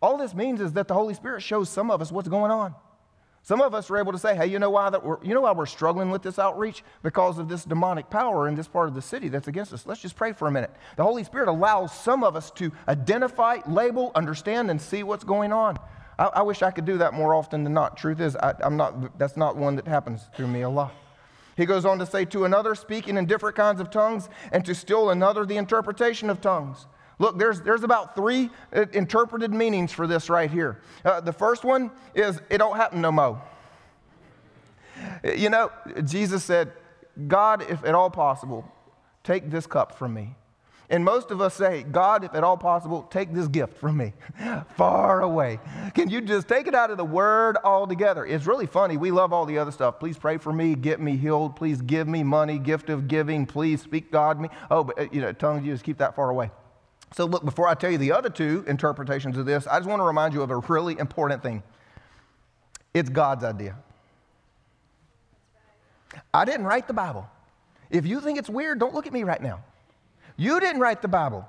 All 0.00 0.16
this 0.16 0.34
means 0.34 0.60
is 0.60 0.72
that 0.72 0.88
the 0.88 0.94
Holy 0.94 1.14
Spirit 1.14 1.42
shows 1.42 1.68
some 1.68 1.90
of 1.90 2.00
us 2.00 2.10
what's 2.10 2.28
going 2.28 2.50
on. 2.50 2.74
Some 3.42 3.60
of 3.60 3.74
us 3.74 3.90
are 3.90 3.98
able 3.98 4.12
to 4.12 4.18
say, 4.18 4.34
hey, 4.34 4.46
you 4.46 4.58
know 4.58 4.70
why 4.70 4.90
that 4.90 5.04
we're, 5.04 5.22
you 5.22 5.34
know 5.34 5.42
why 5.42 5.52
we're 5.52 5.66
struggling 5.66 6.10
with 6.10 6.22
this 6.22 6.38
outreach? 6.38 6.82
Because 7.02 7.38
of 7.38 7.48
this 7.48 7.64
demonic 7.64 8.10
power 8.10 8.48
in 8.48 8.54
this 8.54 8.68
part 8.68 8.88
of 8.88 8.94
the 8.94 9.02
city 9.02 9.28
that's 9.28 9.48
against 9.48 9.72
us. 9.72 9.86
Let's 9.86 10.00
just 10.00 10.16
pray 10.16 10.32
for 10.32 10.48
a 10.48 10.50
minute. 10.50 10.70
The 10.96 11.04
Holy 11.04 11.24
Spirit 11.24 11.48
allows 11.48 11.92
some 11.92 12.24
of 12.24 12.34
us 12.34 12.50
to 12.52 12.72
identify, 12.86 13.58
label, 13.66 14.12
understand, 14.14 14.70
and 14.70 14.80
see 14.80 15.02
what's 15.02 15.24
going 15.24 15.52
on. 15.52 15.78
I, 16.18 16.26
I, 16.26 16.42
wish 16.42 16.62
I 16.62 16.70
could 16.70 16.84
do 16.84 16.98
that 16.98 17.14
more 17.14 17.34
often 17.34 17.64
than 17.64 17.74
not. 17.74 17.96
Truth 17.96 18.20
is, 18.20 18.36
I, 18.36 18.54
am 18.62 18.76
not, 18.76 19.18
that's 19.18 19.36
not 19.36 19.56
one 19.56 19.76
that 19.76 19.86
happens 19.86 20.22
through 20.34 20.48
me 20.48 20.62
a 20.62 20.68
lot. 20.68 20.94
He 21.56 21.66
goes 21.66 21.84
on 21.84 21.98
to 21.98 22.06
say, 22.06 22.24
to 22.26 22.44
another, 22.44 22.74
speaking 22.74 23.16
in 23.16 23.26
different 23.26 23.56
kinds 23.56 23.80
of 23.80 23.90
tongues, 23.90 24.28
and 24.52 24.64
to 24.64 24.74
still 24.74 25.10
another, 25.10 25.44
the 25.44 25.56
interpretation 25.56 26.30
of 26.30 26.40
tongues. 26.40 26.86
Look, 27.18 27.36
there's, 27.38 27.60
there's 27.62 27.82
about 27.82 28.14
three 28.14 28.50
uh, 28.74 28.86
interpreted 28.92 29.52
meanings 29.52 29.92
for 29.92 30.06
this 30.06 30.30
right 30.30 30.50
here. 30.50 30.80
Uh, 31.04 31.20
the 31.20 31.32
first 31.32 31.64
one 31.64 31.90
is, 32.14 32.40
it 32.48 32.58
don't 32.58 32.76
happen 32.76 33.00
no 33.00 33.10
more. 33.10 33.42
You 35.24 35.50
know, 35.50 35.72
Jesus 36.04 36.44
said, 36.44 36.72
God, 37.26 37.62
if 37.68 37.84
at 37.84 37.94
all 37.94 38.10
possible, 38.10 38.70
take 39.24 39.50
this 39.50 39.66
cup 39.66 39.98
from 39.98 40.14
me. 40.14 40.36
And 40.90 41.04
most 41.04 41.30
of 41.30 41.40
us 41.42 41.52
say, 41.54 41.82
God, 41.82 42.24
if 42.24 42.34
at 42.34 42.42
all 42.42 42.56
possible, 42.56 43.02
take 43.10 43.34
this 43.34 43.46
gift 43.46 43.76
from 43.76 43.98
me 43.98 44.14
far 44.76 45.20
away. 45.20 45.60
Can 45.94 46.08
you 46.08 46.22
just 46.22 46.48
take 46.48 46.66
it 46.66 46.74
out 46.74 46.90
of 46.90 46.96
the 46.96 47.04
word 47.04 47.58
altogether? 47.62 48.24
It's 48.24 48.46
really 48.46 48.66
funny. 48.66 48.96
We 48.96 49.10
love 49.10 49.32
all 49.32 49.44
the 49.44 49.58
other 49.58 49.70
stuff. 49.70 50.00
Please 50.00 50.16
pray 50.16 50.38
for 50.38 50.50
me, 50.50 50.74
get 50.74 50.98
me 50.98 51.16
healed. 51.16 51.56
Please 51.56 51.82
give 51.82 52.08
me 52.08 52.22
money, 52.22 52.58
gift 52.58 52.88
of 52.88 53.06
giving. 53.06 53.44
Please 53.44 53.82
speak 53.82 54.10
God 54.10 54.40
me. 54.40 54.48
Oh, 54.70 54.84
but 54.84 54.98
uh, 54.98 55.06
you 55.12 55.20
know, 55.20 55.32
tongues, 55.32 55.66
you 55.66 55.72
just 55.72 55.84
keep 55.84 55.98
that 55.98 56.16
far 56.16 56.30
away. 56.30 56.50
So, 57.14 57.26
look, 57.26 57.44
before 57.44 57.68
I 57.68 57.74
tell 57.74 57.90
you 57.90 57.98
the 57.98 58.12
other 58.12 58.30
two 58.30 58.64
interpretations 58.66 59.36
of 59.36 59.44
this, 59.44 59.66
I 59.66 59.78
just 59.78 59.88
want 59.88 60.00
to 60.00 60.04
remind 60.04 60.32
you 60.32 60.42
of 60.42 60.50
a 60.50 60.56
really 60.56 60.98
important 60.98 61.42
thing 61.42 61.62
it's 62.94 63.10
God's 63.10 63.44
idea. 63.44 63.76
I 66.32 66.46
didn't 66.46 66.64
write 66.64 66.86
the 66.86 66.94
Bible. 66.94 67.28
If 67.90 68.06
you 68.06 68.20
think 68.20 68.38
it's 68.38 68.48
weird, 68.48 68.78
don't 68.78 68.94
look 68.94 69.06
at 69.06 69.12
me 69.12 69.22
right 69.22 69.42
now. 69.42 69.62
You 70.38 70.60
didn't 70.60 70.80
write 70.80 71.02
the 71.02 71.08
Bible. 71.08 71.46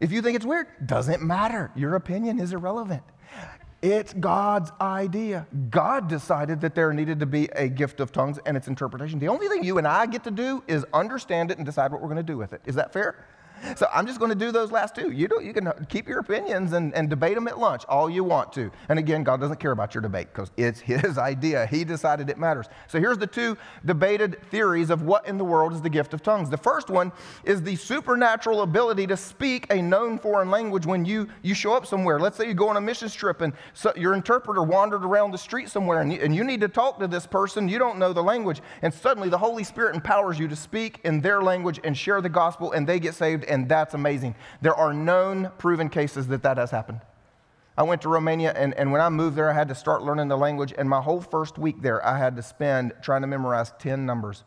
If 0.00 0.10
you 0.10 0.20
think 0.20 0.34
it's 0.34 0.44
weird, 0.44 0.66
doesn't 0.84 1.22
matter. 1.22 1.70
Your 1.76 1.94
opinion 1.94 2.40
is 2.40 2.52
irrelevant. 2.52 3.04
It's 3.80 4.12
God's 4.12 4.72
idea. 4.80 5.46
God 5.70 6.08
decided 6.08 6.60
that 6.62 6.74
there 6.74 6.92
needed 6.92 7.20
to 7.20 7.26
be 7.26 7.48
a 7.54 7.68
gift 7.68 8.00
of 8.00 8.10
tongues 8.10 8.38
and 8.44 8.56
its 8.56 8.66
interpretation. 8.66 9.20
The 9.20 9.28
only 9.28 9.46
thing 9.46 9.62
you 9.62 9.78
and 9.78 9.86
I 9.86 10.06
get 10.06 10.24
to 10.24 10.32
do 10.32 10.64
is 10.66 10.84
understand 10.92 11.52
it 11.52 11.58
and 11.58 11.66
decide 11.66 11.92
what 11.92 12.00
we're 12.00 12.08
going 12.08 12.16
to 12.16 12.22
do 12.22 12.36
with 12.36 12.52
it. 12.52 12.60
Is 12.66 12.74
that 12.74 12.92
fair? 12.92 13.24
So 13.76 13.88
I'm 13.92 14.06
just 14.06 14.18
going 14.18 14.30
to 14.30 14.36
do 14.36 14.52
those 14.52 14.70
last 14.70 14.94
two. 14.94 15.10
You, 15.10 15.28
you 15.42 15.52
can 15.52 15.72
keep 15.88 16.08
your 16.08 16.20
opinions 16.20 16.72
and, 16.72 16.94
and 16.94 17.08
debate 17.08 17.34
them 17.34 17.48
at 17.48 17.58
lunch 17.58 17.84
all 17.88 18.10
you 18.10 18.24
want 18.24 18.52
to. 18.54 18.70
And 18.88 18.98
again, 18.98 19.22
God 19.22 19.40
doesn't 19.40 19.58
care 19.58 19.72
about 19.72 19.94
your 19.94 20.02
debate 20.02 20.28
because 20.32 20.50
it's 20.56 20.80
His 20.80 21.18
idea. 21.24 21.66
He 21.66 21.84
decided 21.84 22.28
it 22.30 22.38
matters. 22.38 22.66
So 22.88 22.98
here's 22.98 23.18
the 23.18 23.26
two 23.26 23.56
debated 23.84 24.42
theories 24.50 24.90
of 24.90 25.02
what 25.02 25.26
in 25.26 25.38
the 25.38 25.44
world 25.44 25.72
is 25.72 25.82
the 25.82 25.90
gift 25.90 26.14
of 26.14 26.22
tongues. 26.22 26.50
The 26.50 26.56
first 26.56 26.90
one 26.90 27.12
is 27.44 27.62
the 27.62 27.76
supernatural 27.76 28.62
ability 28.62 29.06
to 29.08 29.16
speak 29.16 29.66
a 29.70 29.80
known 29.80 30.18
foreign 30.18 30.50
language 30.50 30.86
when 30.86 31.04
you, 31.04 31.28
you 31.42 31.54
show 31.54 31.74
up 31.74 31.86
somewhere. 31.86 32.18
Let's 32.18 32.36
say 32.36 32.48
you 32.48 32.54
go 32.54 32.68
on 32.68 32.76
a 32.76 32.80
mission 32.80 33.04
trip 33.08 33.40
and 33.40 33.52
so 33.72 33.92
your 33.96 34.14
interpreter 34.14 34.62
wandered 34.62 35.04
around 35.04 35.32
the 35.32 35.38
street 35.38 35.68
somewhere 35.68 36.00
and 36.00 36.12
you, 36.12 36.20
and 36.20 36.34
you 36.34 36.44
need 36.44 36.60
to 36.60 36.68
talk 36.68 36.98
to 37.00 37.06
this 37.06 37.26
person. 37.26 37.68
You 37.68 37.78
don't 37.78 37.98
know 37.98 38.12
the 38.12 38.22
language. 38.22 38.62
And 38.82 38.92
suddenly 38.92 39.28
the 39.28 39.38
Holy 39.38 39.64
Spirit 39.64 39.94
empowers 39.94 40.38
you 40.38 40.48
to 40.48 40.56
speak 40.56 41.00
in 41.04 41.20
their 41.20 41.42
language 41.42 41.80
and 41.84 41.96
share 41.96 42.20
the 42.20 42.28
gospel 42.28 42.72
and 42.72 42.86
they 42.86 42.98
get 42.98 43.14
saved 43.14 43.44
and 43.54 43.68
that's 43.68 43.94
amazing. 43.94 44.34
There 44.60 44.74
are 44.74 44.92
known 44.92 45.50
proven 45.58 45.88
cases 45.88 46.26
that 46.28 46.42
that 46.42 46.56
has 46.58 46.70
happened. 46.72 47.00
I 47.78 47.84
went 47.84 48.02
to 48.02 48.08
Romania, 48.08 48.52
and, 48.52 48.74
and 48.74 48.92
when 48.92 49.00
I 49.00 49.08
moved 49.08 49.36
there, 49.36 49.48
I 49.50 49.54
had 49.54 49.68
to 49.68 49.74
start 49.74 50.02
learning 50.02 50.28
the 50.28 50.36
language. 50.36 50.74
And 50.76 50.88
my 50.88 51.00
whole 51.00 51.20
first 51.20 51.56
week 51.56 51.80
there, 51.80 52.04
I 52.04 52.18
had 52.18 52.36
to 52.36 52.42
spend 52.42 52.92
trying 53.00 53.22
to 53.22 53.26
memorize 53.28 53.72
10 53.78 54.04
numbers. 54.04 54.44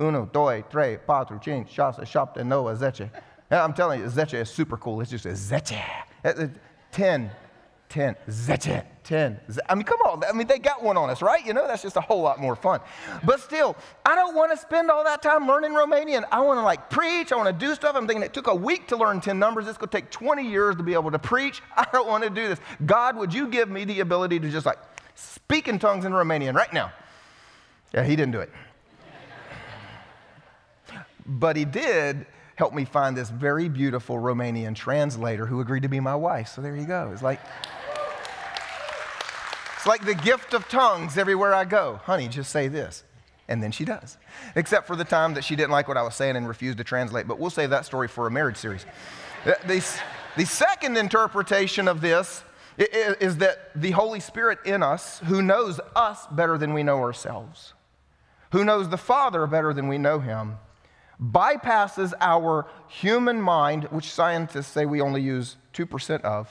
Uno, 0.00 0.26
doi, 0.32 0.64
tres, 0.70 0.98
cuatro, 1.06 1.42
cinco, 1.42 1.68
seis, 1.70 2.08
siete, 2.08 2.44
nueve, 2.44 2.78
zece. 2.78 3.10
I'm 3.50 3.72
telling 3.72 4.00
you, 4.00 4.06
zece 4.06 4.34
is 4.34 4.50
super 4.50 4.76
cool. 4.76 5.00
It's 5.00 5.10
just 5.10 5.26
a 5.26 5.30
zece. 5.30 5.82
10. 6.92 7.30
10, 7.88 8.16
zece, 8.28 8.84
10. 9.02 9.40
I 9.68 9.74
mean, 9.74 9.84
come 9.84 10.00
on. 10.00 10.22
I 10.24 10.32
mean, 10.32 10.46
they 10.46 10.58
got 10.58 10.82
one 10.82 10.98
on 10.98 11.08
us, 11.08 11.22
right? 11.22 11.44
You 11.44 11.54
know, 11.54 11.66
that's 11.66 11.82
just 11.82 11.96
a 11.96 12.00
whole 12.00 12.20
lot 12.20 12.38
more 12.38 12.54
fun. 12.54 12.80
But 13.24 13.40
still, 13.40 13.76
I 14.04 14.14
don't 14.14 14.34
want 14.34 14.52
to 14.52 14.58
spend 14.58 14.90
all 14.90 15.04
that 15.04 15.22
time 15.22 15.46
learning 15.46 15.72
Romanian. 15.72 16.24
I 16.30 16.40
want 16.40 16.58
to 16.58 16.62
like 16.62 16.90
preach. 16.90 17.32
I 17.32 17.36
want 17.36 17.48
to 17.48 17.66
do 17.66 17.74
stuff. 17.74 17.96
I'm 17.96 18.06
thinking 18.06 18.22
it 18.22 18.34
took 18.34 18.48
a 18.48 18.54
week 18.54 18.88
to 18.88 18.96
learn 18.96 19.20
10 19.22 19.38
numbers. 19.38 19.66
It's 19.66 19.78
going 19.78 19.88
to 19.88 19.96
take 19.96 20.10
20 20.10 20.46
years 20.46 20.76
to 20.76 20.82
be 20.82 20.92
able 20.92 21.10
to 21.10 21.18
preach. 21.18 21.62
I 21.76 21.86
don't 21.92 22.06
want 22.06 22.24
to 22.24 22.30
do 22.30 22.48
this. 22.48 22.60
God, 22.84 23.16
would 23.16 23.32
you 23.32 23.48
give 23.48 23.70
me 23.70 23.84
the 23.84 24.00
ability 24.00 24.38
to 24.40 24.50
just 24.50 24.66
like 24.66 24.78
speak 25.14 25.66
in 25.66 25.78
tongues 25.78 26.04
in 26.04 26.12
Romanian 26.12 26.54
right 26.54 26.72
now? 26.72 26.92
Yeah, 27.94 28.04
he 28.04 28.16
didn't 28.16 28.32
do 28.32 28.40
it. 28.40 28.50
but 31.24 31.56
he 31.56 31.64
did 31.64 32.26
help 32.56 32.74
me 32.74 32.84
find 32.84 33.16
this 33.16 33.30
very 33.30 33.68
beautiful 33.68 34.16
Romanian 34.16 34.74
translator 34.74 35.46
who 35.46 35.60
agreed 35.60 35.84
to 35.84 35.88
be 35.88 36.00
my 36.00 36.14
wife. 36.14 36.48
So 36.48 36.60
there 36.60 36.74
you 36.74 36.86
go. 36.86 37.10
It's 37.12 37.22
like, 37.22 37.40
it's 39.78 39.86
like 39.86 40.04
the 40.04 40.16
gift 40.16 40.54
of 40.54 40.68
tongues 40.68 41.16
everywhere 41.16 41.54
I 41.54 41.64
go. 41.64 42.00
Honey, 42.02 42.26
just 42.26 42.50
say 42.50 42.66
this. 42.66 43.04
And 43.46 43.62
then 43.62 43.70
she 43.70 43.84
does. 43.84 44.16
Except 44.56 44.88
for 44.88 44.96
the 44.96 45.04
time 45.04 45.34
that 45.34 45.44
she 45.44 45.54
didn't 45.54 45.70
like 45.70 45.86
what 45.86 45.96
I 45.96 46.02
was 46.02 46.16
saying 46.16 46.34
and 46.34 46.48
refused 46.48 46.78
to 46.78 46.84
translate. 46.84 47.28
But 47.28 47.38
we'll 47.38 47.50
save 47.50 47.70
that 47.70 47.86
story 47.86 48.08
for 48.08 48.26
a 48.26 48.30
marriage 48.30 48.56
series. 48.56 48.84
The, 49.44 49.84
the 50.36 50.44
second 50.44 50.96
interpretation 50.96 51.86
of 51.86 52.00
this 52.00 52.42
is 52.76 53.36
that 53.36 53.70
the 53.76 53.92
Holy 53.92 54.18
Spirit 54.18 54.58
in 54.64 54.82
us, 54.82 55.20
who 55.20 55.42
knows 55.42 55.78
us 55.94 56.26
better 56.32 56.58
than 56.58 56.74
we 56.74 56.82
know 56.82 56.98
ourselves, 56.98 57.74
who 58.50 58.64
knows 58.64 58.88
the 58.88 58.98
Father 58.98 59.46
better 59.46 59.72
than 59.72 59.86
we 59.86 59.96
know 59.96 60.18
him, 60.18 60.56
bypasses 61.22 62.14
our 62.20 62.66
human 62.88 63.40
mind, 63.40 63.84
which 63.84 64.10
scientists 64.10 64.72
say 64.72 64.86
we 64.86 65.00
only 65.00 65.22
use 65.22 65.54
2% 65.72 66.22
of, 66.22 66.50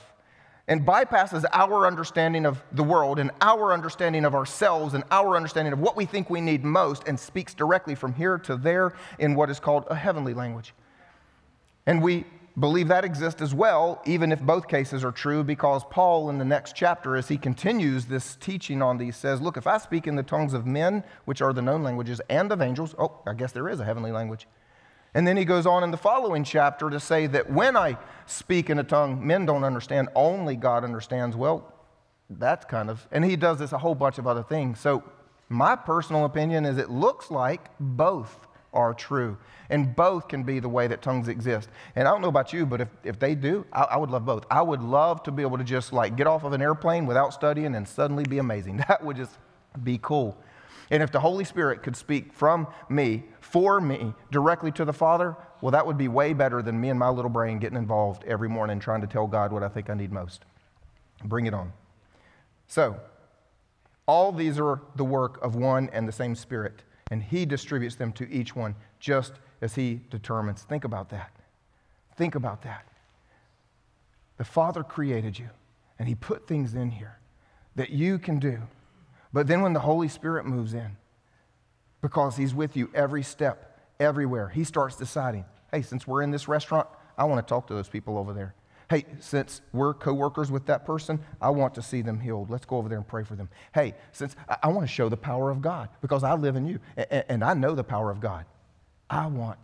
and 0.68 0.86
bypasses 0.86 1.44
our 1.52 1.86
understanding 1.86 2.46
of 2.46 2.62
the 2.72 2.84
world 2.84 3.18
and 3.18 3.30
our 3.40 3.72
understanding 3.72 4.24
of 4.24 4.34
ourselves 4.34 4.94
and 4.94 5.02
our 5.10 5.34
understanding 5.34 5.72
of 5.72 5.80
what 5.80 5.96
we 5.96 6.04
think 6.04 6.28
we 6.28 6.40
need 6.40 6.62
most 6.62 7.08
and 7.08 7.18
speaks 7.18 7.54
directly 7.54 7.94
from 7.94 8.12
here 8.12 8.38
to 8.38 8.56
there 8.56 8.94
in 9.18 9.34
what 9.34 9.50
is 9.50 9.58
called 9.58 9.84
a 9.88 9.94
heavenly 9.94 10.34
language. 10.34 10.74
And 11.86 12.02
we 12.02 12.26
believe 12.60 12.88
that 12.88 13.04
exists 13.04 13.40
as 13.40 13.54
well, 13.54 14.02
even 14.04 14.30
if 14.30 14.40
both 14.40 14.68
cases 14.68 15.04
are 15.04 15.12
true, 15.12 15.42
because 15.42 15.82
Paul, 15.90 16.28
in 16.28 16.38
the 16.38 16.44
next 16.44 16.76
chapter, 16.76 17.16
as 17.16 17.28
he 17.28 17.38
continues 17.38 18.06
this 18.06 18.36
teaching 18.36 18.82
on 18.82 18.98
these, 18.98 19.16
says, 19.16 19.40
Look, 19.40 19.56
if 19.56 19.66
I 19.66 19.78
speak 19.78 20.06
in 20.06 20.16
the 20.16 20.22
tongues 20.22 20.52
of 20.52 20.66
men, 20.66 21.04
which 21.24 21.40
are 21.40 21.52
the 21.52 21.62
known 21.62 21.82
languages, 21.82 22.20
and 22.28 22.50
of 22.52 22.60
angels, 22.60 22.94
oh, 22.98 23.20
I 23.26 23.34
guess 23.34 23.52
there 23.52 23.68
is 23.68 23.80
a 23.80 23.84
heavenly 23.84 24.12
language. 24.12 24.46
And 25.14 25.26
then 25.26 25.36
he 25.36 25.44
goes 25.44 25.66
on 25.66 25.82
in 25.82 25.90
the 25.90 25.96
following 25.96 26.44
chapter 26.44 26.90
to 26.90 27.00
say 27.00 27.26
that 27.28 27.50
when 27.50 27.76
I 27.76 27.96
speak 28.26 28.70
in 28.70 28.78
a 28.78 28.84
tongue, 28.84 29.26
men 29.26 29.46
don't 29.46 29.64
understand, 29.64 30.08
only 30.14 30.54
God 30.54 30.84
understands. 30.84 31.36
Well, 31.36 31.72
that's 32.30 32.64
kind 32.66 32.90
of, 32.90 33.06
and 33.10 33.24
he 33.24 33.36
does 33.36 33.58
this 33.58 33.72
a 33.72 33.78
whole 33.78 33.94
bunch 33.94 34.18
of 34.18 34.26
other 34.26 34.42
things. 34.42 34.80
So, 34.80 35.02
my 35.48 35.76
personal 35.76 36.26
opinion 36.26 36.66
is 36.66 36.76
it 36.76 36.90
looks 36.90 37.30
like 37.30 37.70
both 37.80 38.46
are 38.74 38.92
true, 38.92 39.38
and 39.70 39.96
both 39.96 40.28
can 40.28 40.42
be 40.42 40.60
the 40.60 40.68
way 40.68 40.86
that 40.86 41.00
tongues 41.00 41.28
exist. 41.28 41.70
And 41.96 42.06
I 42.06 42.10
don't 42.10 42.20
know 42.20 42.28
about 42.28 42.52
you, 42.52 42.66
but 42.66 42.82
if, 42.82 42.88
if 43.02 43.18
they 43.18 43.34
do, 43.34 43.64
I, 43.72 43.82
I 43.84 43.96
would 43.96 44.10
love 44.10 44.26
both. 44.26 44.44
I 44.50 44.60
would 44.60 44.82
love 44.82 45.22
to 45.22 45.30
be 45.32 45.42
able 45.42 45.56
to 45.56 45.64
just 45.64 45.92
like 45.92 46.16
get 46.16 46.26
off 46.26 46.44
of 46.44 46.52
an 46.52 46.60
airplane 46.60 47.06
without 47.06 47.32
studying 47.32 47.74
and 47.74 47.88
suddenly 47.88 48.24
be 48.24 48.38
amazing. 48.38 48.84
That 48.88 49.04
would 49.04 49.16
just 49.16 49.32
be 49.82 49.98
cool. 50.00 50.36
And 50.90 51.02
if 51.02 51.12
the 51.12 51.20
Holy 51.20 51.44
Spirit 51.44 51.82
could 51.82 51.96
speak 51.96 52.32
from 52.32 52.66
me, 52.88 53.24
for 53.40 53.80
me, 53.80 54.14
directly 54.30 54.72
to 54.72 54.84
the 54.84 54.92
Father, 54.92 55.36
well, 55.60 55.72
that 55.72 55.86
would 55.86 55.98
be 55.98 56.08
way 56.08 56.32
better 56.32 56.62
than 56.62 56.80
me 56.80 56.88
and 56.88 56.98
my 56.98 57.08
little 57.08 57.30
brain 57.30 57.58
getting 57.58 57.76
involved 57.76 58.24
every 58.24 58.48
morning 58.48 58.78
trying 58.78 59.00
to 59.02 59.06
tell 59.06 59.26
God 59.26 59.52
what 59.52 59.62
I 59.62 59.68
think 59.68 59.90
I 59.90 59.94
need 59.94 60.12
most. 60.12 60.44
Bring 61.24 61.46
it 61.46 61.54
on. 61.54 61.72
So, 62.66 63.00
all 64.06 64.32
these 64.32 64.58
are 64.58 64.80
the 64.96 65.04
work 65.04 65.42
of 65.42 65.54
one 65.54 65.90
and 65.92 66.08
the 66.08 66.12
same 66.12 66.34
Spirit, 66.34 66.82
and 67.10 67.22
He 67.22 67.44
distributes 67.44 67.96
them 67.96 68.12
to 68.12 68.30
each 68.30 68.56
one 68.56 68.74
just 69.00 69.34
as 69.60 69.74
He 69.74 70.00
determines. 70.10 70.62
Think 70.62 70.84
about 70.84 71.10
that. 71.10 71.32
Think 72.16 72.34
about 72.34 72.62
that. 72.62 72.86
The 74.38 74.44
Father 74.44 74.82
created 74.82 75.38
you, 75.38 75.50
and 75.98 76.08
He 76.08 76.14
put 76.14 76.46
things 76.46 76.74
in 76.74 76.90
here 76.90 77.18
that 77.74 77.90
you 77.90 78.18
can 78.18 78.38
do 78.38 78.62
but 79.38 79.46
then 79.46 79.62
when 79.62 79.72
the 79.72 79.78
Holy 79.78 80.08
Spirit 80.08 80.46
moves 80.46 80.74
in, 80.74 80.96
because 82.02 82.36
He's 82.36 82.52
with 82.52 82.76
you 82.76 82.90
every 82.92 83.22
step, 83.22 83.78
everywhere, 84.00 84.48
He 84.48 84.64
starts 84.64 84.96
deciding, 84.96 85.44
hey, 85.70 85.82
since 85.82 86.08
we're 86.08 86.22
in 86.22 86.32
this 86.32 86.48
restaurant, 86.48 86.88
I 87.16 87.22
want 87.22 87.46
to 87.46 87.48
talk 87.48 87.68
to 87.68 87.74
those 87.74 87.88
people 87.88 88.18
over 88.18 88.32
there. 88.32 88.56
Hey, 88.90 89.04
since 89.20 89.60
we're 89.72 89.94
co-workers 89.94 90.50
with 90.50 90.66
that 90.66 90.84
person, 90.84 91.20
I 91.40 91.50
want 91.50 91.76
to 91.76 91.82
see 91.82 92.02
them 92.02 92.18
healed. 92.18 92.50
Let's 92.50 92.66
go 92.66 92.78
over 92.78 92.88
there 92.88 92.98
and 92.98 93.06
pray 93.06 93.22
for 93.22 93.36
them. 93.36 93.48
Hey, 93.72 93.94
since 94.10 94.34
I, 94.60 94.70
want 94.70 94.88
to 94.88 94.92
show 94.92 95.08
the 95.08 95.16
power 95.16 95.52
of 95.52 95.62
God 95.62 95.88
because 96.02 96.24
I 96.24 96.34
live 96.34 96.56
in 96.56 96.66
you 96.66 96.80
and, 96.96 97.24
and 97.28 97.44
I 97.44 97.54
know 97.54 97.76
the 97.76 97.84
power 97.84 98.10
of 98.10 98.18
God. 98.18 98.44
I 99.08 99.28
want. 99.28 99.60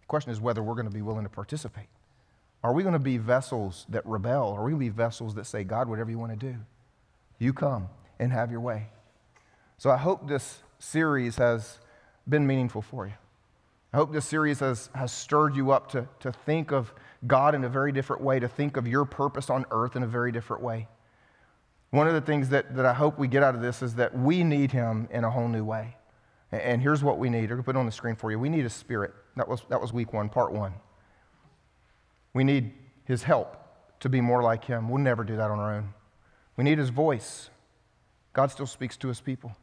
The 0.00 0.06
question 0.08 0.32
is 0.32 0.40
whether 0.40 0.60
we're 0.60 0.74
going 0.74 0.88
to 0.88 0.92
be 0.92 1.02
willing 1.02 1.22
to 1.22 1.30
participate. 1.30 1.86
Are 2.64 2.72
we 2.72 2.82
going 2.82 2.94
to 2.94 2.98
be 2.98 3.16
vessels 3.16 3.86
that 3.90 4.04
rebel? 4.06 4.54
Are 4.54 4.64
we 4.64 4.72
going 4.72 4.80
to 4.80 4.90
be 4.90 4.96
vessels 4.96 5.36
that 5.36 5.46
say, 5.46 5.62
God, 5.62 5.88
whatever 5.88 6.10
you 6.10 6.18
want 6.18 6.32
to 6.32 6.52
do? 6.52 6.56
You 7.38 7.52
come 7.52 7.88
and 8.18 8.32
have 8.32 8.50
your 8.50 8.60
way. 8.60 8.88
So 9.78 9.90
I 9.90 9.96
hope 9.96 10.28
this 10.28 10.62
series 10.78 11.36
has 11.36 11.78
been 12.28 12.46
meaningful 12.46 12.82
for 12.82 13.06
you. 13.06 13.14
I 13.92 13.96
hope 13.96 14.12
this 14.12 14.26
series 14.26 14.60
has, 14.60 14.90
has 14.94 15.12
stirred 15.12 15.54
you 15.54 15.70
up 15.70 15.90
to, 15.92 16.08
to 16.20 16.32
think 16.32 16.72
of 16.72 16.92
God 17.26 17.54
in 17.54 17.64
a 17.64 17.68
very 17.68 17.92
different 17.92 18.22
way, 18.22 18.40
to 18.40 18.48
think 18.48 18.76
of 18.76 18.88
your 18.88 19.04
purpose 19.04 19.50
on 19.50 19.64
earth 19.70 19.94
in 19.94 20.02
a 20.02 20.06
very 20.06 20.32
different 20.32 20.62
way. 20.62 20.88
One 21.90 22.08
of 22.08 22.14
the 22.14 22.20
things 22.20 22.48
that, 22.48 22.74
that 22.74 22.84
I 22.84 22.92
hope 22.92 23.18
we 23.18 23.28
get 23.28 23.44
out 23.44 23.54
of 23.54 23.60
this 23.60 23.82
is 23.82 23.94
that 23.94 24.18
we 24.18 24.42
need 24.42 24.72
Him 24.72 25.08
in 25.12 25.22
a 25.22 25.30
whole 25.30 25.46
new 25.46 25.64
way. 25.64 25.96
And 26.50 26.82
here's 26.82 27.04
what 27.04 27.18
we 27.18 27.30
need. 27.30 27.42
I'm 27.42 27.48
going 27.50 27.58
to 27.58 27.62
put 27.62 27.76
it 27.76 27.78
on 27.78 27.86
the 27.86 27.92
screen 27.92 28.16
for 28.16 28.32
you. 28.32 28.38
We 28.38 28.48
need 28.48 28.64
a 28.64 28.70
spirit. 28.70 29.12
That 29.36 29.48
was, 29.48 29.62
that 29.68 29.80
was 29.80 29.92
week 29.92 30.12
one, 30.12 30.28
part 30.28 30.52
one. 30.52 30.74
We 32.32 32.42
need 32.42 32.72
His 33.04 33.22
help 33.22 33.56
to 34.00 34.08
be 34.08 34.20
more 34.20 34.42
like 34.42 34.64
Him. 34.64 34.88
We'll 34.88 35.02
never 35.02 35.22
do 35.22 35.36
that 35.36 35.50
on 35.52 35.58
our 35.60 35.72
own. 35.76 35.94
We 36.56 36.64
need 36.64 36.78
his 36.78 36.90
voice. 36.90 37.50
God 38.32 38.50
still 38.50 38.66
speaks 38.66 38.96
to 38.98 39.08
his 39.08 39.20
people. 39.20 39.56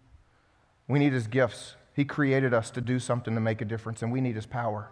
We 0.88 1.00
need 1.00 1.14
his 1.14 1.28
gifts. 1.28 1.76
He 1.96 2.06
created 2.06 2.54
us 2.54 2.72
to 2.72 2.82
do 2.82 3.00
something 3.00 3.34
to 3.36 3.42
make 3.42 3.62
a 3.62 3.66
difference, 3.66 4.02
and 4.02 4.12
we 4.12 4.22
need 4.22 4.36
his 4.36 4.46
power. 4.46 4.90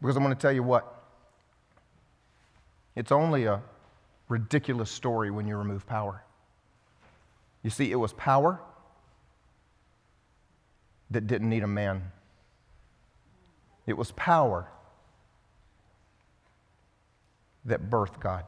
Because 0.00 0.16
I'm 0.16 0.22
going 0.22 0.34
to 0.34 0.40
tell 0.40 0.52
you 0.52 0.62
what, 0.62 1.02
it's 2.94 3.12
only 3.12 3.44
a 3.44 3.62
ridiculous 4.28 4.90
story 4.90 5.30
when 5.30 5.46
you 5.46 5.56
remove 5.56 5.86
power. 5.86 6.24
You 7.62 7.70
see, 7.70 7.90
it 7.92 7.96
was 7.96 8.12
power 8.12 8.60
that 11.10 11.26
didn't 11.26 11.48
need 11.48 11.62
a 11.62 11.68
man, 11.68 12.10
it 13.86 13.96
was 13.96 14.10
power 14.12 14.68
that 17.64 17.90
birthed 17.90 18.18
God. 18.18 18.44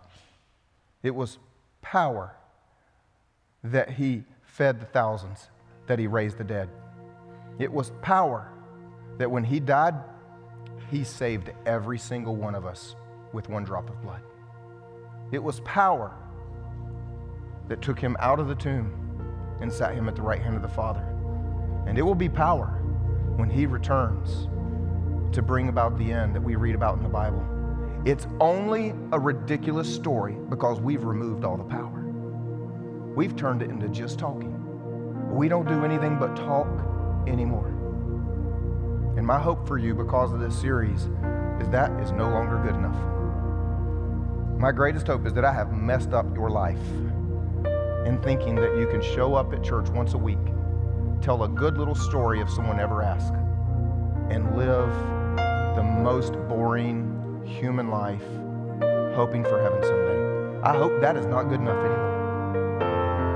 It 1.03 1.15
was 1.15 1.39
power 1.83 2.35
that 3.65 3.91
he 3.91 4.25
fed 4.43 4.81
the 4.81 4.87
thousands, 4.87 5.49
that 5.87 5.99
he 5.99 6.07
raised 6.07 6.39
the 6.39 6.45
dead. 6.45 6.69
It 7.59 7.73
was 7.73 7.93
power 8.03 8.51
that 9.19 9.31
when 9.31 9.45
he 9.45 9.61
died, 9.61 9.95
he 10.91 11.05
saved 11.05 11.51
every 11.67 11.99
single 11.99 12.37
one 12.37 12.55
of 12.55 12.67
us 12.67 12.95
with 13.33 13.49
one 13.49 13.65
drop 13.65 13.89
of 13.89 14.01
blood. 14.03 14.23
It 15.33 15.43
was 15.43 15.61
power 15.61 16.15
that 17.69 17.81
took 17.81 17.99
him 17.99 18.17
out 18.21 18.39
of 18.39 18.49
the 18.49 18.55
tomb 18.55 18.93
and 19.61 19.73
sat 19.73 19.95
him 19.95 20.09
at 20.09 20.17
the 20.17 20.23
right 20.23 20.43
hand 20.43 20.57
of 20.57 20.63
the 20.63 20.69
Father. 20.69 21.05
And 21.87 21.99
it 21.99 22.03
will 22.03 22.15
be 22.15 22.29
power 22.29 22.67
when 23.37 23.49
he 23.49 23.67
returns 23.67 24.49
to 25.35 25.43
bring 25.43 25.69
about 25.69 25.99
the 25.99 26.13
end 26.13 26.35
that 26.35 26.43
we 26.43 26.55
read 26.57 26.75
about 26.75 26.97
in 26.97 27.03
the 27.03 27.09
Bible. 27.09 27.45
It's 28.05 28.27
only 28.41 28.95
a 29.13 29.19
ridiculous 29.19 29.93
story 29.93 30.35
because 30.51 30.81
we've 30.81 31.05
removed 31.05 31.45
all 31.45 31.57
the 31.57 31.65
power. 31.65 32.04
We've 33.15 33.37
turned 33.37 33.63
it 33.63 33.71
into 33.71 33.89
just 33.89 34.19
talking. 34.19 34.61
We 35.31 35.49
don't 35.49 35.69
do 35.69 35.85
anything 35.85 36.19
but 36.19 36.35
talk 36.35 36.67
anymore. 37.29 37.69
And 39.17 39.25
my 39.25 39.39
hope 39.39 39.69
for 39.69 39.79
you 39.79 39.95
because 39.95 40.33
of 40.33 40.41
this 40.41 40.59
series 40.61 41.09
is 41.61 41.69
that 41.71 41.93
is 42.01 42.11
no 42.11 42.29
longer 42.29 42.59
good 42.59 42.75
enough. 42.75 42.99
My 44.59 44.73
greatest 44.73 45.07
hope 45.07 45.27
is 45.27 45.33
that 45.35 45.45
I 45.45 45.53
have 45.53 45.73
messed 45.73 46.13
up 46.13 46.35
your 46.35 46.51
life 46.51 46.85
in 48.07 48.21
thinking 48.23 48.57
that 48.57 48.77
you 48.77 48.89
can 48.89 49.01
show 49.01 49.35
up 49.35 49.53
at 49.53 49.63
church 49.63 49.89
once 49.91 50.15
a 50.15 50.19
week, 50.19 50.39
tell 51.23 51.45
a 51.45 51.49
good 51.49 51.79
little 51.79 51.95
story 51.95 52.41
if 52.41 52.51
someone 52.51 52.81
ever 52.81 53.03
asks, 53.03 53.37
and 54.31 54.57
live 54.57 54.89
the 55.77 55.83
most 55.83 56.33
boring 56.49 57.43
human 57.47 57.91
life 57.91 58.25
hoping 59.15 59.45
for 59.45 59.63
heaven 59.63 59.83
someday. 59.83 60.61
I 60.65 60.77
hope 60.77 61.01
that 61.01 61.17
is 61.17 61.27
not 61.27 61.45
good 61.45 61.61
enough 61.61 61.77
anymore. 61.77 61.94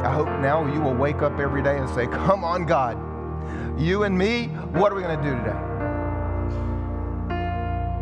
I 0.04 0.12
hope 0.12 0.28
now 0.40 0.72
you 0.72 0.80
will 0.80 0.94
wake 0.94 1.22
up 1.22 1.40
every 1.40 1.62
day 1.62 1.76
and 1.76 1.88
say, 1.90 2.06
Come 2.06 2.44
on, 2.44 2.66
God. 2.66 2.96
You 3.80 4.04
and 4.04 4.16
me, 4.16 4.46
what 4.72 4.92
are 4.92 4.94
we 4.94 5.02
going 5.02 5.18
to 5.18 5.24
do 5.24 5.36
today? 5.38 5.68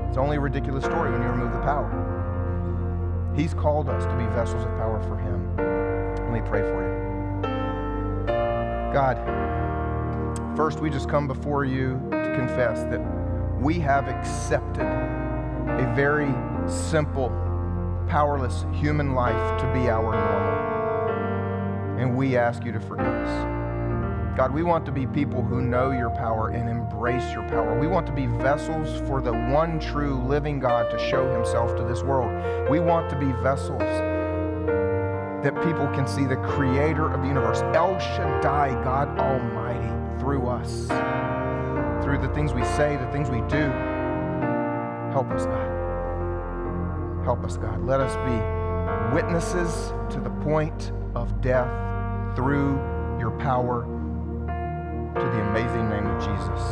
It's 0.08 0.18
only 0.18 0.36
a 0.36 0.40
ridiculous 0.40 0.84
story 0.84 1.10
when 1.10 1.22
you 1.22 1.28
remove 1.28 1.52
the 1.52 1.60
power. 1.60 3.32
He's 3.34 3.54
called 3.54 3.88
us 3.88 4.04
to 4.04 4.16
be 4.16 4.24
vessels 4.34 4.64
of 4.64 4.70
power 4.76 5.00
for 5.02 5.16
Him. 5.16 5.56
Let 5.56 6.32
me 6.32 6.40
pray 6.48 6.62
for 6.62 6.82
you. 6.82 6.96
God, 8.92 9.16
first 10.56 10.80
we 10.80 10.90
just 10.90 11.08
come 11.08 11.26
before 11.26 11.64
you 11.64 12.00
to 12.10 12.34
confess 12.34 12.82
that 12.84 13.00
we 13.58 13.78
have 13.80 14.08
accepted 14.08 14.86
a 14.86 15.92
very 15.94 16.32
simple, 16.66 17.28
powerless 18.08 18.64
human 18.72 19.14
life 19.14 19.60
to 19.60 19.66
be 19.72 19.88
our 19.90 20.12
normal. 20.12 20.75
And 21.98 22.16
we 22.16 22.36
ask 22.36 22.64
you 22.64 22.72
to 22.72 22.80
forgive 22.80 23.06
us. 23.06 24.36
God, 24.36 24.52
we 24.52 24.62
want 24.62 24.84
to 24.84 24.92
be 24.92 25.06
people 25.06 25.42
who 25.42 25.62
know 25.62 25.92
your 25.92 26.10
power 26.10 26.50
and 26.50 26.68
embrace 26.68 27.32
your 27.32 27.48
power. 27.48 27.78
We 27.80 27.86
want 27.86 28.06
to 28.06 28.12
be 28.12 28.26
vessels 28.26 29.00
for 29.08 29.22
the 29.22 29.32
one 29.32 29.80
true 29.80 30.22
living 30.26 30.60
God 30.60 30.90
to 30.90 30.98
show 31.08 31.32
himself 31.32 31.74
to 31.76 31.84
this 31.84 32.02
world. 32.02 32.70
We 32.70 32.78
want 32.78 33.08
to 33.08 33.18
be 33.18 33.32
vessels 33.42 33.80
that 35.42 35.54
people 35.64 35.86
can 35.94 36.06
see 36.06 36.26
the 36.26 36.36
creator 36.36 37.10
of 37.10 37.22
the 37.22 37.28
universe, 37.28 37.60
El 37.74 37.98
Shaddai, 37.98 38.72
God 38.84 39.18
Almighty, 39.18 40.20
through 40.20 40.48
us, 40.48 40.88
through 42.04 42.18
the 42.18 42.28
things 42.34 42.52
we 42.52 42.64
say, 42.64 42.96
the 42.96 43.10
things 43.12 43.30
we 43.30 43.40
do. 43.42 43.70
Help 45.12 45.30
us, 45.30 45.46
God. 45.46 47.24
Help 47.24 47.42
us, 47.42 47.56
God. 47.56 47.82
Let 47.86 48.00
us 48.00 48.14
be 48.26 49.14
witnesses 49.14 49.94
to 50.10 50.20
the 50.20 50.30
point 50.44 50.92
of 51.16 51.40
death 51.40 51.70
through 52.36 52.76
your 53.18 53.30
power 53.40 53.84
to 55.14 55.24
the 55.24 55.40
amazing 55.48 55.88
name 55.88 56.06
of 56.06 56.18
Jesus 56.18 56.62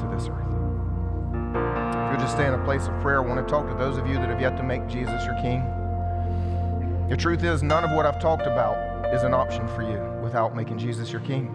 to 0.00 0.08
this 0.10 0.26
earth. 0.28 0.40
If 2.06 2.12
you'll 2.12 2.20
just 2.20 2.32
stay 2.32 2.46
in 2.46 2.54
a 2.54 2.64
place 2.64 2.86
of 2.86 2.98
prayer, 3.02 3.22
I 3.22 3.26
want 3.26 3.46
to 3.46 3.50
talk 3.50 3.68
to 3.68 3.74
those 3.74 3.98
of 3.98 4.06
you 4.06 4.14
that 4.14 4.28
have 4.30 4.40
yet 4.40 4.56
to 4.56 4.62
make 4.62 4.86
Jesus 4.88 5.24
your 5.26 5.34
King. 5.42 5.62
The 7.10 7.16
truth 7.16 7.44
is, 7.44 7.62
none 7.62 7.84
of 7.84 7.90
what 7.90 8.06
I've 8.06 8.20
talked 8.20 8.46
about 8.46 9.14
is 9.14 9.22
an 9.22 9.34
option 9.34 9.68
for 9.68 9.82
you 9.82 10.00
without 10.22 10.56
making 10.56 10.78
Jesus 10.78 11.12
your 11.12 11.20
King. 11.20 11.52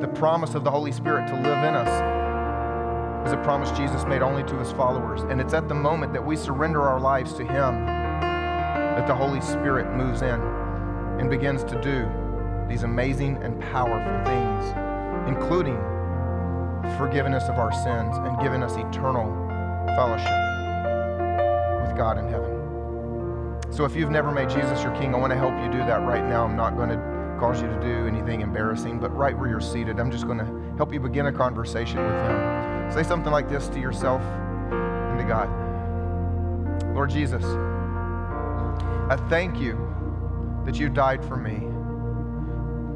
The 0.00 0.08
promise 0.08 0.54
of 0.54 0.62
the 0.62 0.70
Holy 0.70 0.92
Spirit 0.92 1.26
to 1.26 1.34
live 1.34 1.64
in 1.64 1.74
us 1.74 3.26
is 3.26 3.32
a 3.32 3.38
promise 3.38 3.76
Jesus 3.76 4.04
made 4.04 4.22
only 4.22 4.44
to 4.44 4.56
his 4.58 4.70
followers. 4.72 5.22
And 5.22 5.40
it's 5.40 5.54
at 5.54 5.68
the 5.68 5.74
moment 5.74 6.12
that 6.12 6.24
we 6.24 6.36
surrender 6.36 6.82
our 6.82 7.00
lives 7.00 7.32
to 7.32 7.42
him 7.42 7.86
that 7.86 9.08
the 9.08 9.14
Holy 9.14 9.40
Spirit 9.40 9.92
moves 9.96 10.22
in 10.22 10.55
and 11.18 11.30
begins 11.30 11.64
to 11.64 11.80
do 11.80 12.08
these 12.68 12.82
amazing 12.82 13.36
and 13.42 13.60
powerful 13.60 14.24
things, 14.24 15.28
including 15.28 15.76
forgiveness 16.98 17.44
of 17.44 17.58
our 17.58 17.72
sins 17.72 18.16
and 18.16 18.38
giving 18.40 18.62
us 18.62 18.76
eternal 18.76 19.26
fellowship 19.96 20.26
with 21.86 21.96
God 21.96 22.18
in 22.18 22.28
heaven. 22.28 22.52
So 23.72 23.84
if 23.84 23.94
you've 23.94 24.10
never 24.10 24.30
made 24.30 24.48
Jesus 24.48 24.82
your 24.82 24.94
king, 24.96 25.14
I 25.14 25.18
want 25.18 25.32
to 25.32 25.38
help 25.38 25.52
you 25.62 25.70
do 25.70 25.78
that 25.78 26.02
right 26.06 26.24
now. 26.24 26.44
I'm 26.44 26.56
not 26.56 26.76
going 26.76 26.90
to 26.90 27.36
cause 27.38 27.60
you 27.60 27.68
to 27.68 27.80
do 27.80 28.06
anything 28.06 28.40
embarrassing, 28.40 28.98
but 28.98 29.14
right 29.14 29.36
where 29.36 29.48
you're 29.48 29.60
seated, 29.60 30.00
I'm 30.00 30.10
just 30.10 30.26
going 30.26 30.38
to 30.38 30.76
help 30.76 30.92
you 30.92 31.00
begin 31.00 31.26
a 31.26 31.32
conversation 31.32 31.98
with 31.98 32.14
Him. 32.14 32.92
Say 32.92 33.02
something 33.02 33.32
like 33.32 33.48
this 33.48 33.68
to 33.68 33.80
yourself 33.80 34.22
and 34.22 35.18
to 35.18 35.24
God 35.24 35.48
Lord 36.96 37.10
Jesus, 37.10 37.44
I 37.44 39.16
thank 39.28 39.60
you 39.60 39.85
that 40.66 40.78
you 40.78 40.88
died 40.88 41.24
for 41.24 41.36
me. 41.36 41.54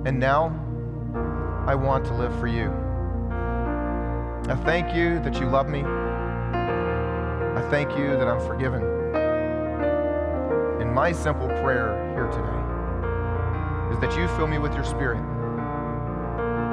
And 0.08 0.18
now 0.18 0.48
I 1.66 1.74
want 1.74 2.04
to 2.06 2.14
live 2.14 2.38
for 2.38 2.48
you. 2.48 2.68
I 4.52 4.56
thank 4.64 4.94
you 4.94 5.20
that 5.20 5.40
you 5.40 5.46
love 5.46 5.68
me. 5.68 5.82
I 5.82 7.66
thank 7.70 7.96
you 7.96 8.08
that 8.08 8.26
I'm 8.26 8.40
forgiven. 8.46 8.82
And 10.80 10.92
my 10.92 11.12
simple 11.12 11.46
prayer 11.46 12.12
here 12.14 12.26
today 12.26 13.94
is 13.94 14.00
that 14.00 14.18
you 14.18 14.26
fill 14.36 14.48
me 14.48 14.58
with 14.58 14.74
your 14.74 14.84
spirit 14.84 15.20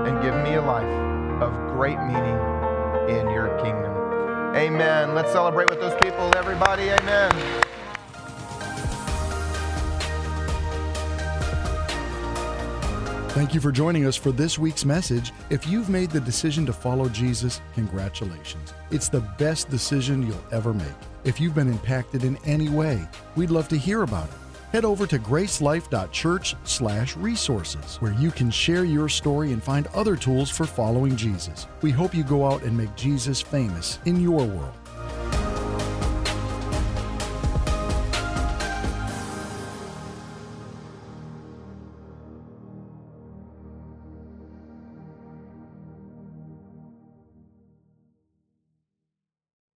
and 0.08 0.22
give 0.24 0.34
me 0.44 0.56
a 0.56 0.62
life 0.62 1.42
of 1.42 1.54
great 1.74 2.00
meaning 2.00 2.38
in 3.10 3.30
your 3.30 3.56
kingdom. 3.62 3.94
Amen. 4.56 5.14
Let's 5.14 5.32
celebrate 5.32 5.70
with 5.70 5.80
those 5.80 5.96
people, 6.02 6.32
everybody. 6.36 6.90
Amen. 6.90 7.67
Thank 13.38 13.54
you 13.54 13.62
for 13.62 13.72
joining 13.72 14.08
us 14.08 14.16
for 14.16 14.32
this 14.32 14.58
week's 14.58 14.84
message. 14.84 15.32
If 15.52 15.68
you've 15.68 15.90
made 15.90 16.10
the 16.10 16.20
decision 16.20 16.66
to 16.66 16.74
follow 16.74 17.08
Jesus, 17.08 17.62
congratulations. 17.76 18.74
It's 18.90 19.10
the 19.10 19.22
best 19.38 19.70
decision 19.70 20.26
you'll 20.26 20.44
ever 20.52 20.74
make. 20.74 20.88
If 21.24 21.40
you've 21.40 21.54
been 21.54 21.70
impacted 21.70 22.24
in 22.24 22.40
any 22.46 22.70
way, 22.70 23.08
we'd 23.36 23.52
love 23.52 23.68
to 23.68 23.78
hear 23.78 24.02
about 24.02 24.26
it. 24.26 24.34
Head 24.72 24.86
over 24.86 25.06
to 25.06 25.20
gracelife.church/resources 25.20 27.96
where 27.98 28.14
you 28.14 28.32
can 28.32 28.50
share 28.50 28.86
your 28.86 29.08
story 29.08 29.52
and 29.52 29.62
find 29.62 29.86
other 29.94 30.16
tools 30.16 30.50
for 30.50 30.66
following 30.66 31.16
Jesus. 31.16 31.68
We 31.84 31.92
hope 31.92 32.16
you 32.16 32.24
go 32.24 32.44
out 32.44 32.64
and 32.64 32.76
make 32.76 32.96
Jesus 32.96 33.40
famous 33.40 34.00
in 34.06 34.20
your 34.20 34.46
world. 34.46 34.74